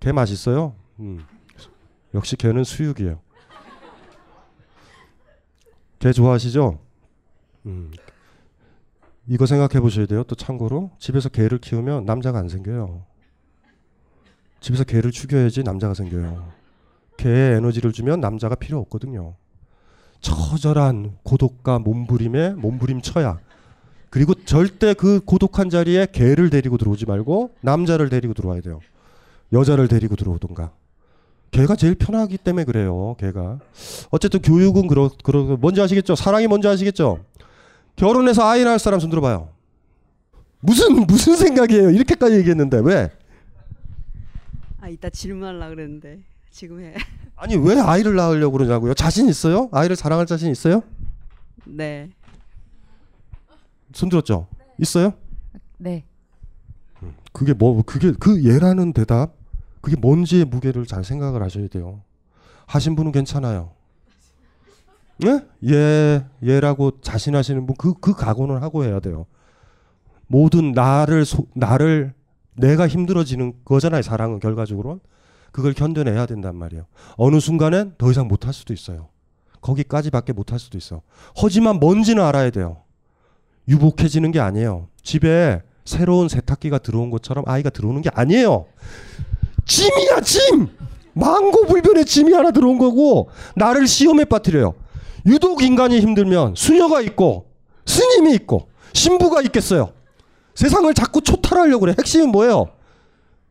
개 0.00 0.10
맛있어요. 0.10 0.74
음. 0.98 1.20
역시 2.16 2.34
개는 2.34 2.64
수육이에요. 2.64 3.20
개 5.98 6.12
좋아하시죠? 6.12 6.78
음. 7.66 7.92
이거 9.28 9.44
생각해 9.44 9.80
보셔야 9.80 10.06
돼요. 10.06 10.24
또 10.24 10.34
참고로 10.34 10.90
집에서 10.98 11.28
개를 11.28 11.58
키우면 11.58 12.06
남자가 12.06 12.38
안 12.38 12.48
생겨요. 12.48 13.04
집에서 14.60 14.84
개를 14.84 15.10
죽여야지 15.10 15.62
남자가 15.62 15.92
생겨요. 15.92 16.52
개에 17.18 17.56
에너지를 17.56 17.92
주면 17.92 18.20
남자가 18.20 18.54
필요 18.54 18.78
없거든요. 18.80 19.34
처절한 20.20 21.18
고독과 21.22 21.80
몸부림에 21.80 22.50
몸부림 22.50 23.02
쳐야. 23.02 23.38
그리고 24.08 24.32
절대 24.32 24.94
그 24.94 25.20
고독한 25.20 25.68
자리에 25.68 26.06
개를 26.10 26.48
데리고 26.48 26.78
들어오지 26.78 27.04
말고 27.04 27.56
남자를 27.60 28.08
데리고 28.08 28.32
들어와야 28.32 28.62
돼요. 28.62 28.80
여자를 29.52 29.88
데리고 29.88 30.16
들어오던가. 30.16 30.72
개가 31.56 31.74
제일 31.76 31.94
편하기 31.94 32.36
때문에 32.38 32.64
그래요. 32.64 33.16
개가. 33.18 33.58
어쨌든 34.10 34.42
교육은 34.42 34.88
그러 34.88 35.10
그러 35.24 35.56
뭔지 35.56 35.80
아시겠죠? 35.80 36.14
사랑이 36.14 36.46
뭔지 36.46 36.68
아시겠죠? 36.68 37.24
결혼해서 37.96 38.46
아이 38.46 38.62
낳을 38.62 38.78
사람 38.78 39.00
손 39.00 39.08
들어봐요. 39.08 39.48
무슨 40.60 41.06
무슨 41.06 41.36
생각이에요? 41.36 41.90
이렇게까지 41.90 42.36
얘기했는데 42.36 42.80
왜? 42.84 43.10
아 44.80 44.88
이따 44.88 45.08
질문하려 45.08 45.70
그랬는데 45.70 46.18
지금 46.50 46.80
해. 46.80 46.94
아니 47.36 47.56
왜 47.56 47.80
아이를 47.80 48.14
낳으려고 48.16 48.58
그러냐고요? 48.58 48.92
자신 48.92 49.26
있어요? 49.28 49.70
아이를 49.72 49.96
사랑할 49.96 50.26
자신 50.26 50.50
있어요? 50.50 50.82
네. 51.64 52.10
손 53.94 54.10
들었죠? 54.10 54.46
있어요? 54.78 55.14
네. 55.78 56.04
그게 57.32 57.54
뭐 57.54 57.82
그게 57.82 58.12
그 58.18 58.44
예라는 58.44 58.92
대답 58.92 59.34
그게 59.80 59.96
뭔지의 59.96 60.44
무게를 60.46 60.86
잘 60.86 61.04
생각을 61.04 61.42
하셔야 61.42 61.68
돼요. 61.68 62.00
하신 62.66 62.96
분은 62.96 63.12
괜찮아요. 63.12 63.70
네? 65.18 65.40
예, 65.64 66.24
예라고 66.42 67.00
자신하시는 67.00 67.66
분 67.66 67.76
그 67.76 67.94
그 67.94 68.14
각오는 68.14 68.60
하고 68.62 68.84
해야 68.84 69.00
돼요. 69.00 69.26
모든 70.26 70.72
나를 70.72 71.24
소, 71.24 71.46
나를 71.54 72.12
내가 72.54 72.88
힘들어지는 72.88 73.54
거잖아요. 73.64 74.02
사랑은 74.02 74.40
결과적으로 74.40 75.00
그걸 75.52 75.72
견뎌내야 75.72 76.26
된단 76.26 76.56
말이에요. 76.56 76.84
어느 77.16 77.40
순간엔 77.40 77.94
더 77.96 78.10
이상 78.10 78.28
못할 78.28 78.52
수도 78.52 78.74
있어요. 78.74 79.08
거기까지밖에 79.62 80.32
못할 80.32 80.58
수도 80.58 80.76
있어. 80.76 81.00
하지만 81.36 81.76
뭔지는 81.78 82.22
알아야 82.22 82.50
돼요. 82.50 82.82
유복해지는 83.68 84.32
게 84.32 84.40
아니에요. 84.40 84.88
집에 85.02 85.62
새로운 85.84 86.28
세탁기가 86.28 86.78
들어온 86.78 87.10
것처럼 87.10 87.44
아이가 87.46 87.70
들어오는 87.70 88.02
게 88.02 88.10
아니에요. 88.12 88.66
짐이야 89.66 90.20
짐. 90.20 90.68
망고 91.12 91.66
불변의 91.66 92.04
짐이 92.04 92.32
하나 92.32 92.50
들어온 92.50 92.78
거고 92.78 93.30
나를 93.54 93.86
시험에 93.86 94.24
빠뜨려요. 94.24 94.74
유독 95.26 95.62
인간이 95.62 96.00
힘들면 96.00 96.54
수녀가 96.56 97.00
있고 97.00 97.46
스님이 97.84 98.34
있고 98.34 98.68
신부가 98.92 99.42
있겠어요. 99.42 99.92
세상을 100.54 100.92
자꾸 100.94 101.20
초탈하려고 101.20 101.80
그래. 101.80 101.94
핵심은 101.98 102.30
뭐예요? 102.30 102.66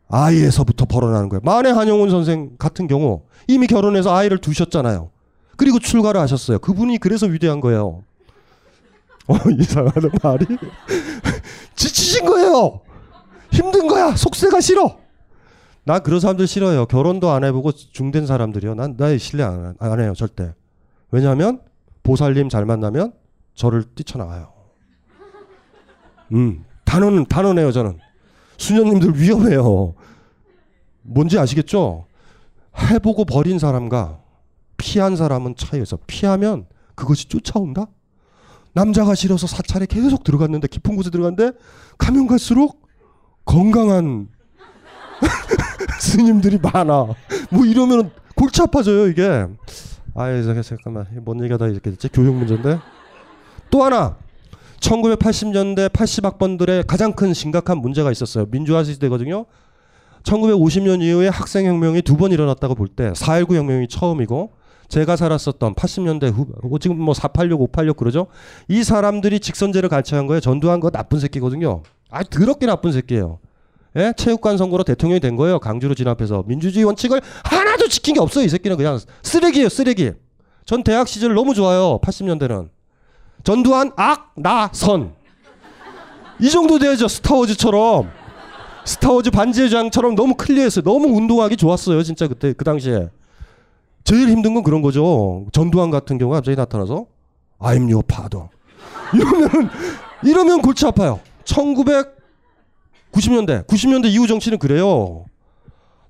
아이에서부터 0.08 0.84
벌어나는 0.86 1.28
거예요. 1.28 1.40
만해 1.42 1.70
한영훈 1.70 2.10
선생 2.10 2.56
같은 2.58 2.86
경우 2.86 3.22
이미 3.48 3.66
결혼해서 3.66 4.14
아이를 4.14 4.38
두셨잖아요. 4.38 5.10
그리고 5.56 5.78
출가를 5.78 6.20
하셨어요. 6.20 6.58
그분이 6.58 6.98
그래서 6.98 7.26
위대한 7.26 7.60
거예요. 7.60 8.02
어, 9.26 9.34
이상하다 9.58 10.08
말이. 10.22 10.46
지치신 11.74 12.26
거예요. 12.26 12.80
힘든 13.50 13.86
거야. 13.88 14.14
속세가 14.14 14.60
싫어. 14.60 14.96
나 15.86 16.00
그런 16.00 16.18
사람들 16.18 16.48
싫어요. 16.48 16.86
결혼도 16.86 17.30
안 17.30 17.44
해보고 17.44 17.70
중된 17.70 18.26
사람들이요. 18.26 18.74
난 18.74 18.96
나의 18.98 19.20
신뢰 19.20 19.44
안, 19.44 19.76
안 19.78 20.00
해요. 20.00 20.14
절대. 20.16 20.52
왜냐하면 21.12 21.60
보살님 22.02 22.48
잘 22.48 22.66
만나면 22.66 23.12
저를 23.54 23.84
뛰쳐나와요. 23.94 24.52
음, 26.32 26.64
단언 26.84 27.24
단언해요 27.24 27.70
저는. 27.70 28.00
수녀님들 28.58 29.16
위험해요. 29.20 29.94
뭔지 31.02 31.38
아시겠죠? 31.38 32.06
해보고 32.90 33.24
버린 33.24 33.60
사람과 33.60 34.18
피한 34.78 35.14
사람은 35.14 35.54
있어. 35.80 35.98
피하면 36.08 36.66
그것이 36.96 37.28
쫓아온다? 37.28 37.86
남자가 38.72 39.14
싫어서 39.14 39.46
사찰에 39.46 39.86
계속 39.86 40.24
들어갔는데 40.24 40.66
깊은 40.66 40.96
곳에 40.96 41.10
들어갔는데 41.10 41.56
가면 41.96 42.26
갈수록 42.26 42.88
건강한 43.44 44.28
스님들이 46.00 46.58
많아. 46.58 47.06
뭐 47.50 47.64
이러면 47.64 48.10
골치 48.34 48.62
아파져요 48.62 49.08
이게. 49.08 49.46
아이 50.14 50.42
잠깐만 50.62 51.06
뭔 51.22 51.40
얘기가 51.40 51.58
다 51.58 51.66
이렇게 51.66 51.90
됐지? 51.90 52.08
교육 52.08 52.34
문제인데. 52.34 52.78
또 53.70 53.84
하나 53.84 54.16
1980년대 54.80 55.88
80학번들의 55.90 56.86
가장 56.86 57.12
큰 57.12 57.34
심각한 57.34 57.78
문제가 57.78 58.10
있었어요. 58.12 58.46
민주화 58.50 58.84
시대거든요. 58.84 59.46
1950년 60.22 61.02
이후에 61.02 61.28
학생혁명이 61.28 62.02
두 62.02 62.16
번 62.16 62.32
일어났다고 62.32 62.74
볼 62.74 62.88
때 62.88 63.10
4.19 63.12 63.54
혁명이 63.56 63.88
처음이고 63.88 64.52
제가 64.88 65.16
살았었던 65.16 65.74
80년대 65.74 66.32
후 66.32 66.78
지금 66.80 66.98
뭐 67.00 67.12
486, 67.14 67.60
586 67.60 67.96
그러죠. 67.96 68.26
이 68.68 68.82
사람들이 68.84 69.40
직선제를 69.40 69.88
갈취한 69.88 70.26
거예요. 70.26 70.40
전두환 70.40 70.80
거 70.80 70.90
나쁜 70.90 71.18
새끼거든요. 71.20 71.82
아 72.10 72.22
더럽게 72.22 72.66
나쁜 72.66 72.92
새끼예요. 72.92 73.38
예? 73.96 74.12
체육관 74.16 74.58
선거로 74.58 74.84
대통령이 74.84 75.20
된 75.20 75.36
거예요. 75.36 75.58
강주로 75.58 75.94
진압해서 75.94 76.44
민주주의 76.46 76.84
원칙을 76.84 77.20
하나도 77.44 77.88
지킨 77.88 78.14
게 78.14 78.20
없어요. 78.20 78.44
이 78.44 78.48
새끼는 78.48 78.76
그냥 78.76 78.98
쓰레기예요. 79.22 79.68
쓰레기. 79.68 80.12
전 80.66 80.82
대학 80.82 81.08
시절 81.08 81.34
너무 81.34 81.54
좋아요. 81.54 81.98
80년대는. 82.02 82.68
전두환 83.44 83.92
악, 83.96 84.32
나, 84.36 84.68
선. 84.72 85.14
이 86.40 86.50
정도 86.50 86.78
돼야죠. 86.78 87.08
스타워즈처럼. 87.08 88.10
스타워즈 88.84 89.30
반지의 89.30 89.70
장처럼 89.70 90.14
너무 90.14 90.34
클리어했어요. 90.34 90.84
너무 90.84 91.08
운동하기 91.08 91.56
좋았어요. 91.56 92.02
진짜 92.02 92.28
그때 92.28 92.52
그 92.52 92.64
당시에. 92.64 93.08
제일 94.04 94.28
힘든 94.28 94.54
건 94.54 94.62
그런 94.62 94.82
거죠. 94.82 95.46
전두환 95.52 95.90
같은 95.90 96.18
경우가 96.18 96.38
갑자기 96.38 96.56
나타나서 96.56 97.06
I'm 97.58 97.90
your 97.90 98.02
father. 98.08 98.48
이러면 99.14 99.70
이러면 100.22 100.62
골치 100.62 100.86
아파요. 100.86 101.20
1990년대, 103.16 103.66
90년대 103.66 104.06
이후 104.06 104.26
정치는 104.26 104.58
그래요. 104.58 105.24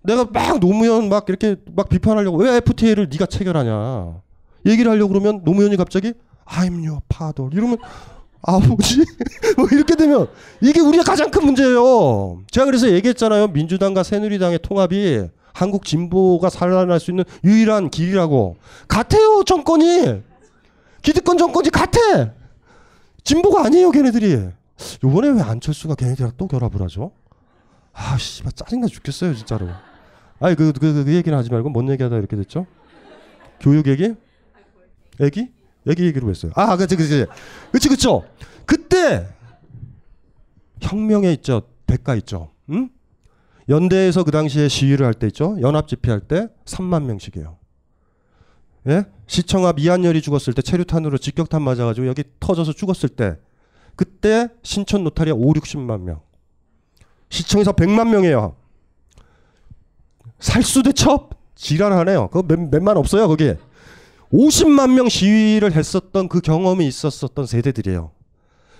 내가 0.02 0.24
막 0.24 0.60
노무현 0.60 1.08
막 1.08 1.26
이렇게 1.28 1.56
막 1.74 1.88
비판하려고 1.88 2.38
왜 2.38 2.56
FTA를 2.56 3.08
네가 3.10 3.26
체결하냐 3.26 4.20
얘기를 4.64 4.90
하려고 4.90 5.08
그러면 5.12 5.40
노무현이 5.44 5.76
갑자기 5.76 6.12
I'm 6.46 6.74
your 6.86 7.00
father 7.12 7.50
이러면 7.52 7.78
아버지 8.40 9.04
뭐 9.58 9.66
이렇게 9.72 9.96
되면 9.96 10.28
이게 10.60 10.80
우리가 10.80 11.02
가장 11.02 11.30
큰 11.30 11.44
문제예요. 11.44 12.42
제가 12.50 12.66
그래서 12.66 12.88
얘기했잖아요. 12.90 13.48
민주당과 13.48 14.04
새누리당의 14.04 14.60
통합이 14.62 15.26
한국 15.52 15.84
진보가 15.84 16.50
살아날 16.50 17.00
수 17.00 17.10
있는 17.10 17.24
유일한 17.42 17.90
길이라고. 17.90 18.56
같아요 18.86 19.42
정권이 19.44 20.22
기득권 21.02 21.38
정권이 21.38 21.70
같아. 21.70 21.98
진보가 23.24 23.64
아니에요 23.64 23.90
걔네들이. 23.90 24.50
요번에 25.04 25.28
왜 25.30 25.40
안철수가 25.40 25.94
걔네들이랑 25.94 26.32
또 26.36 26.46
결합을 26.46 26.82
하죠? 26.82 27.12
아 27.92 28.16
씨발 28.18 28.52
짜증나 28.52 28.86
죽겠어요 28.88 29.34
진짜로. 29.34 29.68
아니 30.38 30.54
그, 30.54 30.72
그, 30.72 30.80
그, 30.80 31.04
그 31.04 31.14
얘기는 31.14 31.36
하지 31.36 31.50
말고 31.50 31.70
뭔 31.70 31.88
얘기하다 31.88 32.16
이렇게 32.18 32.36
됐죠? 32.36 32.66
교육 33.60 33.86
얘기? 33.86 34.14
애기? 35.20 35.50
애기 35.88 36.04
얘기로 36.04 36.28
했어요. 36.28 36.52
아, 36.56 36.76
그치, 36.76 36.96
그치. 36.96 37.24
그치, 37.72 37.88
그쵸. 37.88 38.24
그때 38.66 39.28
혁명에 40.82 41.32
있죠. 41.34 41.62
대가 41.86 42.14
있죠. 42.16 42.50
응? 42.70 42.90
연대에서 43.68 44.24
그 44.24 44.30
당시에 44.30 44.68
시위를 44.68 45.06
할 45.06 45.14
때 45.14 45.26
있죠. 45.28 45.56
연합 45.60 45.88
집회할 45.88 46.20
때 46.20 46.48
3만 46.66 47.04
명씩이에요. 47.04 47.56
예? 48.88 49.04
시청 49.26 49.64
앞 49.66 49.78
이한열이 49.78 50.20
죽었을 50.22 50.52
때 50.52 50.60
체류탄으로 50.62 51.18
직격탄 51.18 51.62
맞아가지고 51.62 52.06
여기 52.08 52.24
터져서 52.40 52.72
죽었을 52.74 53.08
때 53.08 53.38
그때 53.96 54.48
신촌 54.62 55.04
노타리아 55.04 55.34
5, 55.34 55.54
60만 55.54 56.02
명. 56.02 56.20
시청에서 57.30 57.72
100만 57.72 58.08
명이에요. 58.10 58.54
살수대첩 60.38 61.30
지랄하네요. 61.54 62.28
그거 62.28 62.42
몇, 62.46 62.60
몇만 62.70 62.96
없어요 62.96 63.26
거기. 63.26 63.54
50만 64.32 64.92
명 64.92 65.08
시위를 65.08 65.72
했었던 65.72 66.28
그 66.28 66.40
경험이 66.40 66.86
있었었던 66.86 67.46
세대들이에요. 67.46 68.10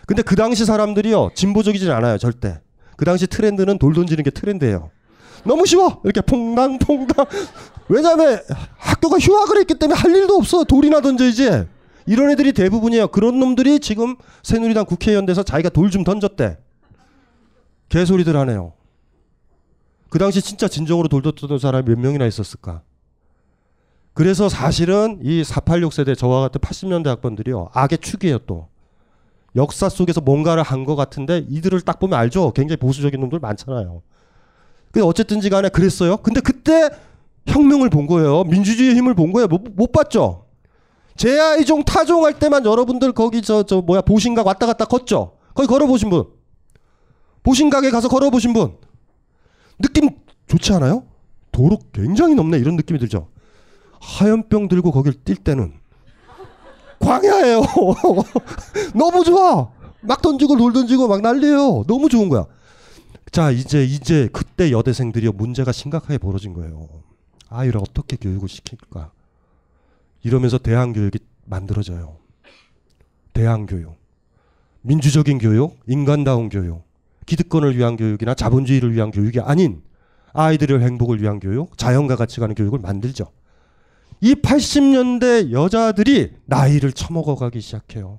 근데 0.06 0.22
그 0.22 0.36
당시 0.36 0.64
사람들이요 0.64 1.30
진보적이진 1.34 1.90
않아요 1.90 2.18
절대. 2.18 2.60
그 2.96 3.04
당시 3.04 3.26
트렌드는 3.26 3.78
돌 3.78 3.94
던지는 3.94 4.22
게 4.22 4.30
트렌드예요. 4.30 4.90
너무 5.44 5.64
쉬워 5.66 6.00
이렇게 6.04 6.20
퐁당퐁당. 6.20 7.26
왜냐하면 7.88 8.40
학교가 8.76 9.18
휴학을 9.18 9.60
했기 9.60 9.74
때문에 9.74 9.98
할 9.98 10.14
일도 10.14 10.36
없어 10.36 10.64
돌이나 10.64 11.00
던져야지. 11.00 11.66
이런 12.06 12.30
애들이 12.30 12.52
대부분이에요. 12.52 13.08
그런 13.08 13.38
놈들이 13.40 13.80
지금 13.80 14.16
새누리당 14.42 14.86
국회의원 14.86 15.26
돼서 15.26 15.42
자기가 15.42 15.70
돌 15.70 15.90
좀 15.90 16.04
던졌대. 16.04 16.58
개소리들 17.88 18.36
하네요. 18.36 18.72
그 20.08 20.18
당시 20.18 20.40
진짜 20.40 20.68
진정으로 20.68 21.08
돌 21.08 21.22
던졌던 21.22 21.58
사람이 21.58 21.84
몇 21.88 21.98
명이나 21.98 22.26
있었을까? 22.26 22.82
그래서 24.14 24.48
사실은 24.48 25.18
이 25.22 25.44
486 25.44 25.92
세대 25.92 26.14
저와 26.14 26.40
같은 26.40 26.60
80년대 26.60 27.06
학번들이요. 27.06 27.70
악의 27.72 27.98
축이에요 27.98 28.38
또. 28.46 28.68
역사 29.56 29.88
속에서 29.88 30.20
뭔가를 30.20 30.62
한 30.62 30.84
것 30.84 30.96
같은데 30.96 31.44
이들을 31.48 31.80
딱 31.82 31.98
보면 31.98 32.18
알죠. 32.18 32.52
굉장히 32.52 32.76
보수적인 32.78 33.20
놈들 33.20 33.38
많잖아요. 33.40 34.02
근데 34.90 35.06
어쨌든지 35.06 35.50
간에 35.50 35.68
그랬어요. 35.68 36.16
근데 36.18 36.40
그때 36.40 36.88
혁명을 37.46 37.90
본 37.90 38.06
거예요. 38.06 38.44
민주주의의 38.44 38.94
힘을 38.96 39.14
본 39.14 39.32
거예요. 39.32 39.46
못, 39.48 39.62
못 39.74 39.92
봤죠. 39.92 40.45
제아이종 41.16 41.84
타종할 41.84 42.38
때만 42.38 42.64
여러분들 42.64 43.12
거기 43.12 43.42
저 43.42 43.62
저 43.62 43.80
뭐야 43.80 44.02
보신각 44.02 44.46
왔다 44.46 44.66
갔다 44.66 44.84
걷죠. 44.84 45.36
거기 45.54 45.66
걸어보신 45.66 46.10
분. 46.10 46.24
보신각에 47.42 47.90
가서 47.90 48.08
걸어보신 48.08 48.52
분. 48.52 48.76
느낌 49.78 50.10
좋지 50.48 50.72
않아요? 50.74 51.04
도로 51.52 51.78
굉장히 51.92 52.34
높네 52.34 52.58
이런 52.58 52.76
느낌이 52.76 52.98
들죠. 52.98 53.28
하얀병 54.00 54.68
들고 54.68 54.92
거길 54.92 55.14
뛸 55.24 55.36
때는 55.36 55.72
광야예요. 57.00 57.62
너무 58.94 59.24
좋아. 59.24 59.70
막 60.00 60.22
던지고 60.22 60.56
돌 60.56 60.72
던지고 60.72 61.08
막 61.08 61.20
난리예요. 61.22 61.84
너무 61.86 62.08
좋은 62.08 62.28
거야. 62.28 62.46
자 63.32 63.50
이제 63.50 63.84
이제 63.84 64.28
그때 64.32 64.70
여대생들이 64.70 65.28
문제가 65.30 65.72
심각하게 65.72 66.18
벌어진 66.18 66.52
거예요. 66.52 66.88
아이를 67.48 67.80
어떻게 67.80 68.16
교육을 68.16 68.48
시킬까? 68.48 69.10
이러면서 70.22 70.58
대한 70.58 70.92
교육이 70.92 71.18
만들어져요. 71.44 72.16
대한 73.32 73.66
교육, 73.66 73.96
민주적인 74.82 75.38
교육, 75.38 75.78
인간다운 75.86 76.48
교육, 76.48 76.82
기득권을 77.26 77.76
위한 77.76 77.96
교육이나 77.96 78.34
자본주의를 78.34 78.94
위한 78.94 79.10
교육이 79.10 79.40
아닌 79.40 79.82
아이들의 80.32 80.80
행복을 80.80 81.20
위한 81.20 81.40
교육, 81.40 81.76
자연과 81.76 82.16
같이 82.16 82.40
가는 82.40 82.54
교육을 82.54 82.78
만들죠. 82.78 83.26
이 84.20 84.34
80년대 84.34 85.50
여자들이 85.50 86.34
나이를 86.46 86.92
처먹어가기 86.92 87.60
시작해요. 87.60 88.18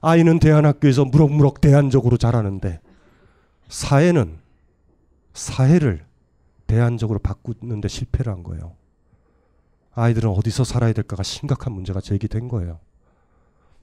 아이는 0.00 0.38
대안학교에서 0.38 1.04
무럭무럭 1.04 1.60
대안적으로 1.60 2.16
자라는데 2.16 2.80
사회는 3.68 4.38
사회를 5.32 6.04
대안적으로 6.66 7.18
바꾸는데 7.18 7.88
실패를 7.88 8.32
한 8.32 8.42
거예요. 8.42 8.74
아이들은 9.94 10.30
어디서 10.30 10.64
살아야 10.64 10.92
될까가 10.92 11.22
심각한 11.22 11.72
문제가 11.72 12.00
제기된 12.00 12.48
거예요. 12.48 12.78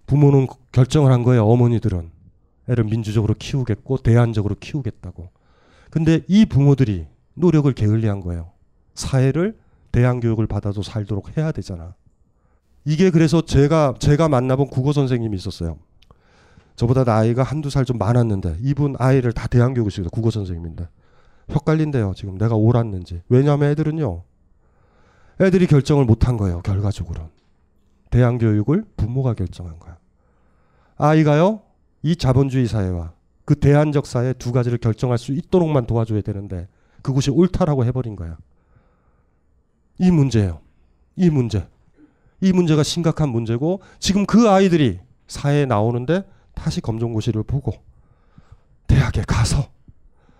부모는 0.07 0.47
결정을 0.71 1.11
한 1.11 1.23
거예요. 1.23 1.45
어머니들은 1.47 2.09
애를 2.67 2.83
민주적으로 2.83 3.35
키우겠고 3.37 3.97
대안적으로 3.97 4.55
키우겠다고. 4.59 5.29
근데 5.91 6.21
이 6.27 6.45
부모들이 6.45 7.07
노력을 7.35 7.71
게을리한 7.71 8.21
거예요. 8.21 8.51
사회를 8.95 9.57
대안 9.91 10.19
교육을 10.19 10.47
받아도 10.47 10.83
살도록 10.83 11.37
해야 11.37 11.51
되잖아. 11.51 11.95
이게 12.85 13.09
그래서 13.11 13.41
제가 13.41 13.95
제가 13.99 14.29
만나본 14.29 14.67
국어 14.67 14.93
선생님이 14.93 15.35
있었어요. 15.37 15.77
저보다 16.75 17.03
나이가 17.03 17.43
한두 17.43 17.69
살 17.69 17.85
좀 17.85 17.97
많았는데 17.97 18.57
이분 18.61 18.95
아이를 18.97 19.33
다 19.33 19.47
대안 19.47 19.73
교육을 19.73 19.91
시켜서 19.91 20.09
국어 20.09 20.31
선생님인데 20.31 20.87
헷갈린대요. 21.51 22.13
지금 22.15 22.37
내가 22.37 22.55
옳았는지. 22.55 23.21
왜냐하면 23.29 23.71
애들은요. 23.71 24.23
애들이 25.41 25.67
결정을 25.67 26.05
못한 26.05 26.37
거예요. 26.37 26.61
결과적으로는. 26.61 27.29
대안 28.09 28.37
교육을 28.37 28.85
부모가 28.97 29.33
결정한 29.33 29.79
거야. 29.79 29.97
아이가요. 30.97 31.61
이 32.01 32.15
자본주의 32.15 32.67
사회와 32.67 33.13
그 33.45 33.55
대안적 33.55 34.05
사회 34.05 34.33
두 34.33 34.51
가지를 34.51 34.77
결정할 34.77 35.17
수 35.17 35.31
있도록만 35.31 35.87
도와줘야 35.87 36.21
되는데 36.21 36.67
그것이 37.01 37.31
옳다라고 37.31 37.85
해버린 37.85 38.15
거야. 38.15 38.37
이 39.97 40.11
문제예요. 40.11 40.61
이 41.15 41.29
문제. 41.29 41.67
이 42.41 42.51
문제가 42.53 42.83
심각한 42.83 43.29
문제고 43.29 43.81
지금 43.99 44.25
그 44.25 44.49
아이들이 44.49 44.99
사회에 45.27 45.65
나오는데 45.65 46.23
다시 46.53 46.81
검정고시를 46.81 47.43
보고 47.43 47.73
대학에 48.87 49.23
가서 49.27 49.69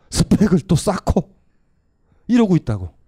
스펙을 0.10 0.62
또 0.62 0.76
쌓고 0.76 1.34
이러고 2.28 2.56
있다고. 2.56 2.99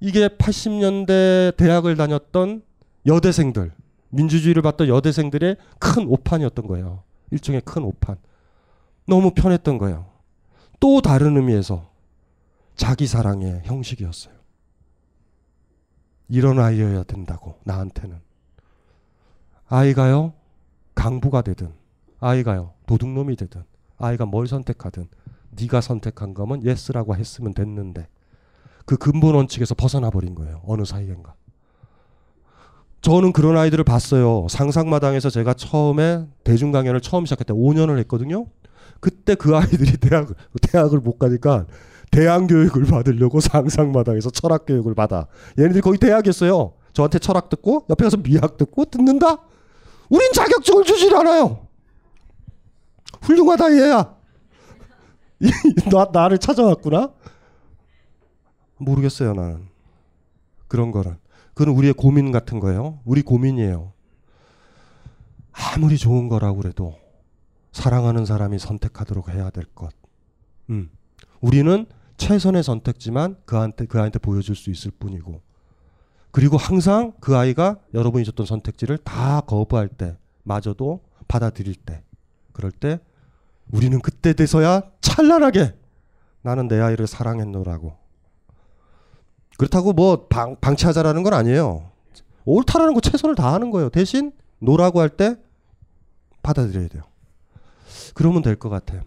이게 0.00 0.28
80년대 0.28 1.56
대학을 1.56 1.96
다녔던 1.96 2.62
여대생들, 3.06 3.72
민주주의를 4.10 4.62
봤던 4.62 4.88
여대생들의 4.88 5.56
큰 5.78 6.06
오판이었던 6.06 6.66
거예요. 6.66 7.02
일종의 7.30 7.60
큰 7.62 7.84
오판. 7.84 8.16
너무 9.06 9.32
편했던 9.34 9.78
거예요. 9.78 10.06
또 10.78 11.00
다른 11.00 11.36
의미에서 11.36 11.90
자기 12.76 13.06
사랑의 13.06 13.60
형식이었어요. 13.64 14.34
이런 16.28 16.58
아이여야 16.58 17.02
된다고 17.04 17.58
나한테는. 17.64 18.30
아이가요 19.70 20.32
광부가 20.96 21.42
되든 21.42 21.72
아이가요 22.18 22.72
도둑놈이 22.86 23.36
되든 23.36 23.62
아이가 23.98 24.26
뭘 24.26 24.48
선택하든 24.48 25.08
네가 25.50 25.80
선택한 25.80 26.34
거면 26.34 26.64
yes라고 26.64 27.14
했으면 27.14 27.54
됐는데 27.54 28.08
그 28.84 28.96
근본 28.96 29.34
원칙에서 29.34 29.74
벗어나 29.74 30.10
버린 30.10 30.34
거예요. 30.34 30.62
어느 30.66 30.84
사이인가. 30.84 31.34
저는 33.02 33.32
그런 33.32 33.56
아이들을 33.56 33.82
봤어요. 33.84 34.46
상상마당에서 34.50 35.30
제가 35.30 35.54
처음에 35.54 36.26
대중 36.44 36.70
강연을 36.70 37.00
처음 37.00 37.24
시작할 37.24 37.44
때 37.46 37.54
5년을 37.54 37.98
했거든요. 38.00 38.46
그때 39.00 39.34
그 39.34 39.56
아이들이 39.56 39.96
대학 39.96 40.28
대학을 40.60 41.00
못 41.00 41.18
가니까 41.18 41.66
대학 42.10 42.46
교육을 42.46 42.84
받으려고 42.84 43.40
상상마당에서 43.40 44.30
철학 44.30 44.66
교육을 44.66 44.94
받아. 44.94 45.26
얘네들이 45.58 45.80
거의 45.80 45.98
대학이었어요. 45.98 46.74
저한테 46.92 47.18
철학 47.18 47.48
듣고 47.48 47.86
옆에 47.88 48.04
가서 48.04 48.18
미학 48.18 48.56
듣고 48.56 48.84
듣는다. 48.84 49.38
우린 50.10 50.32
자격증을 50.32 50.84
주질 50.84 51.14
않아요. 51.16 51.66
훌륭하다 53.22 53.72
얘야. 53.76 54.14
나 55.90 56.08
나를 56.12 56.38
찾아왔구나. 56.38 57.12
모르겠어요 58.80 59.34
나는 59.34 59.68
그런 60.68 60.90
거는 60.90 61.16
그건 61.54 61.74
우리의 61.74 61.92
고민 61.92 62.32
같은 62.32 62.58
거예요. 62.58 63.00
우리 63.04 63.22
고민이에요. 63.22 63.92
아무리 65.52 65.98
좋은 65.98 66.28
거라고 66.28 66.58
그래도 66.58 66.96
사랑하는 67.72 68.24
사람이 68.24 68.58
선택하도록 68.58 69.28
해야 69.28 69.50
될 69.50 69.64
것. 69.74 69.92
음. 70.70 70.90
우리는 71.40 71.86
최선의 72.16 72.62
선택지만 72.62 73.36
그한테 73.44 73.86
그한테 73.86 74.18
보여줄 74.18 74.56
수 74.56 74.70
있을 74.70 74.90
뿐이고. 74.90 75.42
그리고 76.30 76.56
항상 76.56 77.12
그 77.20 77.36
아이가 77.36 77.78
여러분이 77.92 78.24
줬던 78.24 78.46
선택지를 78.46 78.98
다 78.98 79.40
거부할 79.40 79.88
때, 79.88 80.16
마저도 80.44 81.02
받아들일 81.28 81.74
때, 81.74 82.02
그럴 82.52 82.70
때 82.70 83.00
우리는 83.72 84.00
그때 84.00 84.32
돼서야 84.32 84.82
찬란하게 85.00 85.74
나는 86.42 86.68
내 86.68 86.78
아이를 86.80 87.06
사랑했노라고. 87.06 87.99
그렇다고 89.60 89.92
뭐 89.92 90.26
방, 90.28 90.56
방치하자라는 90.58 91.22
건 91.22 91.34
아니에요. 91.34 91.90
옳다라는 92.46 92.94
거 92.94 93.02
최선을 93.02 93.34
다하는 93.34 93.70
거예요. 93.70 93.90
대신 93.90 94.32
노라고 94.58 95.00
할 95.00 95.10
때 95.10 95.36
받아들여야 96.42 96.88
돼요. 96.88 97.02
그러면 98.14 98.40
될 98.40 98.56
것 98.56 98.70
같아요. 98.70 99.02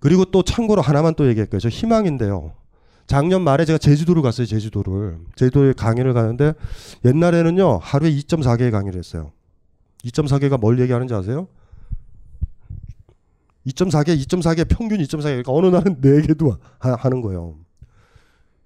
그리고 0.00 0.26
또 0.26 0.42
참고로 0.42 0.82
하나만 0.82 1.14
또 1.14 1.26
얘기할게요. 1.28 1.60
저 1.60 1.70
희망인데요. 1.70 2.52
작년 3.06 3.40
말에 3.40 3.64
제가 3.64 3.78
제주도를 3.78 4.20
갔어요. 4.20 4.46
제주도를. 4.46 5.18
제주도에 5.34 5.72
강의를 5.72 6.12
가는데 6.12 6.52
옛날에는요. 7.06 7.78
하루에 7.78 8.10
2.4개의 8.10 8.70
강의를 8.70 8.98
했어요. 8.98 9.32
2.4개가 10.04 10.60
뭘 10.60 10.78
얘기하는지 10.78 11.14
아세요? 11.14 11.48
2.4개, 13.66 14.14
2.4개 14.26 14.68
평균 14.68 14.98
2.4개. 14.98 15.22
그러니까 15.22 15.52
어느 15.52 15.68
날은 15.68 16.02
4개도 16.02 16.58
하, 16.78 17.08
는 17.08 17.22
거예요. 17.22 17.63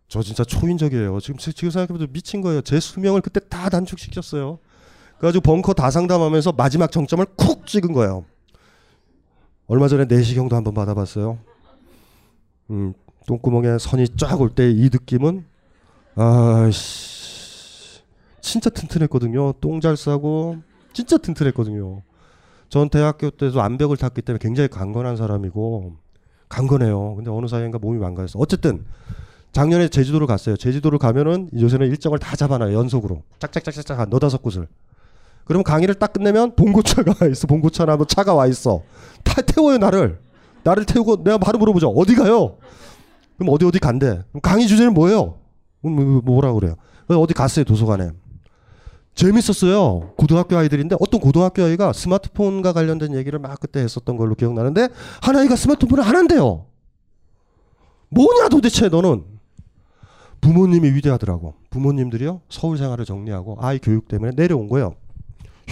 저 0.09 0.23
진짜 0.23 0.43
초인적이에요. 0.45 1.21
지금 1.21 1.39
지금 1.39 1.71
생각해보면 1.71 2.09
미친 2.13 2.41
거예요. 2.41 2.63
제 2.63 2.81
수명을 2.81 3.21
그때 3.21 3.41
다 3.49 3.69
단축시켰어요. 3.69 4.59
그래가지고 5.19 5.43
벙커 5.43 5.75
다 5.75 5.91
상담하면서 5.91 6.53
마지막 6.53 6.91
정점을 6.91 7.25
쿡 7.37 7.67
찍은 7.67 7.93
거예요. 7.93 8.25
얼마 9.67 9.89
전에 9.89 10.07
내시경도 10.07 10.57
한번 10.57 10.73
받아봤어요. 10.75 11.39
음, 12.71 12.95
똥구멍에 13.27 13.79
선이 13.79 14.17
쫙 14.17 14.41
올 14.41 14.55
때 14.55 14.71
이 14.71 14.85
느낌은 14.91 15.45
아씨 16.15 18.01
진짜 18.41 18.71
튼튼했거든요. 18.71 19.53
똥 19.61 19.81
잘 19.81 19.97
싸고 19.97 20.59
진짜 20.95 21.19
튼튼했거든요. 21.19 22.03
전 22.71 22.89
대학교 22.89 23.31
때도 23.31 23.61
암벽을 23.61 23.97
탔기 23.99 24.23
때문에 24.23 24.39
굉장히 24.41 24.69
강건한 24.69 25.17
사람이고 25.17 25.97
강건해요. 26.49 27.17
근데 27.17 27.31
어느 27.31 27.47
사이인가 27.47 27.79
몸이 27.79 27.99
망가졌어. 27.99 28.39
어쨌든 28.39 28.85
작년에 29.53 29.89
제주도를 29.89 30.27
갔어요. 30.27 30.57
제주도를 30.57 30.99
가면은 30.99 31.49
요새는 31.59 31.89
일정을 31.89 32.19
다 32.19 32.37
잡아놔요. 32.37 32.75
연속으로 32.75 33.23
짝짝짝짝짝 33.39 33.99
한 33.99 34.11
너다섯 34.11 34.43
곳을. 34.43 34.69
그럼 35.45 35.63
강의를 35.63 35.95
딱 35.95 36.13
끝내면 36.13 36.55
봉고차가 36.55 37.15
와 37.21 37.29
있어. 37.33 37.47
봉고차나 37.47 37.97
뭐 37.97 38.07
차가 38.07 38.35
와 38.35 38.47
있어. 38.47 38.83
다 39.25 39.41
태워요 39.41 39.79
나를. 39.79 40.21
나를 40.63 40.85
태우고 40.85 41.25
내가 41.25 41.39
바로 41.39 41.59
물어보죠. 41.59 41.89
어디 41.89 42.15
가요? 42.15 42.59
그럼 43.39 43.53
어디 43.55 43.65
어디 43.65 43.79
간대. 43.79 44.23
그럼 44.31 44.41
강의 44.43 44.67
주제는 44.67 44.93
뭐예요? 44.93 45.39
뭐, 45.81 45.91
뭐, 45.93 46.21
뭐라 46.23 46.53
그래요? 46.53 46.75
어디 47.09 47.33
갔어요 47.33 47.65
도서관에. 47.65 48.11
재밌었어요. 49.15 50.13
고등학교 50.17 50.57
아이들인데 50.57 50.97
어떤 51.01 51.21
고등학교 51.21 51.65
아이가 51.65 51.93
스마트폰과 51.93 52.73
관련된 52.73 53.17
얘기를 53.17 53.39
막 53.39 53.59
그때 53.59 53.81
했었던 53.81 54.17
걸로 54.17 54.35
기억나는데 54.35 54.89
한 55.23 55.37
아이가 55.37 55.57
스마트폰을 55.57 56.05
안 56.05 56.15
한대요. 56.15 56.67
뭐냐 58.11 58.49
도대체 58.49 58.89
너는 58.89 59.25
부모님이 60.41 60.91
위대하더라고. 60.93 61.55
부모님들이요 61.71 62.43
서울 62.49 62.79
생활을 62.79 63.05
정리하고 63.05 63.59
아이 63.61 63.79
교육 63.79 64.09
때문에 64.09 64.33
내려온 64.37 64.69
거예요. 64.69 64.95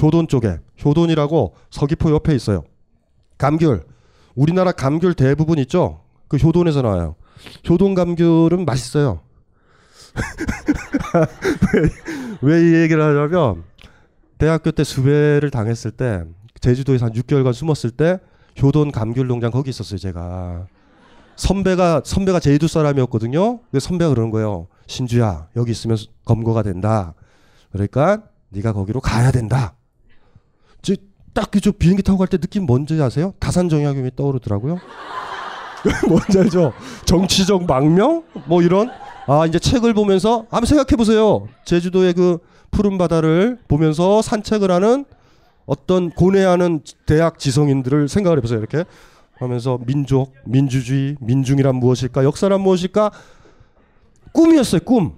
효돈 0.00 0.28
쪽에 0.28 0.58
효돈이라고 0.84 1.54
서귀포 1.70 2.10
옆에 2.10 2.34
있어요. 2.34 2.64
감귤 3.38 3.82
우리나라 4.34 4.72
감귤 4.72 5.14
대부분 5.14 5.58
있죠. 5.60 6.00
그 6.28 6.36
효돈에서 6.36 6.82
나와요. 6.82 7.14
효돈 7.68 7.94
감귤은 7.94 8.64
맛있어요. 8.64 9.20
왜 12.42 12.62
이 12.62 12.74
얘기를 12.74 13.02
하냐면 13.02 13.64
대학교 14.38 14.70
때 14.70 14.84
수배를 14.84 15.50
당했을 15.50 15.90
때 15.90 16.24
제주도에서 16.60 17.06
한 17.06 17.12
6개월간 17.12 17.52
숨었을 17.52 17.90
때 17.90 18.18
효돈 18.62 18.92
감귤 18.92 19.26
농장 19.26 19.50
거기 19.50 19.70
있었어요 19.70 19.98
제가 19.98 20.66
선배가 21.36 22.02
선배가 22.04 22.40
제주도 22.40 22.66
사람이었거든요. 22.68 23.58
근데 23.58 23.80
선배가 23.80 24.10
그러는 24.10 24.30
거예요. 24.30 24.68
신주야 24.86 25.48
여기 25.56 25.70
있으면 25.72 25.96
검거가 26.24 26.62
된다. 26.62 27.14
그러니까 27.72 28.22
네가 28.50 28.72
거기로 28.72 29.00
가야 29.00 29.30
된다. 29.30 29.74
딱그 31.36 31.60
비행기 31.78 32.02
타고 32.02 32.18
갈 32.18 32.28
때 32.28 32.38
느낌 32.38 32.64
뭔지 32.64 33.00
아세요? 33.00 33.34
다산정약용이 33.38 34.12
떠오르더라고요. 34.16 34.80
뭔지 36.08 36.38
알죠? 36.38 36.72
정치적 37.04 37.66
망명 37.66 38.24
뭐 38.46 38.62
이런 38.62 38.90
아 39.26 39.44
이제 39.44 39.58
책을 39.58 39.92
보면서 39.92 40.46
한번 40.50 40.64
생각해 40.64 40.96
보세요. 40.96 41.46
제주도의 41.66 42.14
그 42.14 42.38
푸른 42.70 42.96
바다를 42.96 43.58
보면서 43.68 44.22
산책을 44.22 44.70
하는 44.70 45.04
어떤 45.66 46.10
고뇌하는 46.10 46.80
대학 47.04 47.38
지성인들을 47.38 48.08
생각을 48.08 48.38
해보세요. 48.38 48.58
이렇게 48.58 48.84
하면서 49.38 49.78
민족, 49.86 50.34
민주주의, 50.44 51.16
민중이란 51.20 51.76
무엇일까, 51.76 52.24
역사란 52.24 52.60
무엇일까 52.60 53.10
꿈이었어요. 54.32 54.80
꿈. 54.84 55.12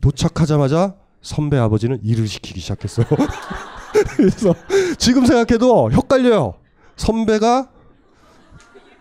도착하자마자 0.00 0.94
선배 1.22 1.56
아버지는 1.56 1.98
일을 2.02 2.28
시키기 2.28 2.60
시작했어요. 2.60 3.06
그래서 4.16 4.54
지금 4.98 5.24
생각해도 5.24 5.90
헷갈려요. 5.92 6.54
선배가 6.96 7.68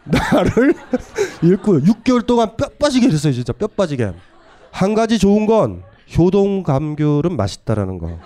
나를 0.06 0.74
읽고 1.44 1.80
6개월 1.80 2.26
동안 2.26 2.56
뼈 2.58 2.68
빠지게 2.80 3.08
했어요 3.08 3.34
진짜 3.34 3.54
뼈 3.54 3.68
빠지게 3.68 4.12
한 4.72 4.94
가지 4.94 5.18
좋은 5.18 5.46
건 5.46 5.84
효동 6.18 6.64
감귤은 6.64 7.36
맛있다라는 7.38 7.98
거 8.00 8.20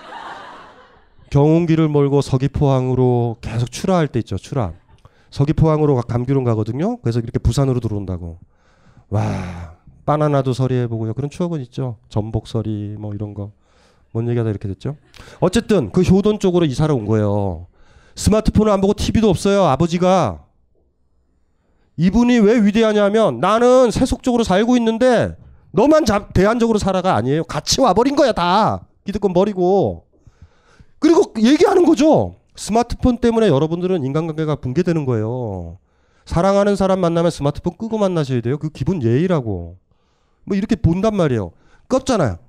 경운기를 1.29 1.87
몰고 1.87 2.21
서귀포항으로 2.21 3.37
계속 3.41 3.71
출하할 3.71 4.07
때 4.07 4.19
있죠 4.19 4.37
출하 4.37 4.73
서귀포항으로 5.31 5.95
가- 5.95 6.01
감귤은 6.03 6.43
가거든요 6.43 6.97
그래서 6.97 7.19
이렇게 7.19 7.39
부산으로 7.39 7.79
들어온다고 7.79 8.39
와 9.09 9.75
바나나도 10.05 10.53
서리해보고요 10.53 11.13
그런 11.13 11.29
추억은 11.29 11.61
있죠 11.61 11.97
전복 12.09 12.47
서리 12.47 12.95
뭐 12.99 13.13
이런 13.13 13.33
거 13.33 13.51
뭔 14.13 14.25
얘기하다 14.29 14.49
이렇게 14.49 14.69
됐죠 14.69 14.95
어쨌든 15.41 15.91
그 15.91 16.01
효돈 16.01 16.39
쪽으로 16.39 16.65
이사를 16.65 16.93
온 16.95 17.05
거예요 17.05 17.67
스마트폰을 18.15 18.71
안 18.71 18.79
보고 18.79 18.93
TV도 18.93 19.29
없어요 19.29 19.65
아버지가 19.65 20.45
이분이 21.97 22.39
왜 22.39 22.59
위대하냐면 22.61 23.39
나는 23.39 23.91
세속적으로 23.91 24.43
살고 24.43 24.77
있는데 24.77 25.35
너만 25.71 26.05
잡, 26.05 26.31
대안적으로 26.33 26.79
살아가 26.79 27.15
아니에요. 27.15 27.43
같이 27.43 27.81
와버린 27.81 28.15
거야 28.15 28.31
다. 28.31 28.85
기득권 29.05 29.33
버리고. 29.33 30.05
그리고 30.99 31.33
얘기하는 31.37 31.85
거죠. 31.85 32.35
스마트폰 32.57 33.17
때문에 33.19 33.47
여러분들은 33.47 34.03
인간관계가 34.03 34.55
붕괴되는 34.57 35.05
거예요. 35.05 35.77
사랑하는 36.25 36.75
사람 36.75 36.99
만나면 36.99 37.31
스마트폰 37.31 37.77
끄고 37.77 37.97
만나셔야 37.97 38.41
돼요. 38.41 38.57
그 38.57 38.69
기본 38.69 39.01
예의라고. 39.01 39.77
뭐 40.43 40.57
이렇게 40.57 40.75
본단 40.75 41.15
말이에요. 41.15 41.51
껐잖아요. 41.87 42.39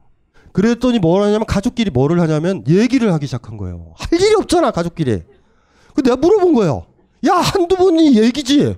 그랬더니 0.52 0.98
뭘 0.98 1.22
하냐면 1.22 1.46
가족끼리 1.46 1.90
뭐를 1.90 2.20
하냐면 2.20 2.64
얘기를 2.66 3.12
하기 3.12 3.26
시작한 3.26 3.56
거예요. 3.56 3.92
할 3.96 4.20
일이 4.20 4.34
없잖아 4.34 4.72
가족끼리. 4.72 5.22
그 5.94 6.02
내가 6.02 6.16
물어본 6.16 6.54
거예요. 6.54 6.86
야 7.28 7.34
한두 7.34 7.76
번이 7.76 8.18
얘기지. 8.20 8.76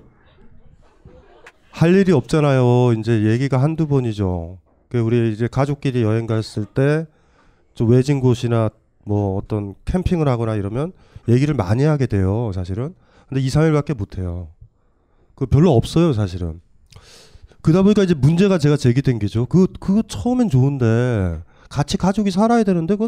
할 1.71 1.95
일이 1.95 2.11
없잖아요. 2.11 2.93
이제 2.99 3.23
얘기가 3.23 3.57
한두 3.61 3.87
번이죠. 3.87 4.59
그 4.89 4.99
우리 4.99 5.31
이제 5.31 5.47
가족끼리 5.47 6.03
여행 6.03 6.27
갔을 6.27 6.65
때 6.65 7.05
좀 7.73 7.89
외진 7.89 8.19
곳이나 8.19 8.69
뭐 9.05 9.37
어떤 9.37 9.75
캠핑을 9.85 10.27
하거나 10.27 10.55
이러면 10.55 10.91
얘기를 11.29 11.53
많이 11.53 11.83
하게 11.83 12.07
돼요. 12.07 12.51
사실은. 12.53 12.93
근데 13.29 13.41
2, 13.41 13.47
3일밖에 13.47 13.95
못 13.95 14.17
해요. 14.17 14.49
그 15.35 15.45
별로 15.45 15.75
없어요, 15.75 16.13
사실은. 16.13 16.61
그러다 17.61 17.83
보니까 17.83 18.03
이제 18.03 18.13
문제가 18.13 18.57
제가 18.57 18.75
제기된 18.77 19.19
게죠. 19.19 19.45
그 19.45 19.67
그거 19.79 20.01
처음엔 20.07 20.49
좋은데 20.49 21.41
같이 21.69 21.97
가족이 21.97 22.31
살아야 22.31 22.63
되는데 22.63 22.95
그 22.95 23.07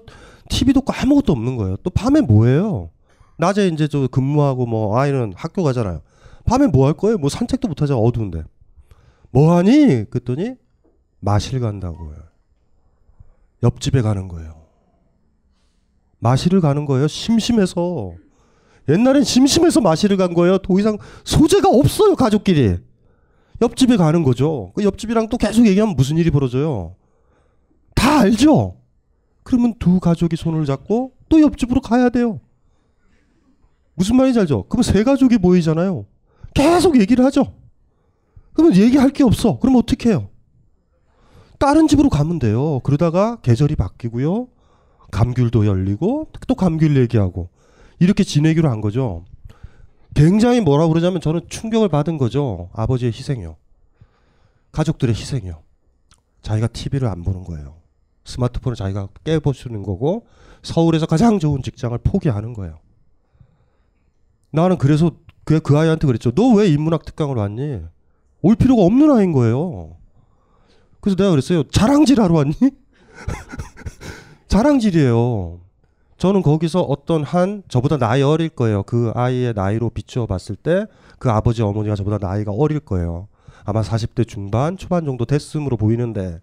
TV도 0.49 0.83
아무것도 0.87 1.33
없는 1.33 1.57
거예요. 1.57 1.75
또 1.77 1.89
밤에 1.89 2.21
뭐 2.21 2.45
해요? 2.45 2.89
낮에 3.37 3.67
이제 3.67 3.87
저 3.87 4.07
근무하고 4.07 4.65
뭐 4.67 4.97
아이는 4.97 5.33
학교 5.35 5.63
가잖아요. 5.63 6.01
밤에 6.45 6.67
뭐 6.67 6.85
할 6.87 6.93
거예요? 6.93 7.17
뭐 7.17 7.29
산책도 7.29 7.67
못 7.67 7.81
하잖아. 7.81 7.99
어두운데. 7.99 8.43
뭐 9.31 9.55
하니? 9.55 10.05
그랬더니 10.09 10.55
마실 11.19 11.59
간다고요. 11.59 12.15
옆집에 13.63 14.01
가는 14.01 14.27
거예요. 14.27 14.62
마실을 16.23 16.61
가는 16.61 16.85
거예요. 16.85 17.07
심심해서. 17.07 18.13
옛날엔 18.89 19.23
심심해서 19.23 19.81
마실을 19.81 20.17
간 20.17 20.33
거예요. 20.33 20.57
더 20.57 20.79
이상 20.79 20.97
소재가 21.25 21.69
없어요. 21.69 22.15
가족끼리. 22.15 22.77
옆집에 23.61 23.97
가는 23.97 24.23
거죠. 24.23 24.71
그 24.73 24.83
옆집이랑 24.83 25.29
또 25.29 25.37
계속 25.37 25.67
얘기하면 25.67 25.95
무슨 25.95 26.17
일이 26.17 26.31
벌어져요. 26.31 26.95
다 27.93 28.21
알죠? 28.21 28.77
그러면 29.43 29.75
두 29.77 29.99
가족이 29.99 30.35
손을 30.35 30.65
잡고 30.65 31.13
또 31.29 31.41
옆집으로 31.41 31.81
가야 31.81 32.09
돼요. 32.09 32.39
무슨 33.93 34.15
말인지 34.15 34.39
알죠? 34.39 34.65
그러면 34.69 34.83
세 34.83 35.03
가족이 35.03 35.37
모이잖아요. 35.37 36.05
계속 36.53 36.99
얘기를 36.99 37.23
하죠. 37.25 37.53
그러면 38.53 38.77
얘기할 38.77 39.09
게 39.09 39.23
없어. 39.23 39.59
그럼 39.59 39.75
어떻게 39.75 40.09
해요? 40.09 40.29
다른 41.59 41.87
집으로 41.87 42.09
가면 42.09 42.39
돼요. 42.39 42.79
그러다가 42.83 43.37
계절이 43.41 43.75
바뀌고요. 43.75 44.47
감귤도 45.13 45.65
열리고 45.65 46.27
또 46.47 46.55
감귤 46.55 46.97
얘기하고 46.97 47.49
이렇게 47.99 48.23
지내기로 48.23 48.69
한 48.69 48.81
거죠. 48.81 49.23
굉장히 50.15 50.59
뭐라 50.59 50.87
그러자면 50.87 51.21
저는 51.21 51.41
충격을 51.49 51.89
받은 51.89 52.17
거죠. 52.17 52.69
아버지의 52.73 53.11
희생이요. 53.11 53.55
가족들의 54.71 55.15
희생이요. 55.15 55.61
자기가 56.41 56.67
TV를 56.67 57.07
안 57.07 57.23
보는 57.23 57.43
거예요. 57.43 57.75
스마트폰을 58.25 58.75
자기가 58.75 59.07
깨부수는 59.23 59.83
거고 59.83 60.25
서울에서 60.63 61.05
가장 61.05 61.39
좋은 61.39 61.61
직장을 61.61 61.97
포기하는 61.99 62.53
거예요. 62.53 62.79
나는 64.51 64.77
그래서 64.77 65.11
그, 65.45 65.59
그 65.59 65.77
아이한테 65.77 66.07
그랬죠. 66.07 66.31
너 66.31 66.53
왜 66.55 66.67
인문학 66.67 67.05
특강을 67.05 67.35
왔니? 67.35 67.81
올 68.41 68.55
필요가 68.55 68.83
없는 68.83 69.11
아이인 69.11 69.31
거예요. 69.31 69.95
그래서 71.01 71.15
내가 71.17 71.31
그랬어요. 71.31 71.63
자랑질 71.63 72.19
하러 72.21 72.35
왔니? 72.35 72.53
자랑질이에요. 74.53 75.59
저는 76.17 76.41
거기서 76.43 76.81
어떤 76.81 77.23
한 77.23 77.63
저보다 77.67 77.97
나이 77.97 78.21
어릴 78.21 78.49
거예요. 78.49 78.83
그 78.83 79.11
아이의 79.15 79.53
나이로 79.55 79.89
비추어 79.89 80.25
봤을 80.25 80.55
때 80.55 80.85
그 81.17 81.31
아버지 81.31 81.61
어머니가 81.61 81.95
저보다 81.95 82.17
나이가 82.17 82.51
어릴 82.51 82.81
거예요. 82.81 83.29
아마 83.63 83.81
40대 83.81 84.27
중반 84.27 84.75
초반 84.75 85.05
정도 85.05 85.23
됐음으로 85.23 85.77
보이는데 85.77 86.41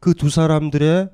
그 0.00 0.12
두 0.14 0.28
사람들의 0.30 1.10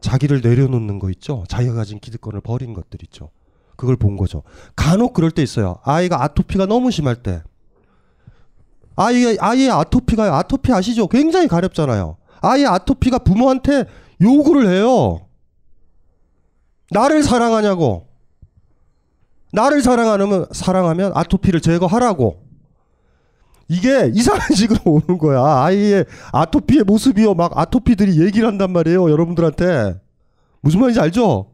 자기를 0.00 0.40
내려놓는 0.42 0.98
거 0.98 1.10
있죠. 1.10 1.44
자기가 1.48 1.74
가진 1.74 1.98
기득권을 2.00 2.40
버린 2.40 2.72
것들 2.72 3.02
있죠. 3.04 3.28
그걸 3.76 3.96
본 3.96 4.16
거죠. 4.16 4.42
간혹 4.74 5.12
그럴 5.12 5.30
때 5.30 5.42
있어요. 5.42 5.76
아이가 5.84 6.22
아토피가 6.24 6.64
너무 6.64 6.90
심할 6.90 7.16
때. 7.16 7.42
아이 8.96 9.36
아이의 9.38 9.70
아토피가 9.70 10.38
아토피 10.38 10.72
아시죠? 10.72 11.06
굉장히 11.06 11.48
가렵잖아요. 11.48 12.16
아이의 12.40 12.66
아토피가 12.66 13.18
부모한테 13.18 13.84
요구를 14.22 14.68
해요. 14.70 15.25
나를 16.90 17.22
사랑하냐고. 17.22 18.06
나를 19.52 19.82
사랑하면 19.82 20.46
사랑하면 20.52 21.12
아토피를 21.14 21.60
제거하라고. 21.60 22.42
이게 23.68 24.10
이상한 24.14 24.54
식으로 24.54 24.80
오는 24.84 25.18
거야. 25.18 25.42
아이의 25.64 26.04
아토피의 26.32 26.84
모습이요. 26.84 27.34
막 27.34 27.56
아토피들이 27.56 28.20
얘기를 28.24 28.46
한단 28.46 28.72
말이에요. 28.72 29.10
여러분들한테. 29.10 30.00
무슨 30.60 30.80
말인지 30.80 31.00
알죠? 31.00 31.52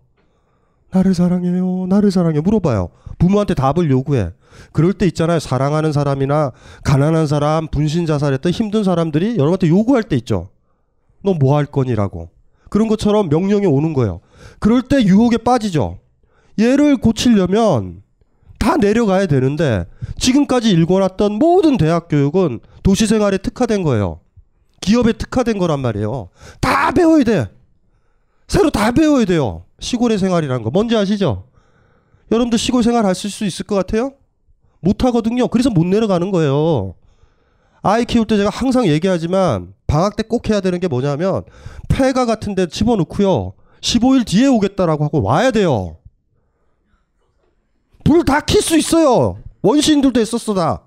나를 0.91 1.15
사랑해요. 1.15 1.87
나를 1.89 2.11
사랑해. 2.11 2.41
물어봐요. 2.41 2.89
부모한테 3.19 3.55
답을 3.55 3.91
요구해. 3.91 4.31
그럴 4.73 4.93
때 4.93 5.07
있잖아요. 5.07 5.39
사랑하는 5.39 5.93
사람이나 5.93 6.53
가난한 6.85 7.27
사람, 7.27 7.67
분신 7.69 8.05
자살했던 8.05 8.53
힘든 8.53 8.85
사람들이 8.85 9.37
여러분한테 9.37 9.69
요구할 9.69 10.03
때 10.03 10.17
있죠. 10.17 10.51
너 11.25 11.33
뭐 11.35 11.57
할 11.57 11.65
거니라고. 11.65 12.29
그런 12.69 12.89
것처럼 12.89 13.29
명령이 13.31 13.65
오는 13.67 13.95
거예요. 13.95 14.21
그럴 14.59 14.83
때 14.83 15.03
유혹에 15.03 15.37
빠지죠. 15.39 15.99
얘를 16.59 16.97
고치려면 16.97 18.03
다 18.59 18.77
내려가야 18.77 19.27
되는데 19.27 19.87
지금까지 20.19 20.71
읽어놨던 20.71 21.33
모든 21.33 21.77
대학 21.77 22.09
교육은 22.09 22.61
도시 22.83 23.07
생활에 23.07 23.39
특화된 23.39 23.83
거예요. 23.83 24.21
기업에 24.81 25.13
특화된 25.13 25.59
거란 25.59 25.81
말이에요. 25.81 26.29
다 26.61 26.93
배워야 26.93 27.25
돼. 27.25 27.49
새로 28.49 28.71
다 28.71 28.93
배워야 28.93 29.25
돼요. 29.25 29.65
시골의 29.81 30.19
생활이라는 30.19 30.63
거. 30.63 30.71
뭔지 30.71 30.97
아시죠? 30.97 31.47
여러분들 32.31 32.59
시골 32.59 32.83
생활 32.83 33.05
하실 33.07 33.31
수 33.31 33.45
있을 33.45 33.65
것 33.65 33.75
같아요? 33.75 34.13
못 34.81 35.05
하거든요. 35.05 35.49
그래서 35.49 35.71
못 35.71 35.85
내려가는 35.87 36.31
거예요. 36.31 36.95
아이 37.83 38.05
키울 38.05 38.27
때 38.27 38.37
제가 38.37 38.51
항상 38.51 38.87
얘기하지만 38.87 39.75
방학 39.87 40.17
때 40.17 40.23
꼭 40.23 40.49
해야 40.51 40.61
되는 40.61 40.79
게 40.81 40.89
뭐냐면 40.89 41.43
폐가 41.89 42.27
같은 42.27 42.55
데 42.55 42.67
집어넣고요. 42.67 43.53
15일 43.83 44.25
뒤에 44.27 44.47
오겠다라고 44.47 45.05
하고 45.05 45.23
와야 45.23 45.51
돼요. 45.51 45.97
불 48.05 48.25
다 48.25 48.41
킬 48.41 48.63
수 48.63 48.77
있어요. 48.79 49.39
원시인들도 49.63 50.19
했었어 50.21 50.55
다. 50.55 50.83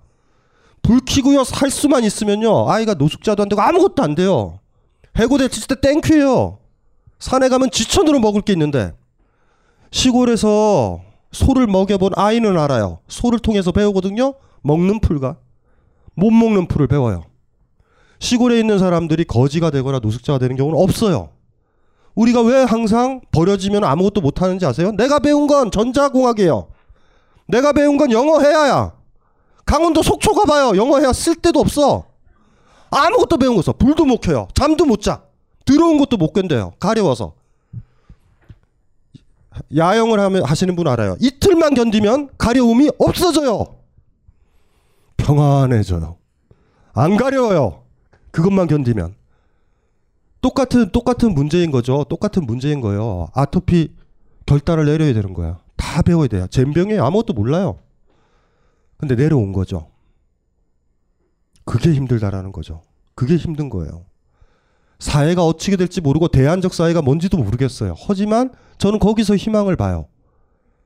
불 0.82 1.00
켜고요 1.06 1.44
살 1.44 1.70
수만 1.72 2.04
있으면요 2.04 2.70
아이가 2.70 2.94
노숙자도 2.94 3.42
안 3.44 3.50
되고 3.50 3.62
아무것도 3.62 4.04
안 4.04 4.16
돼요. 4.16 4.60
해고대 5.18 5.48
칠 5.50 5.68
때 5.68 5.76
thank 5.80 6.11
you예요. 6.11 6.60
산에 7.20 7.50
가면 7.50 7.72
지천으로 7.72 8.20
먹을 8.20 8.42
게 8.42 8.54
있는데 8.54 8.94
시골에서 9.92 11.02
소를 11.32 11.68
먹여본 11.68 12.12
아이는 12.16 12.58
알아요. 12.58 13.00
소를 13.08 13.40
통해서 13.40 13.72
배우거든요. 13.72 14.34
먹는 14.62 15.00
풀과 15.00 15.38
못 16.16 16.32
먹는 16.32 16.68
풀을 16.68 16.88
배워요. 16.88 17.24
시골에 18.20 18.60
있는 18.60 18.80
사람들이 18.80 19.24
거지가 19.26 19.70
되거나 19.72 20.00
노숙자가 20.00 20.40
되는 20.40 20.56
경우는 20.56 20.78
없어요. 20.80 21.30
우리가 22.16 22.42
왜 22.42 22.64
항상 22.64 23.22
버려지면 23.32 23.84
아무것도 23.84 24.22
못하는지 24.22 24.66
아세요? 24.66 24.92
내가 24.94 25.20
배운 25.20 25.48
건 25.48 25.70
전자공학이에요. 25.70 26.68
내가 27.48 27.74
배운 27.74 27.98
건 27.98 28.12
영어 28.12 28.40
해야야. 28.40 28.94
강원도 29.66 30.02
속초 30.02 30.34
가봐요. 30.34 30.78
영어 30.78 31.00
해야 31.00 31.12
쓸 31.12 31.36
데도 31.36 31.60
없어. 31.60 32.06
아무것도 32.90 33.38
배운 33.38 33.56
거 33.56 33.60
없어. 33.60 33.74
불도 33.74 34.06
못 34.06 34.20
켜요. 34.22 34.48
잠도 34.54 34.86
못 34.86 35.02
자. 35.02 35.24
들어온 35.66 35.98
것도 35.98 36.18
못 36.18 36.32
견뎌요. 36.32 36.74
가려워서. 36.80 37.34
야영을 39.76 40.44
하시는 40.46 40.76
분 40.76 40.88
알아요. 40.88 41.16
이틀만 41.20 41.74
견디면 41.74 42.30
가려움이 42.38 42.92
없어져요. 42.98 43.66
평안해져요. 45.18 46.18
안 46.94 47.18
가려워요. 47.18 47.84
그것만 48.32 48.68
견디면. 48.68 49.16
똑같은 50.42 50.92
똑같은 50.92 51.34
문제인 51.34 51.72
거죠. 51.72 52.04
똑같은 52.08 52.46
문제인 52.46 52.82
거예요. 52.82 53.30
아토피 53.34 53.96
결단을 54.46 54.86
내려야 54.86 55.14
되는 55.14 55.34
거야. 55.34 55.60
다 55.76 56.02
배워야 56.02 56.28
돼요. 56.28 56.48
젬병에 56.48 56.98
아무것도 57.00 57.34
몰라요. 57.34 57.80
근데 58.98 59.16
내려온 59.16 59.52
거죠. 59.54 59.90
그게 61.66 61.94
힘들다라는 61.94 62.52
거죠. 62.52 62.84
그게 63.16 63.36
힘든 63.38 63.70
거예요. 63.70 64.06
사회가 65.00 65.46
어떻게 65.46 65.76
될지 65.76 66.00
모르고 66.00 66.30
대안적 66.30 66.74
사회가 66.74 67.02
뭔지도 67.02 67.38
모르겠어요. 67.38 67.96
하지만 68.08 68.54
저는 68.78 69.00
거기서 69.00 69.36
희망을 69.36 69.76
봐요. 69.76 70.08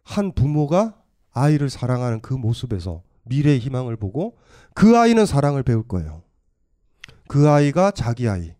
한 0.03 0.31
부모가 0.31 0.95
아이를 1.31 1.69
사랑하는 1.69 2.21
그 2.21 2.33
모습에서 2.33 3.03
미래의 3.25 3.59
희망을 3.59 3.95
보고 3.95 4.37
그 4.73 4.97
아이는 4.97 5.25
사랑을 5.25 5.63
배울 5.63 5.87
거예요. 5.87 6.23
그 7.27 7.49
아이가 7.49 7.91
자기 7.91 8.27
아이 8.27 8.53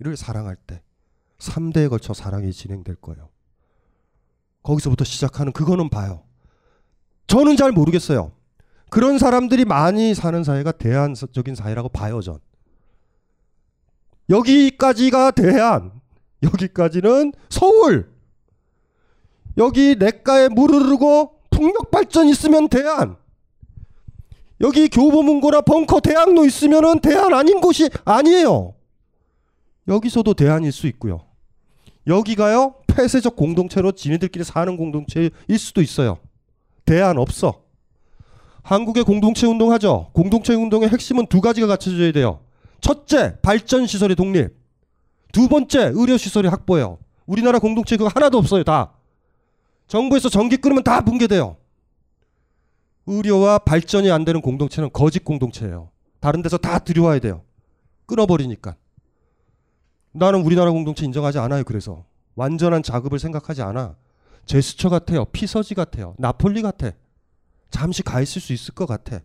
를 0.00 0.16
사랑할 0.16 0.54
때 0.54 0.80
3대에 1.38 1.90
걸쳐 1.90 2.14
사랑이 2.14 2.52
진행될 2.52 2.96
거예요. 2.96 3.30
거기서부터 4.62 5.04
시작하는 5.04 5.52
그거는 5.52 5.88
봐요. 5.88 6.22
저는 7.26 7.56
잘 7.56 7.72
모르겠어요. 7.72 8.32
그런 8.90 9.18
사람들이 9.18 9.64
많이 9.64 10.14
사는 10.14 10.44
사회가 10.44 10.72
대안적인 10.72 11.54
사회라고 11.56 11.88
봐요, 11.88 12.20
전. 12.20 12.38
여기까지가 14.30 15.32
대안. 15.32 15.92
여기까지는 16.44 17.32
서울. 17.48 18.12
여기 19.56 19.96
냇가에 19.96 20.48
물 20.48 20.70
흐르고 20.70 21.40
풍력 21.50 21.90
발전 21.90 22.28
있으면 22.28 22.68
대안. 22.68 23.16
여기 24.60 24.88
교보문고나 24.88 25.62
벙커 25.62 26.00
대학로 26.00 26.44
있으면은 26.44 27.00
대안 27.00 27.34
아닌 27.34 27.60
곳이 27.60 27.90
아니에요. 28.04 28.77
여기서도 29.88 30.34
대안일 30.34 30.70
수 30.70 30.86
있고요. 30.88 31.20
여기가요 32.06 32.74
폐쇄적 32.86 33.36
공동체로 33.36 33.92
지네들끼리 33.92 34.44
사는 34.44 34.76
공동체일 34.76 35.30
수도 35.58 35.82
있어요. 35.82 36.18
대안 36.84 37.18
없어. 37.18 37.62
한국의 38.62 39.04
공동체 39.04 39.46
운동하죠. 39.46 40.10
공동체 40.12 40.54
운동의 40.54 40.90
핵심은 40.90 41.26
두 41.26 41.40
가지가 41.40 41.66
갖춰져야 41.66 42.12
돼요. 42.12 42.40
첫째, 42.80 43.38
발전 43.40 43.86
시설의 43.86 44.14
독립. 44.14 44.56
두 45.32 45.48
번째, 45.48 45.90
의료 45.94 46.16
시설의 46.16 46.50
확보예요. 46.50 46.98
우리나라 47.26 47.58
공동체 47.58 47.96
그거 47.96 48.10
하나도 48.14 48.38
없어요, 48.38 48.64
다. 48.64 48.92
정부에서 49.86 50.28
전기 50.28 50.56
끊으면 50.56 50.82
다 50.82 51.00
붕괴돼요. 51.00 51.56
의료와 53.06 53.60
발전이 53.60 54.10
안 54.10 54.24
되는 54.24 54.40
공동체는 54.42 54.90
거짓 54.92 55.24
공동체예요. 55.24 55.90
다른 56.20 56.42
데서 56.42 56.58
다 56.58 56.78
들여와야 56.78 57.20
돼요. 57.20 57.42
끊어버리니까. 58.06 58.76
나는 60.12 60.42
우리나라 60.42 60.70
공동체 60.70 61.04
인정하지 61.04 61.38
않아요. 61.38 61.64
그래서 61.64 62.04
완전한 62.34 62.82
자급을 62.82 63.18
생각하지 63.18 63.62
않아. 63.62 63.96
제스처 64.46 64.88
같아요. 64.88 65.26
피서지 65.26 65.74
같아요. 65.74 66.14
나폴리 66.18 66.62
같아. 66.62 66.92
잠시 67.70 68.02
가 68.02 68.20
있을 68.20 68.40
수 68.40 68.52
있을 68.52 68.74
것 68.74 68.86
같아. 68.86 69.20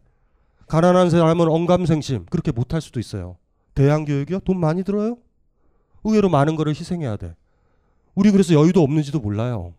가난한 0.68 1.10
사람은 1.10 1.48
언감생심 1.48 2.26
그렇게 2.30 2.52
못할 2.52 2.82
수도 2.82 3.00
있어요. 3.00 3.38
대학 3.74 4.06
교육이요? 4.06 4.40
돈 4.40 4.60
많이 4.60 4.84
들어요? 4.84 5.18
의외로 6.04 6.30
많은 6.30 6.56
거를 6.56 6.74
희생해야 6.76 7.18
돼. 7.18 7.36
우리 8.16 8.32
그래서 8.32 8.54
여유도 8.54 8.82
없는지도 8.82 9.20
몰라요. 9.20 9.74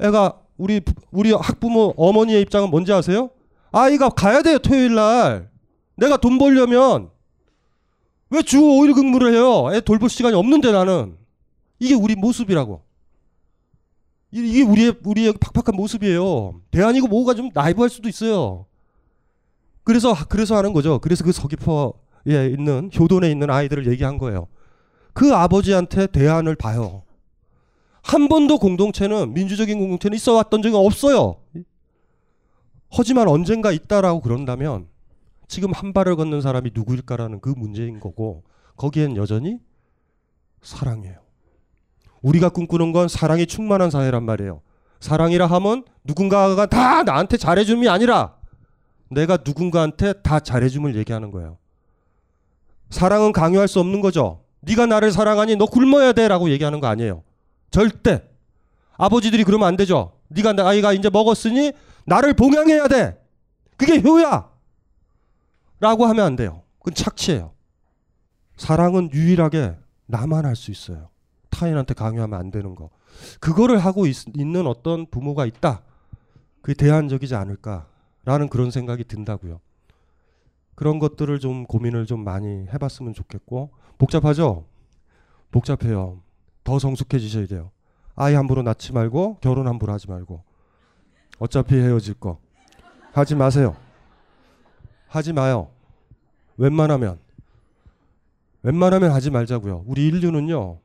애가 0.00 0.40
우리 0.56 0.80
우리 1.10 1.32
학부모 1.32 1.94
어머니의 1.96 2.42
입장은 2.42 2.70
뭔지 2.70 2.92
아세요? 2.92 3.30
아이가 3.72 4.08
가야 4.08 4.42
돼요 4.42 4.58
토요일 4.58 4.94
날. 4.94 5.50
내가 5.96 6.16
돈 6.16 6.38
벌려면 6.38 7.10
왜 8.30 8.42
주 8.42 8.58
5일 8.60 8.94
근무를 8.94 9.34
해요? 9.34 9.68
애 9.72 9.80
돌볼 9.80 10.08
시간이 10.08 10.36
없는데 10.36 10.70
나는 10.72 11.16
이게 11.78 11.94
우리 11.94 12.14
모습이라고. 12.14 12.82
이게 14.32 14.62
우리의 14.62 14.94
우리의 15.04 15.34
팍팍한 15.40 15.76
모습이에요. 15.76 16.60
대안이고 16.70 17.08
뭐가 17.08 17.34
좀 17.34 17.50
나이브할 17.52 17.90
수도 17.90 18.08
있어요. 18.08 18.66
그래서 19.82 20.14
그래서 20.28 20.56
하는 20.56 20.72
거죠. 20.72 21.00
그래서 21.00 21.24
그 21.24 21.32
서귀포에 21.32 22.46
있는 22.52 22.90
효돈에 22.96 23.28
있는 23.28 23.50
아이들을 23.50 23.90
얘기한 23.90 24.18
거예요. 24.18 24.46
그 25.12 25.34
아버지한테 25.34 26.06
대안을 26.06 26.54
봐요. 26.54 27.02
한 28.02 28.28
번도 28.28 28.58
공동체는 28.58 29.34
민주적인 29.34 29.78
공동체는 29.78 30.14
있어 30.16 30.34
왔던 30.34 30.62
적이 30.62 30.76
없어요. 30.76 31.36
하지만 32.90 33.26
언젠가 33.26 33.72
있다라고 33.72 34.20
그런다면 34.20 34.86
지금 35.50 35.72
한 35.72 35.92
발을 35.92 36.14
걷는 36.14 36.40
사람이 36.42 36.70
누구일까라는 36.74 37.40
그 37.40 37.52
문제인 37.56 37.98
거고 37.98 38.44
거기엔 38.76 39.16
여전히 39.16 39.58
사랑이에요. 40.62 41.18
우리가 42.22 42.50
꿈꾸는 42.50 42.92
건 42.92 43.08
사랑이 43.08 43.46
충만한 43.46 43.90
사회란 43.90 44.22
말이에요. 44.22 44.62
사랑이라 45.00 45.46
하면 45.48 45.82
누군가가 46.04 46.66
다 46.66 47.02
나한테 47.02 47.36
잘해줌이 47.36 47.88
아니라 47.88 48.36
내가 49.10 49.38
누군가한테 49.44 50.12
다 50.22 50.38
잘해줌을 50.38 50.94
얘기하는 50.94 51.32
거예요. 51.32 51.58
사랑은 52.90 53.32
강요할 53.32 53.66
수 53.66 53.80
없는 53.80 54.02
거죠. 54.02 54.44
네가 54.60 54.86
나를 54.86 55.10
사랑하니 55.10 55.56
너 55.56 55.66
굶어야 55.66 56.12
돼라고 56.12 56.50
얘기하는 56.50 56.78
거 56.78 56.86
아니에요. 56.86 57.24
절대. 57.72 58.22
아버지들이 58.96 59.42
그러면 59.42 59.66
안 59.66 59.76
되죠. 59.76 60.12
네가 60.28 60.54
아이가 60.58 60.92
이제 60.92 61.10
먹었으니 61.10 61.72
나를 62.06 62.34
봉양해야 62.34 62.86
돼. 62.86 63.20
그게 63.76 64.00
효야. 64.00 64.50
라고 65.80 66.06
하면 66.06 66.24
안 66.24 66.36
돼요. 66.36 66.62
그건 66.78 66.94
착취예요. 66.94 67.52
사랑은 68.56 69.10
유일하게 69.12 69.76
나만 70.06 70.44
할 70.44 70.54
수 70.56 70.70
있어요. 70.70 71.08
타인한테 71.50 71.94
강요하면 71.94 72.38
안 72.38 72.50
되는 72.50 72.74
거. 72.74 72.90
그거를 73.40 73.78
하고 73.78 74.06
있, 74.06 74.16
는 74.34 74.66
어떤 74.66 75.06
부모가 75.06 75.46
있다. 75.46 75.82
그게 76.62 76.74
대안적이지 76.74 77.34
않을까라는 77.34 78.48
그런 78.50 78.70
생각이 78.70 79.04
든다고요. 79.04 79.60
그런 80.74 80.98
것들을 80.98 81.38
좀 81.40 81.64
고민을 81.66 82.06
좀 82.06 82.24
많이 82.24 82.66
해봤으면 82.72 83.12
좋겠고 83.14 83.70
복잡하죠? 83.98 84.64
복잡해요. 85.50 86.22
더 86.64 86.78
성숙해지셔야 86.78 87.46
돼요. 87.46 87.70
아이 88.14 88.34
함부로 88.34 88.62
낳지 88.62 88.92
말고 88.92 89.38
결혼 89.40 89.66
함부로 89.66 89.92
하지 89.92 90.08
말고 90.08 90.42
어차피 91.38 91.74
헤어질 91.74 92.14
거 92.14 92.38
하지 93.12 93.34
마세요. 93.34 93.76
하지 95.08 95.32
마요. 95.32 95.70
웬만하면 96.60 97.18
웬만하면 98.62 99.12
하지 99.12 99.30
말자고요. 99.30 99.84
우리 99.86 100.06
인류는요. 100.06 100.78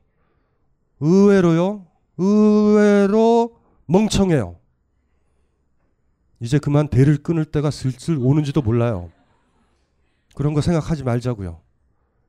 의외로요. 1.00 1.86
의외로 2.16 3.58
멍청해요. 3.84 4.56
이제 6.40 6.58
그만 6.58 6.88
대를 6.88 7.18
끊을 7.18 7.44
때가 7.44 7.70
슬슬 7.70 8.16
오는지도 8.16 8.62
몰라요. 8.62 9.10
그런 10.34 10.54
거 10.54 10.62
생각하지 10.62 11.04
말자고요. 11.04 11.60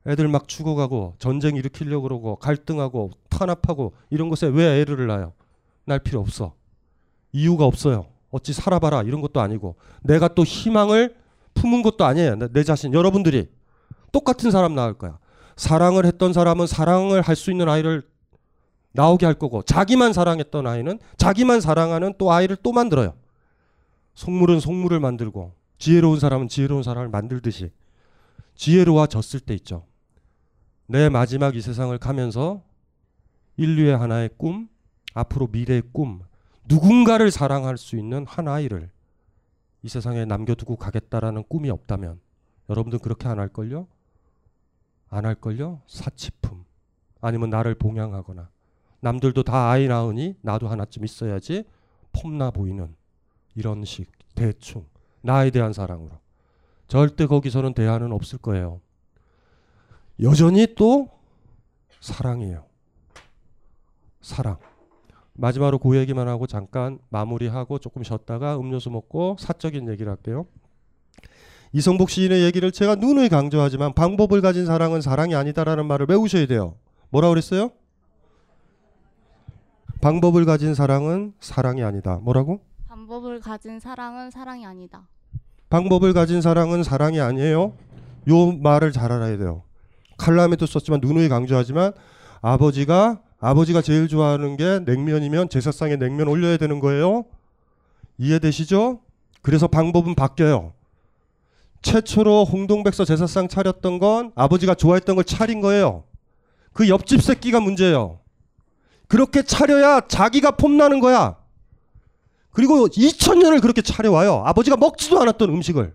애들 0.06 0.28
막 0.28 0.46
죽어가고 0.46 1.14
전쟁 1.18 1.56
일으키려고 1.56 2.02
그러고 2.02 2.36
갈등하고 2.36 3.10
탄압하고 3.30 3.94
이런 4.10 4.28
것에 4.28 4.46
왜 4.46 4.80
애를 4.80 5.06
낳아요? 5.06 5.32
날 5.86 5.98
필요 5.98 6.20
없어. 6.20 6.54
이유가 7.32 7.64
없어요. 7.64 8.06
어찌 8.30 8.52
살아봐라 8.52 9.04
이런 9.04 9.22
것도 9.22 9.40
아니고 9.40 9.76
내가 10.02 10.28
또 10.28 10.44
희망을 10.44 11.16
품은 11.60 11.82
것도 11.82 12.04
아니에요. 12.04 12.36
내, 12.36 12.48
내 12.52 12.62
자신 12.62 12.94
여러분들이 12.94 13.48
똑같은 14.12 14.50
사람 14.50 14.74
낳을 14.74 14.94
거야. 14.94 15.18
사랑을 15.56 16.06
했던 16.06 16.32
사람은 16.32 16.66
사랑을 16.66 17.20
할 17.20 17.34
수 17.36 17.50
있는 17.50 17.68
아이를 17.68 18.02
나오게 18.92 19.26
할 19.26 19.34
거고 19.34 19.62
자기만 19.62 20.12
사랑했던 20.12 20.66
아이는 20.66 20.98
자기만 21.16 21.60
사랑하는 21.60 22.14
또 22.18 22.32
아이를 22.32 22.56
또 22.62 22.72
만들어요. 22.72 23.14
속물은 24.14 24.60
속물을 24.60 24.98
만들고 24.98 25.52
지혜로운 25.78 26.18
사람은 26.18 26.48
지혜로운 26.48 26.82
사람을 26.82 27.08
만들듯이 27.08 27.70
지혜로워졌을 28.54 29.40
때 29.40 29.54
있죠. 29.54 29.84
내 30.86 31.08
마지막 31.08 31.54
이 31.54 31.60
세상을 31.60 31.96
가면서 31.98 32.62
인류의 33.56 33.96
하나의 33.96 34.30
꿈, 34.36 34.68
앞으로 35.14 35.48
미래의 35.48 35.82
꿈, 35.92 36.22
누군가를 36.66 37.30
사랑할 37.30 37.76
수 37.78 37.96
있는 37.96 38.24
한 38.26 38.48
아이를 38.48 38.90
이 39.82 39.88
세상에 39.88 40.24
남겨두고 40.24 40.76
가겠다라는 40.76 41.44
꿈이 41.48 41.70
없다면 41.70 42.20
여러분들 42.68 42.98
그렇게 42.98 43.28
안 43.28 43.38
할걸요? 43.38 43.86
안 45.08 45.24
할걸요? 45.24 45.82
사치품. 45.86 46.64
아니면 47.20 47.50
나를 47.50 47.74
봉양하거나 47.74 48.50
남들도 49.00 49.42
다 49.42 49.70
아이 49.70 49.88
낳으니 49.88 50.36
나도 50.42 50.68
하나쯤 50.68 51.04
있어야지 51.04 51.64
폼나 52.12 52.50
보이는 52.50 52.94
이런 53.54 53.84
식 53.84 54.10
대충 54.34 54.86
나에 55.20 55.50
대한 55.50 55.72
사랑으로 55.72 56.18
절대 56.86 57.26
거기서는 57.26 57.74
대안은 57.74 58.12
없을 58.12 58.38
거예요. 58.38 58.80
여전히 60.20 60.74
또 60.74 61.10
사랑이에요. 62.00 62.64
사랑. 64.20 64.58
마지막으로 65.38 65.78
그 65.78 65.96
얘기만 65.96 66.28
하고 66.28 66.46
잠깐 66.46 66.98
마무리하고 67.10 67.78
조금 67.78 68.02
쉬었다가 68.02 68.58
음료수 68.58 68.90
먹고 68.90 69.36
사적인 69.38 69.88
얘기를 69.88 70.10
할게요. 70.10 70.46
이성복 71.72 72.10
시인의 72.10 72.42
얘기를 72.42 72.72
제가 72.72 72.96
누누이 72.96 73.28
강조하지만 73.28 73.92
방법을 73.92 74.40
가진 74.40 74.66
사랑은 74.66 75.00
사랑이 75.00 75.34
아니다라는 75.34 75.86
말을 75.86 76.06
외우셔야 76.08 76.46
돼요. 76.46 76.74
뭐라 77.10 77.28
그랬어요? 77.28 77.70
방법을 80.00 80.44
가진 80.44 80.74
사랑은 80.74 81.34
사랑이 81.40 81.82
아니다. 81.82 82.18
뭐라고? 82.22 82.60
방법을 82.88 83.40
가진 83.40 83.78
사랑은 83.80 84.30
사랑이 84.30 84.66
아니다. 84.66 85.08
방법을 85.70 86.14
가진 86.14 86.40
사랑은 86.40 86.82
사랑이 86.82 87.20
아니에요. 87.20 87.74
요 88.28 88.52
말을 88.52 88.90
잘 88.92 89.12
알아야 89.12 89.36
돼요. 89.36 89.62
칼럼에도 90.16 90.66
썼지만 90.66 91.00
누누이 91.00 91.28
강조하지만 91.28 91.92
아버지가 92.40 93.20
아버지가 93.40 93.82
제일 93.82 94.08
좋아하는 94.08 94.56
게 94.56 94.80
냉면이면 94.80 95.48
제사상에 95.48 95.96
냉면 95.96 96.28
올려야 96.28 96.56
되는 96.56 96.80
거예요. 96.80 97.24
이해되시죠? 98.18 99.00
그래서 99.42 99.68
방법은 99.68 100.14
바뀌어요. 100.14 100.72
최초로 101.82 102.44
홍동백서 102.44 103.04
제사상 103.04 103.46
차렸던 103.46 104.00
건 104.00 104.32
아버지가 104.34 104.74
좋아했던 104.74 105.14
걸 105.14 105.24
차린 105.24 105.60
거예요. 105.60 106.04
그 106.72 106.88
옆집 106.88 107.22
새끼가 107.22 107.60
문제예요. 107.60 108.18
그렇게 109.06 109.42
차려야 109.42 110.02
자기가 110.08 110.52
폼나는 110.52 110.98
거야. 111.00 111.36
그리고 112.50 112.88
2000년을 112.88 113.62
그렇게 113.62 113.82
차려와요. 113.82 114.42
아버지가 114.44 114.76
먹지도 114.76 115.20
않았던 115.20 115.48
음식을. 115.48 115.94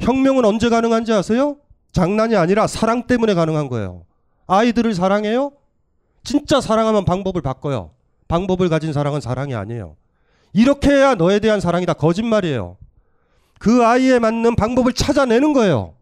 혁명은 0.00 0.44
언제 0.44 0.68
가능한지 0.68 1.12
아세요? 1.12 1.56
장난이 1.92 2.36
아니라 2.36 2.68
사랑 2.68 3.06
때문에 3.08 3.34
가능한 3.34 3.68
거예요. 3.68 4.04
아이들을 4.46 4.94
사랑해요? 4.94 5.52
진짜 6.24 6.60
사랑하면 6.60 7.04
방법을 7.04 7.42
바꿔요. 7.42 7.90
방법을 8.28 8.68
가진 8.68 8.92
사랑은 8.92 9.20
사랑이 9.20 9.54
아니에요. 9.54 9.96
이렇게 10.52 10.90
해야 10.90 11.14
너에 11.14 11.38
대한 11.38 11.60
사랑이다. 11.60 11.94
거짓말이에요. 11.94 12.76
그 13.58 13.84
아이에 13.84 14.18
맞는 14.18 14.56
방법을 14.56 14.92
찾아내는 14.92 15.52
거예요. 15.52 15.94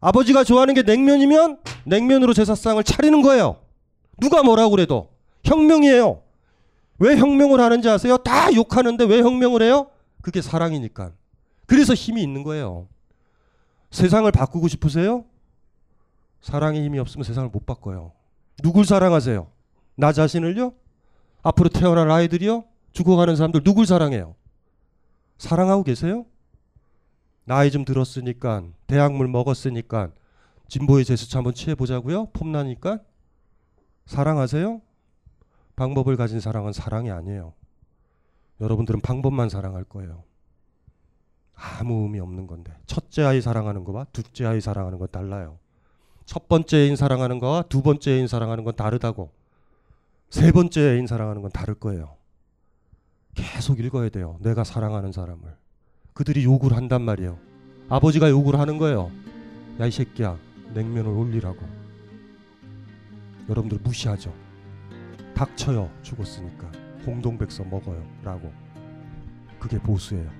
아버지가 0.00 0.44
좋아하는 0.44 0.74
게 0.74 0.82
냉면이면 0.82 1.58
냉면으로 1.84 2.34
제사상을 2.34 2.82
차리는 2.84 3.22
거예요. 3.22 3.56
누가 4.18 4.42
뭐라고 4.42 4.70
그래도 4.70 5.08
혁명이에요. 5.44 6.20
왜 6.98 7.16
혁명을 7.16 7.60
하는지 7.60 7.88
아세요? 7.88 8.16
다 8.18 8.52
욕하는데 8.54 9.04
왜 9.04 9.20
혁명을 9.20 9.62
해요? 9.62 9.88
그게 10.20 10.42
사랑이니까. 10.42 11.12
그래서 11.66 11.94
힘이 11.94 12.22
있는 12.22 12.42
거예요. 12.42 12.88
세상을 13.90 14.30
바꾸고 14.30 14.68
싶으세요? 14.68 15.24
사랑의 16.40 16.84
힘이 16.84 16.98
없으면 16.98 17.24
세상을 17.24 17.48
못 17.50 17.64
바꿔요. 17.64 18.12
누굴 18.62 18.84
사랑하세요? 18.84 19.50
나 19.96 20.12
자신을요? 20.12 20.72
앞으로 21.42 21.68
태어날 21.68 22.10
아이들이요? 22.10 22.64
죽어가는 22.92 23.36
사람들 23.36 23.62
누굴 23.64 23.86
사랑해요? 23.86 24.34
사랑하고 25.38 25.82
계세요? 25.82 26.24
나이 27.44 27.70
좀 27.70 27.84
들었으니까 27.84 28.64
대학물 28.86 29.28
먹었으니까 29.28 30.10
진보의 30.68 31.04
제스처 31.04 31.38
한번 31.38 31.54
취해보자고요? 31.54 32.26
폼나니까 32.26 33.00
사랑하세요? 34.06 34.80
방법을 35.76 36.16
가진 36.16 36.40
사랑은 36.40 36.72
사랑이 36.72 37.10
아니에요. 37.10 37.52
여러분들은 38.60 39.00
방법만 39.00 39.48
사랑할 39.48 39.84
거예요. 39.84 40.22
아무 41.54 42.02
의미 42.02 42.20
없는 42.20 42.46
건데 42.46 42.72
첫째 42.86 43.22
아이 43.22 43.40
사랑하는 43.40 43.84
거와 43.84 44.04
둘째 44.12 44.46
아이 44.46 44.60
사랑하는 44.60 44.98
건 44.98 45.08
달라요. 45.10 45.58
첫 46.26 46.48
번째 46.48 46.78
애인 46.78 46.96
사랑하는 46.96 47.38
거와 47.38 47.62
두 47.62 47.82
번째 47.82 48.12
애인 48.12 48.26
사랑하는 48.26 48.64
건 48.64 48.74
다르다고. 48.74 49.30
세 50.30 50.50
번째 50.52 50.94
애인 50.94 51.06
사랑하는 51.06 51.42
건 51.42 51.50
다를 51.52 51.74
거예요. 51.74 52.16
계속 53.34 53.80
읽어야 53.80 54.08
돼요. 54.08 54.38
내가 54.40 54.64
사랑하는 54.64 55.12
사람을. 55.12 55.42
그들이 56.12 56.44
욕을 56.44 56.74
한단 56.76 57.02
말이에요. 57.02 57.38
아버지가 57.88 58.30
욕을 58.30 58.58
하는 58.58 58.78
거예요. 58.78 59.10
야 59.80 59.86
이 59.86 59.90
새끼야 59.90 60.38
냉면을 60.72 61.10
올리라고. 61.10 61.58
여러분들 63.48 63.78
무시하죠. 63.82 64.32
닥쳐요 65.34 65.90
죽었으니까 66.02 66.70
홍동백서 67.04 67.64
먹어요 67.64 68.02
라고. 68.22 68.52
그게 69.58 69.78
보수예요. 69.78 70.30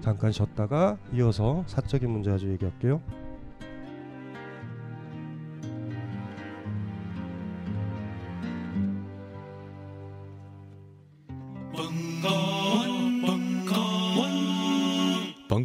잠깐 0.00 0.30
쉬었다가 0.30 0.98
이어서 1.12 1.64
사적인 1.66 2.08
문제 2.08 2.30
가지고 2.30 2.52
얘기할게요. 2.52 3.02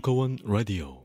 벙커원 0.01 0.37
라디오 0.43 1.00